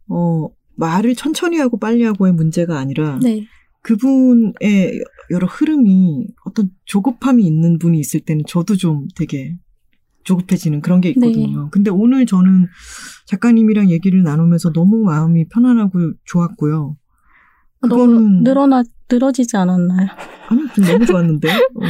어 0.10 0.48
말을 0.78 1.16
천천히 1.16 1.58
하고 1.58 1.78
빨리 1.78 2.04
하고의 2.04 2.34
문제가 2.34 2.78
아니라 2.78 3.20
네. 3.22 3.46
그분의 3.82 5.02
여러 5.32 5.48
흐름이 5.48 6.28
어떤 6.46 6.72
조급함이 6.86 7.46
있는 7.46 7.80
분이 7.80 8.00
있을 8.00 8.22
때는 8.22 8.44
저도 8.48 8.76
좀 8.76 9.08
되게 9.16 9.58
조급해지는 10.24 10.82
그런 10.82 11.00
게 11.00 11.10
있거든요. 11.10 11.64
네. 11.64 11.70
근데 11.72 11.90
오늘 11.90 12.26
저는 12.26 12.68
작가님이랑 13.26 13.90
얘기를 13.90 14.24
나누면서 14.24 14.74
너무 14.74 15.04
마음이 15.04 15.48
편안하고 15.48 16.14
좋았고요. 16.26 16.98
너무 17.82 18.08
그거는 18.08 18.44
늘어나 18.44 18.84
늘어지지 19.10 19.56
않았나요? 19.56 20.08
아니 20.50 20.62
좀 20.76 20.86
너무 20.86 21.06
좋았는데 21.06 21.50
어, 21.50 21.60
그 21.80 21.86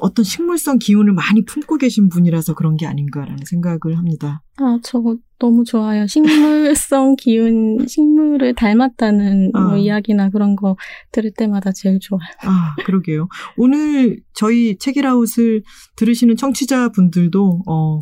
어떤 0.00 0.24
식물성 0.24 0.78
기운을 0.78 1.12
많이 1.12 1.44
품고 1.44 1.78
계신 1.78 2.08
분이라서 2.08 2.54
그런 2.54 2.76
게 2.76 2.86
아닌가라는 2.86 3.38
생각을 3.44 3.98
합니다. 3.98 4.42
아, 4.56 4.78
저 4.82 5.02
너무 5.38 5.64
좋아요. 5.64 6.06
식물성 6.06 7.16
기운, 7.18 7.86
식물을 7.86 8.54
닮았다는 8.54 9.50
아. 9.54 9.60
뭐 9.60 9.76
이야기나 9.76 10.30
그런 10.30 10.56
거 10.56 10.76
들을 11.10 11.32
때마다 11.36 11.72
제일 11.72 11.98
좋아요. 12.00 12.20
아, 12.42 12.74
그러게요. 12.84 13.28
오늘 13.56 14.20
저희 14.34 14.78
책이라웃을 14.78 15.62
들으시는 15.96 16.36
청취자분들도 16.36 17.62
어 17.66 18.00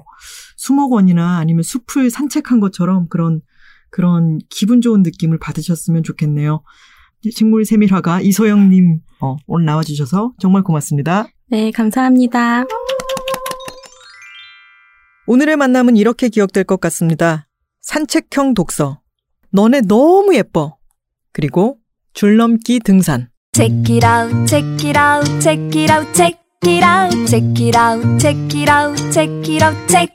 수목원이나 0.56 1.38
아니면 1.38 1.62
숲을 1.62 2.10
산책한 2.10 2.60
것처럼 2.60 3.08
그런 3.08 3.40
그런 3.90 4.38
기분 4.48 4.80
좋은 4.80 5.02
느낌을 5.02 5.38
받으셨으면 5.38 6.02
좋겠네요. 6.02 6.62
식물 7.30 7.64
세밀화가 7.64 8.22
이소영님 8.22 9.00
어, 9.20 9.36
오늘 9.46 9.66
나와주셔서 9.66 10.32
정말 10.38 10.62
고맙습니다. 10.62 11.26
네, 11.50 11.72
감사합니다. 11.72 12.64
오늘의 15.26 15.56
만남은 15.56 15.96
이렇게 15.96 16.28
기억될 16.28 16.62
것 16.62 16.80
같습니다. 16.80 17.48
산책형 17.80 18.54
독서. 18.54 19.00
너네 19.50 19.80
너무 19.82 20.34
예뻐. 20.36 20.78
그리고 21.32 21.78
줄넘기 22.12 22.78
등산. 22.80 23.30
Check 23.52 23.96
it 23.96 24.06
out, 24.06 24.46
check 24.46 24.88
it 24.88 24.96
out, 24.96 25.40
check 25.40 25.60
it 25.74 25.92
out, 25.92 26.12
check 26.14 26.38
it 26.64 26.84
out, 26.84 27.26
check 27.26 27.44
it 27.60 27.76
out, 27.76 28.18
check 28.20 28.36
it 28.54 28.70
out, 28.70 29.12
check 29.12 29.28
it 29.48 29.64
out, 29.64 29.88
check. 29.88 30.08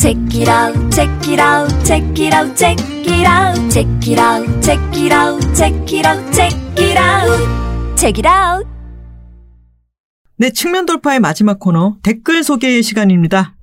Check 0.00 0.16
it 0.34 0.48
out, 0.48 0.90
check 0.90 1.28
it 1.28 1.38
out, 1.38 1.68
check 1.84 2.02
it 2.18 2.32
out, 2.32 2.56
check 2.56 2.78
it 3.06 3.24
out, 3.24 3.70
check 3.70 3.86
it 4.08 4.18
out, 4.18 4.62
check 4.62 4.96
it 4.96 5.12
out, 5.12 5.52
check 5.54 5.92
it 5.92 6.04
out, 6.06 6.34
check 6.34 6.78
it 6.78 6.96
out, 6.96 7.96
check 7.96 8.18
it 8.18 8.26
out. 8.26 8.69
네, 10.40 10.48
측면 10.48 10.86
돌파의 10.86 11.20
마지막 11.20 11.60
코너 11.60 11.98
댓글 12.02 12.42
소개 12.42 12.80
시간입니다. 12.80 13.56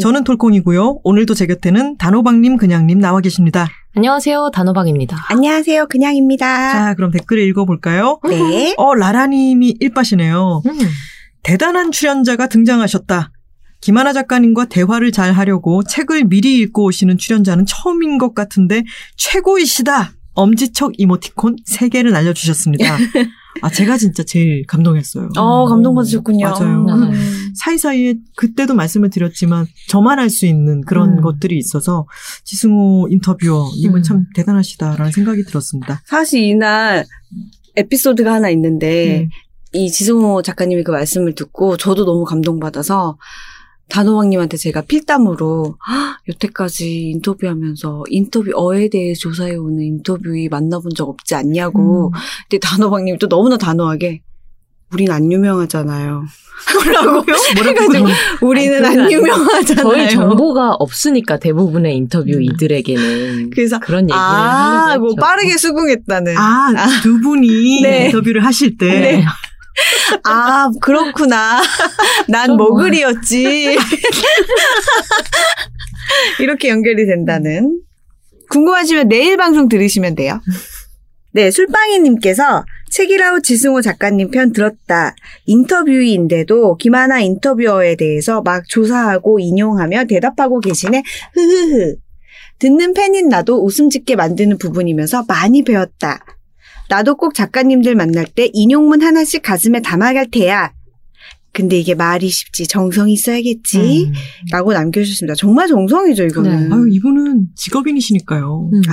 저는 0.00 0.22
톨콩이고요. 0.22 1.00
오늘도 1.02 1.34
제 1.34 1.48
곁에는 1.48 1.96
단호박님, 1.96 2.56
그냥님 2.56 3.00
나와 3.00 3.18
계십니다. 3.18 3.66
안녕하세요. 3.96 4.52
단호박입니다. 4.54 5.16
안녕하세요. 5.28 5.88
그냥입니다. 5.88 6.46
자, 6.72 6.94
그럼 6.94 7.10
댓글을 7.10 7.42
읽어볼까요? 7.48 8.20
네. 8.28 8.74
어, 8.76 8.94
라라님이 8.94 9.78
일빠시네요. 9.80 10.62
음. 10.66 10.78
대단한 11.42 11.90
출연자가 11.90 12.46
등장하셨다. 12.46 13.32
김하나 13.80 14.12
작가님과 14.12 14.66
대화를 14.66 15.10
잘 15.10 15.32
하려고 15.32 15.82
책을 15.82 16.26
미리 16.26 16.58
읽고 16.58 16.84
오시는 16.84 17.18
출연자는 17.18 17.66
처음인 17.66 18.18
것 18.18 18.36
같은데 18.36 18.84
최고이시다. 19.16 20.12
엄지척 20.34 20.92
이모티콘 20.96 21.56
3개를 21.68 22.12
날려주셨습니다. 22.12 22.84
아, 23.62 23.70
제가 23.70 23.96
진짜 23.96 24.22
제일 24.22 24.64
감동했어요. 24.66 25.30
어, 25.36 25.66
감동받으셨군요. 25.66 26.46
맞아요. 26.46 26.86
음. 26.88 27.12
사이사이에 27.54 28.14
그때도 28.36 28.74
말씀을 28.74 29.10
드렸지만 29.10 29.66
저만 29.88 30.18
할수 30.18 30.46
있는 30.46 30.80
그런 30.82 31.18
음. 31.18 31.20
것들이 31.20 31.58
있어서 31.58 32.06
지승호 32.44 33.08
인터뷰어님은 33.10 34.00
음. 34.00 34.02
참 34.02 34.26
대단하시다라는 34.34 35.12
생각이 35.12 35.44
들었습니다. 35.44 36.00
사실 36.06 36.42
이날 36.42 37.04
에피소드가 37.76 38.32
하나 38.32 38.50
있는데 38.50 39.22
음. 39.22 39.28
이 39.72 39.90
지성호 39.90 40.42
작가님이 40.42 40.82
그 40.82 40.90
말씀을 40.90 41.34
듣고 41.34 41.76
저도 41.76 42.04
너무 42.04 42.24
감동받아서 42.24 43.16
단호박님한테 43.90 44.56
제가 44.56 44.82
필담으로 44.82 45.76
"헉, 45.86 46.16
여태까지 46.28 47.10
인터뷰하면서 47.10 48.04
인터뷰 48.08 48.50
어에 48.54 48.88
대해 48.88 49.12
조사해 49.14 49.56
오는 49.56 49.82
인터뷰이 49.82 50.48
만나본 50.48 50.92
적 50.96 51.08
없지 51.08 51.34
않냐고 51.34 52.08
음. 52.08 52.12
근데 52.48 52.58
단호박님이 52.60 53.18
또 53.18 53.28
너무나 53.28 53.56
단호하게 53.56 54.22
우린 54.92 55.10
안 55.12 55.30
유명하잖아요. 55.30 56.24
뭐라고요? 56.74 57.36
뭐라고? 57.56 58.08
우리는 58.42 58.84
아니, 58.84 59.00
안 59.02 59.12
유명하잖아요. 59.12 59.84
저희 59.84 60.10
정보가 60.10 60.74
없으니까 60.80 61.38
대부분의 61.38 61.96
인터뷰 61.96 62.30
이들에게는 62.40 63.50
그래서 63.54 63.78
그런 63.78 64.04
얘기를 64.04 64.18
아, 64.18 64.86
하려고 64.88 65.00
뭐 65.00 65.08
했죠. 65.10 65.20
빠르게 65.20 65.56
수긍했다는. 65.56 66.36
아, 66.36 66.72
두 67.02 67.20
분이 67.20 67.82
네. 67.82 68.06
인터뷰를 68.06 68.44
하실 68.44 68.76
때 68.76 68.86
네. 68.86 69.24
아, 70.24 70.70
그렇구나. 70.80 71.60
난좀 72.28 72.56
뭐. 72.56 72.70
머글이었지. 72.70 73.76
이렇게 76.40 76.68
연결이 76.68 77.06
된다는. 77.06 77.80
궁금하시면 78.50 79.08
내일 79.08 79.36
방송 79.36 79.68
들으시면 79.68 80.16
돼요. 80.16 80.40
네, 81.32 81.50
술빵이님께서 81.50 82.64
책이라우 82.90 83.40
지승호 83.42 83.80
작가님 83.82 84.32
편 84.32 84.52
들었다. 84.52 85.14
인터뷰인데도 85.46 86.76
김하나 86.76 87.20
인터뷰어에 87.20 87.94
대해서 87.94 88.42
막 88.42 88.64
조사하고 88.68 89.38
인용하며 89.38 90.06
대답하고 90.06 90.58
계시네. 90.58 91.04
흐흐흐. 91.34 91.96
듣는 92.58 92.94
팬인 92.94 93.28
나도 93.28 93.64
웃음 93.64 93.88
짓게 93.88 94.16
만드는 94.16 94.58
부분이면서 94.58 95.24
많이 95.28 95.62
배웠다. 95.62 96.18
나도 96.90 97.16
꼭 97.16 97.34
작가님들 97.34 97.94
만날 97.94 98.26
때 98.26 98.50
인용문 98.52 99.00
하나씩 99.00 99.42
가슴에 99.42 99.80
담아갈 99.80 100.28
테야. 100.30 100.72
근데 101.52 101.78
이게 101.78 101.94
말이 101.94 102.28
쉽지 102.28 102.66
정성이 102.66 103.12
있어야겠지. 103.12 104.06
음. 104.08 104.12
라고 104.50 104.72
남겨주셨습니다. 104.72 105.34
정말 105.36 105.68
정성이죠, 105.68 106.24
이거는. 106.24 106.68
네. 106.68 106.74
아유, 106.74 106.88
이분은 106.90 107.46
직업인이시니까요. 107.54 108.70
음. 108.72 108.80
네. 108.80 108.88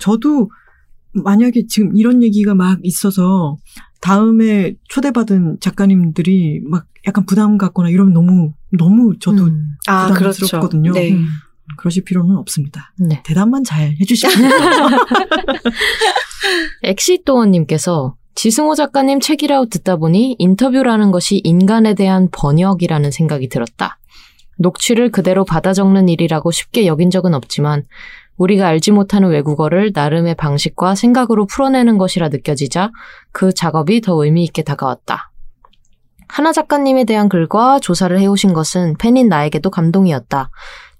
저도 0.00 0.50
만약에 1.12 1.66
지금 1.68 1.96
이런 1.96 2.22
얘기가 2.22 2.54
막 2.54 2.78
있어서 2.82 3.56
다음에 4.00 4.74
초대받은 4.88 5.58
작가님들이 5.60 6.60
막 6.68 6.86
약간 7.06 7.24
부담 7.24 7.56
갖거나 7.56 7.88
이러면 7.88 8.12
너무, 8.12 8.52
너무 8.78 9.14
저도 9.18 9.44
음. 9.44 9.76
아, 9.86 10.12
부담스럽거든요. 10.12 10.92
네. 10.92 11.12
음. 11.12 11.26
그러실 11.78 12.04
필요는 12.04 12.36
없습니다. 12.36 12.92
네. 12.98 13.22
대답만 13.24 13.64
잘 13.64 13.94
해주시면 14.00 14.34
엑시또원님께서 16.82 18.14
지승호 18.34 18.74
작가님 18.74 19.20
책이라고 19.20 19.66
듣다 19.66 19.96
보니 19.96 20.36
인터뷰라는 20.38 21.10
것이 21.10 21.40
인간에 21.44 21.94
대한 21.94 22.28
번역이라는 22.32 23.10
생각이 23.10 23.48
들었다. 23.48 23.98
녹취를 24.58 25.10
그대로 25.10 25.44
받아 25.44 25.72
적는 25.72 26.08
일이라고 26.08 26.50
쉽게 26.50 26.86
여긴 26.86 27.10
적은 27.10 27.34
없지만 27.34 27.84
우리가 28.36 28.66
알지 28.66 28.92
못하는 28.92 29.28
외국어를 29.28 29.92
나름의 29.94 30.34
방식과 30.36 30.94
생각으로 30.94 31.46
풀어내는 31.46 31.98
것이라 31.98 32.28
느껴지자 32.28 32.90
그 33.30 33.52
작업이 33.52 34.00
더 34.00 34.24
의미 34.24 34.44
있게 34.44 34.62
다가왔다. 34.62 35.30
하나 36.28 36.52
작가님에 36.52 37.04
대한 37.04 37.28
글과 37.28 37.78
조사를 37.80 38.18
해오신 38.18 38.54
것은 38.54 38.96
팬인 38.98 39.28
나에게도 39.28 39.68
감동이었다. 39.70 40.50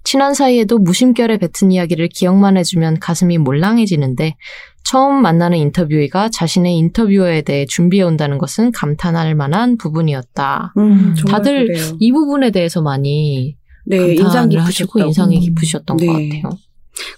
친한 0.03 0.33
사이에도 0.33 0.77
무심결에 0.77 1.37
뱉은 1.37 1.71
이야기를 1.71 2.09
기억만 2.09 2.57
해주면 2.57 2.99
가슴이 2.99 3.37
몰랑해지는데 3.39 4.35
처음 4.83 5.21
만나는 5.21 5.57
인터뷰이가 5.57 6.29
자신의 6.29 6.77
인터뷰어에 6.77 7.41
대해 7.41 7.65
준비해 7.65 8.03
온다는 8.03 8.37
것은 8.37 8.71
감탄할 8.71 9.33
만한 9.35 9.77
부분이었다. 9.77 10.73
음, 10.77 11.15
정말 11.15 11.31
다들 11.31 11.67
그래요. 11.67 11.97
이 11.99 12.11
부분에 12.11 12.51
대해서 12.51 12.81
많이 12.81 13.55
네, 13.85 13.97
인상 14.13 14.49
감탄을 14.49 14.65
하시고 14.65 14.93
깊으셨다고. 14.99 15.07
인상이 15.07 15.39
깊으셨던 15.39 15.97
네. 15.97 16.05
것 16.05 16.13
같아요. 16.13 16.59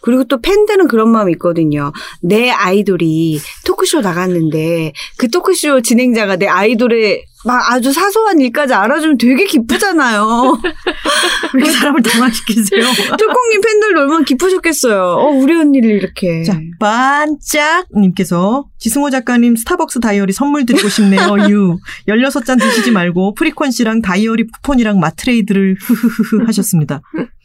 그리고 0.01 0.23
또 0.25 0.39
팬들은 0.41 0.87
그런 0.87 1.09
마음이 1.09 1.33
있거든요. 1.33 1.91
내 2.21 2.49
아이돌이 2.49 3.39
토크쇼 3.65 4.01
나갔는데 4.01 4.93
그 5.17 5.29
토크쇼 5.29 5.81
진행자가 5.81 6.37
내 6.37 6.47
아이돌의 6.47 7.25
막 7.45 7.71
아주 7.71 7.93
사소한 7.93 8.41
일까지 8.41 8.73
알아주면 8.73 9.17
되게 9.19 9.45
기쁘잖아요. 9.45 10.57
왜 11.53 11.69
사람을 11.69 12.01
당황시키세요? 12.01 12.81
톨콩님 13.17 13.61
팬들도 13.61 13.99
얼마나 14.01 14.23
기쁘셨겠어요. 14.23 14.99
어, 14.99 15.29
우리 15.29 15.55
언니를 15.55 15.91
이렇게. 15.91 16.43
자, 16.43 16.59
반짝님께서 16.79 18.65
지승호 18.79 19.11
작가님 19.11 19.55
스타벅스 19.55 19.99
다이어리 19.99 20.33
선물 20.33 20.65
드리고 20.65 20.89
싶네요. 20.89 21.35
유. 21.49 21.77
16잔 22.07 22.59
드시지 22.59 22.89
말고 22.89 23.35
frequency랑 23.35 24.01
다이어리 24.01 24.47
쿠폰이랑 24.47 24.99
맞트레이드를 24.99 25.75
흐흐흐흐 25.79 26.45
하셨습니다. 26.47 27.01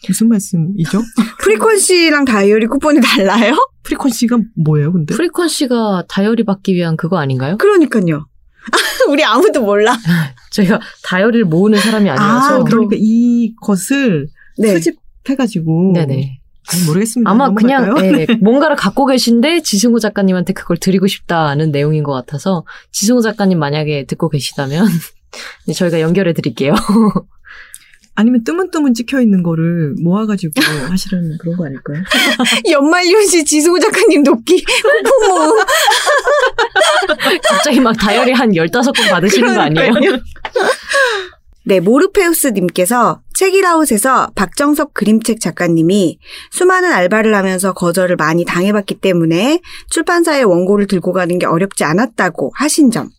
무슨 0.09 0.29
말씀이죠? 0.29 1.03
frequency랑 1.43 2.27
다이어리 2.27 2.67
쿠폰이 2.67 3.01
달라요? 3.01 3.55
frequency가 3.85 4.43
뭐예요, 4.57 4.93
근데? 4.93 5.15
frequency가 5.15 6.07
다이어리 6.09 6.45
받기 6.45 6.75
위한 6.75 6.97
그거 6.97 7.19
아닌가요? 7.19 7.57
그러니까요. 7.59 8.27
우리 9.09 9.25
아무도 9.25 9.63
몰라. 9.63 9.97
저희가 10.51 10.81
다이어리를 11.05 11.47
모으는 11.47 11.79
사람이 11.79 12.09
아니라서. 12.11 12.61
아, 12.61 12.65
그러니까 12.65 12.97
이것을 12.99 14.29
네. 14.59 14.75
수집해가지고. 14.75 15.93
네네. 15.95 16.41
아니, 16.73 16.85
모르겠습니다. 16.85 17.31
아마 17.31 17.53
그냥 17.53 17.87
넘어갈까요? 17.87 18.27
예, 18.29 18.35
뭔가를 18.41 18.77
갖고 18.77 19.07
계신데 19.07 19.63
지승호 19.63 19.99
작가님한테 19.99 20.53
그걸 20.53 20.77
드리고 20.77 21.07
싶다는 21.07 21.73
내용인 21.73 22.05
것 22.05 22.13
같아서 22.13 22.65
지승호 22.93 23.23
작가님 23.23 23.59
만약에 23.59 24.05
듣고 24.07 24.29
계시다면 24.29 24.87
네, 25.67 25.73
저희가 25.73 26.01
연결해 26.01 26.33
드릴게요. 26.33 26.75
아니면 28.15 28.45
뜨문뜨문 28.45 28.93
찍혀 28.95 29.21
있는 29.21 29.43
거를 29.43 29.95
모아가지고 30.03 30.53
하시라는 30.91 31.39
그런 31.39 31.57
거 31.57 31.67
아닐까요? 31.67 32.03
연말연시 32.71 33.45
지승호 33.45 33.79
작가님 33.79 34.23
돕기. 34.25 34.63
쿠폰. 34.65 35.59
갑자기 37.43 37.81
막 37.81 37.97
다이어리 37.97 38.33
한 38.33 38.51
15권 38.51 39.11
받으시는 39.11 39.55
거 39.55 39.61
아니에요? 39.61 39.93
네, 41.67 41.79
모르페우스님께서 41.81 43.21
책이라웃에서 43.35 44.33
박정섭 44.35 44.95
그림책 44.95 45.41
작가님이 45.41 46.19
수많은 46.51 46.91
알바를 46.93 47.35
하면서 47.35 47.73
거절을 47.75 48.17
많이 48.17 48.45
당해봤기 48.45 48.97
때문에 48.97 49.61
출판사에 49.91 50.43
원고를 50.43 50.87
들고 50.87 51.13
가는 51.13 51.39
게 51.39 51.47
어렵지 51.47 51.85
않았다고 51.85 52.53
하신 52.55 52.91
점. 52.91 53.11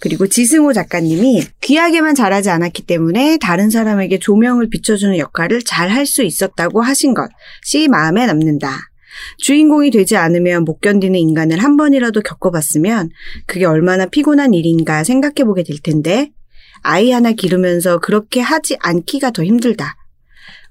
그리고 0.00 0.26
지승호 0.26 0.72
작가님이 0.72 1.44
귀하게만 1.60 2.14
잘하지 2.14 2.50
않았기 2.50 2.82
때문에 2.82 3.38
다른 3.38 3.70
사람에게 3.70 4.18
조명을 4.18 4.68
비춰주는 4.70 5.16
역할을 5.16 5.62
잘 5.62 5.90
할 5.90 6.04
수 6.06 6.22
있었다고 6.22 6.82
하신 6.82 7.14
것이 7.14 7.88
마음에 7.88 8.26
남는다. 8.26 8.76
주인공이 9.38 9.90
되지 9.92 10.16
않으면 10.16 10.64
못 10.64 10.80
견디는 10.80 11.18
인간을 11.18 11.58
한 11.62 11.76
번이라도 11.76 12.20
겪어봤으면 12.22 13.10
그게 13.46 13.64
얼마나 13.64 14.06
피곤한 14.06 14.52
일인가 14.52 15.04
생각해보게 15.04 15.62
될 15.62 15.78
텐데 15.82 16.30
아이 16.84 17.10
하나 17.10 17.32
기르면서 17.32 17.98
그렇게 17.98 18.40
하지 18.40 18.76
않기가 18.78 19.30
더 19.30 19.42
힘들다. 19.42 19.96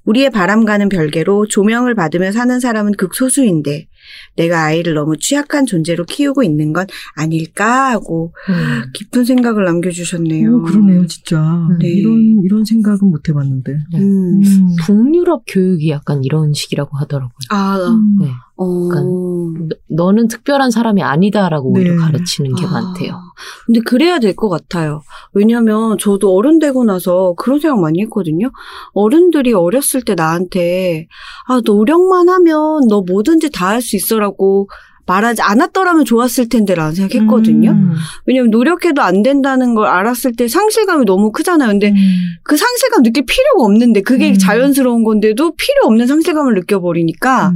우리의 0.05 0.29
바람과는 0.29 0.89
별개로 0.89 1.47
조명을 1.47 1.95
받으며 1.95 2.31
사는 2.31 2.59
사람은 2.59 2.93
극소수인데 2.93 3.87
내가 4.35 4.63
아이를 4.63 4.93
너무 4.95 5.17
취약한 5.17 5.65
존재로 5.65 6.05
키우고 6.05 6.43
있는 6.43 6.73
건 6.73 6.87
아닐까 7.15 7.91
하고 7.91 8.33
음. 8.49 8.91
깊은 8.93 9.25
생각을 9.25 9.65
남겨주셨네요. 9.65 10.55
오, 10.57 10.61
그러네요, 10.63 11.05
진짜. 11.07 11.67
네. 11.79 11.87
이런, 11.89 12.41
이런 12.43 12.65
생각은 12.65 13.09
못 13.09 13.29
해봤는데. 13.29 13.71
음. 13.95 14.41
음. 14.43 14.75
북유럽 14.85 15.43
교육이 15.47 15.89
약간 15.89 16.23
이런 16.23 16.53
식이라고 16.53 16.97
하더라고요. 16.97 17.33
아, 17.49 17.77
음. 17.89 18.17
네. 18.19 18.27
어. 18.55 18.65
너, 18.87 19.75
너는 19.89 20.27
특별한 20.27 20.69
사람이 20.71 21.01
아니다라고 21.01 21.73
오히려 21.73 21.93
네. 21.93 21.97
가르치는 21.97 22.53
게 22.55 22.65
아. 22.65 22.69
많대요. 22.69 23.19
근데 23.65 23.79
그래야 23.81 24.19
될 24.19 24.33
것 24.35 24.49
같아요. 24.49 25.01
왜냐면 25.33 25.97
저도 25.99 26.33
어른 26.35 26.59
되고 26.59 26.83
나서 26.83 27.33
그런 27.37 27.59
생각 27.59 27.79
많이 27.79 28.01
했거든요. 28.01 28.51
어른들이 28.93 29.53
어렸을 29.53 30.01
때 30.01 30.15
나한테 30.15 31.07
아 31.47 31.61
노력만 31.63 32.29
하면 32.29 32.87
너 32.89 33.01
뭐든지 33.01 33.51
다 33.51 33.73
할 33.73 33.81
수 33.81 33.92
있어라고 33.97 34.69
말하지 35.05 35.41
않았더라면 35.41 36.05
좋았을 36.05 36.47
텐데라는 36.47 36.95
생각했거든요. 36.95 37.71
음. 37.71 37.93
왜냐면 38.25 38.51
노력해도 38.51 39.01
안 39.01 39.21
된다는 39.21 39.75
걸 39.75 39.85
알았을 39.87 40.31
때 40.37 40.47
상실감이 40.47 41.03
너무 41.03 41.33
크잖아요. 41.33 41.71
근데 41.71 41.89
음. 41.89 41.95
그 42.43 42.55
상실감 42.55 43.03
느낄 43.03 43.25
필요가 43.25 43.63
없는데 43.65 44.01
그게 44.01 44.29
음. 44.29 44.37
자연스러운 44.37 45.03
건데도 45.03 45.55
필요 45.57 45.87
없는 45.87 46.07
상실감을 46.07 46.53
느껴버리니까 46.53 47.49
음. 47.49 47.55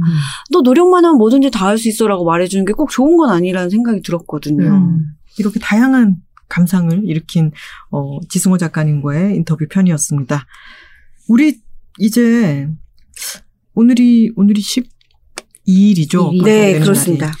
너 0.52 0.60
노력만 0.60 1.06
하면 1.06 1.16
뭐든지 1.16 1.50
다 1.50 1.68
할 1.68 1.78
수 1.78 1.88
있어라고 1.88 2.26
말해주는 2.26 2.66
게 2.66 2.74
꼭 2.74 2.90
좋은 2.90 3.16
건 3.16 3.30
아니라는 3.30 3.70
생각이 3.70 4.02
들었거든요. 4.02 4.66
음. 4.66 5.06
이렇게 5.38 5.58
다양한 5.58 6.16
감상을 6.50 7.02
일으킨 7.04 7.52
어, 7.90 8.18
지승호 8.28 8.58
작가님과의 8.58 9.36
인터뷰 9.36 9.66
편이었습니다. 9.70 10.44
우리 11.28 11.60
이제 11.98 12.68
오늘이 13.74 14.32
오늘이 14.36 14.60
12일이죠. 15.68 16.32
일이. 16.32 16.42
네, 16.44 16.78
그렇습니다. 16.78 17.32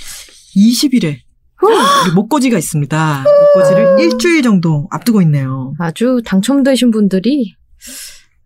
20일에 0.56 1.18
우리 1.62 2.14
목고지가 2.14 2.58
있습니다. 2.58 3.24
목고지를 3.54 4.00
일주일 4.00 4.42
정도 4.42 4.86
앞두고 4.90 5.22
있네요. 5.22 5.74
아주 5.78 6.20
당첨되신 6.24 6.90
분들이 6.90 7.54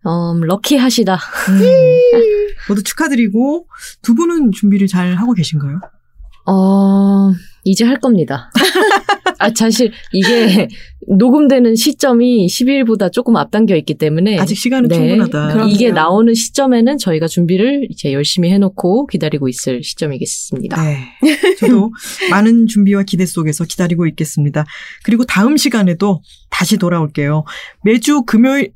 음, 0.05 0.41
럭키하시다. 0.41 1.13
음, 1.15 1.61
모두 2.67 2.83
축하드리고 2.83 3.67
두 4.01 4.15
분은 4.15 4.51
준비를 4.51 4.87
잘 4.87 5.15
하고 5.15 5.33
계신가요? 5.33 5.79
어, 6.45 7.31
이제 7.63 7.85
할 7.85 7.99
겁니다. 7.99 8.51
아, 9.39 9.49
사실 9.55 9.91
이게 10.13 10.67
녹음되는 11.07 11.75
시점이 11.75 12.47
10일보다 12.47 13.11
조금 13.11 13.35
앞당겨 13.35 13.75
있기 13.75 13.95
때문에 13.95 14.37
아직 14.39 14.55
시간은 14.55 14.87
네. 14.89 14.95
충분하다. 14.95 15.53
그럼- 15.53 15.69
이게 15.69 15.89
그럼요. 15.89 15.95
나오는 15.95 16.33
시점에는 16.33 16.97
저희가 16.97 17.27
준비를 17.27 17.87
이제 17.89 18.13
열심히 18.13 18.51
해놓고 18.51 19.07
기다리고 19.07 19.49
있을 19.49 19.83
시점이겠습니다. 19.83 20.81
네. 20.81 20.97
저도 21.59 21.91
많은 22.29 22.67
준비와 22.67 23.03
기대 23.03 23.25
속에서 23.25 23.65
기다리고 23.65 24.07
있겠습니다. 24.07 24.65
그리고 25.03 25.25
다음 25.25 25.57
시간에도 25.57 26.21
다시 26.49 26.77
돌아올게요. 26.77 27.43
매주 27.83 28.23
금요일, 28.23 28.71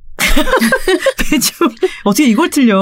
매주, 1.31 1.51
어떻게 2.03 2.25
이걸 2.29 2.49
틀려. 2.49 2.81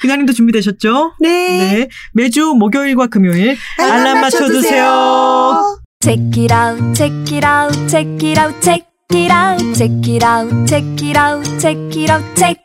그냥님도 0.00 0.32
준비되셨죠? 0.32 1.14
네. 1.20 1.28
네. 1.30 1.88
매주 2.12 2.54
목요일과 2.54 3.06
금요일 3.06 3.56
알람 3.78 4.20
맞춰두세요. 4.20 5.78
Check 6.00 6.42
it 6.42 6.54
out, 6.54 6.94
check 6.94 7.36
it 7.36 7.46
out, 7.46 7.88
check 7.88 8.28
it 8.28 8.38
out, 8.38 8.60
check 8.60 8.86
it 9.14 9.32
out, 9.32 9.74
check 9.74 9.92
it 10.04 10.24
out, 10.24 10.66
check 10.66 10.84
it 11.02 11.16
out, 11.16 11.58
check 11.58 11.96
it 11.96 12.10
out, 12.10 12.36
check. 12.36 12.64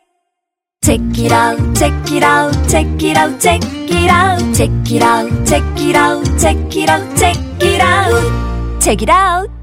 Check 0.82 1.00
it 1.18 1.30
out, 1.30 1.58
check 1.74 1.92
it 2.10 2.24
out, 2.24 2.52
check 2.66 2.86
it 3.02 3.16
out, 3.16 3.38
check 3.38 3.60
it 3.62 4.10
out, 4.10 4.54
check 4.54 4.70
it 4.90 5.02
out, 5.02 5.46
check 5.46 5.62
it 5.78 5.94
out, 5.94 6.38
check 6.38 6.56
it 6.74 6.88
out, 6.88 7.18
check 7.18 7.36
it 7.62 7.80
out, 7.80 8.80
check 8.80 9.02
it 9.02 9.10
out. 9.10 9.59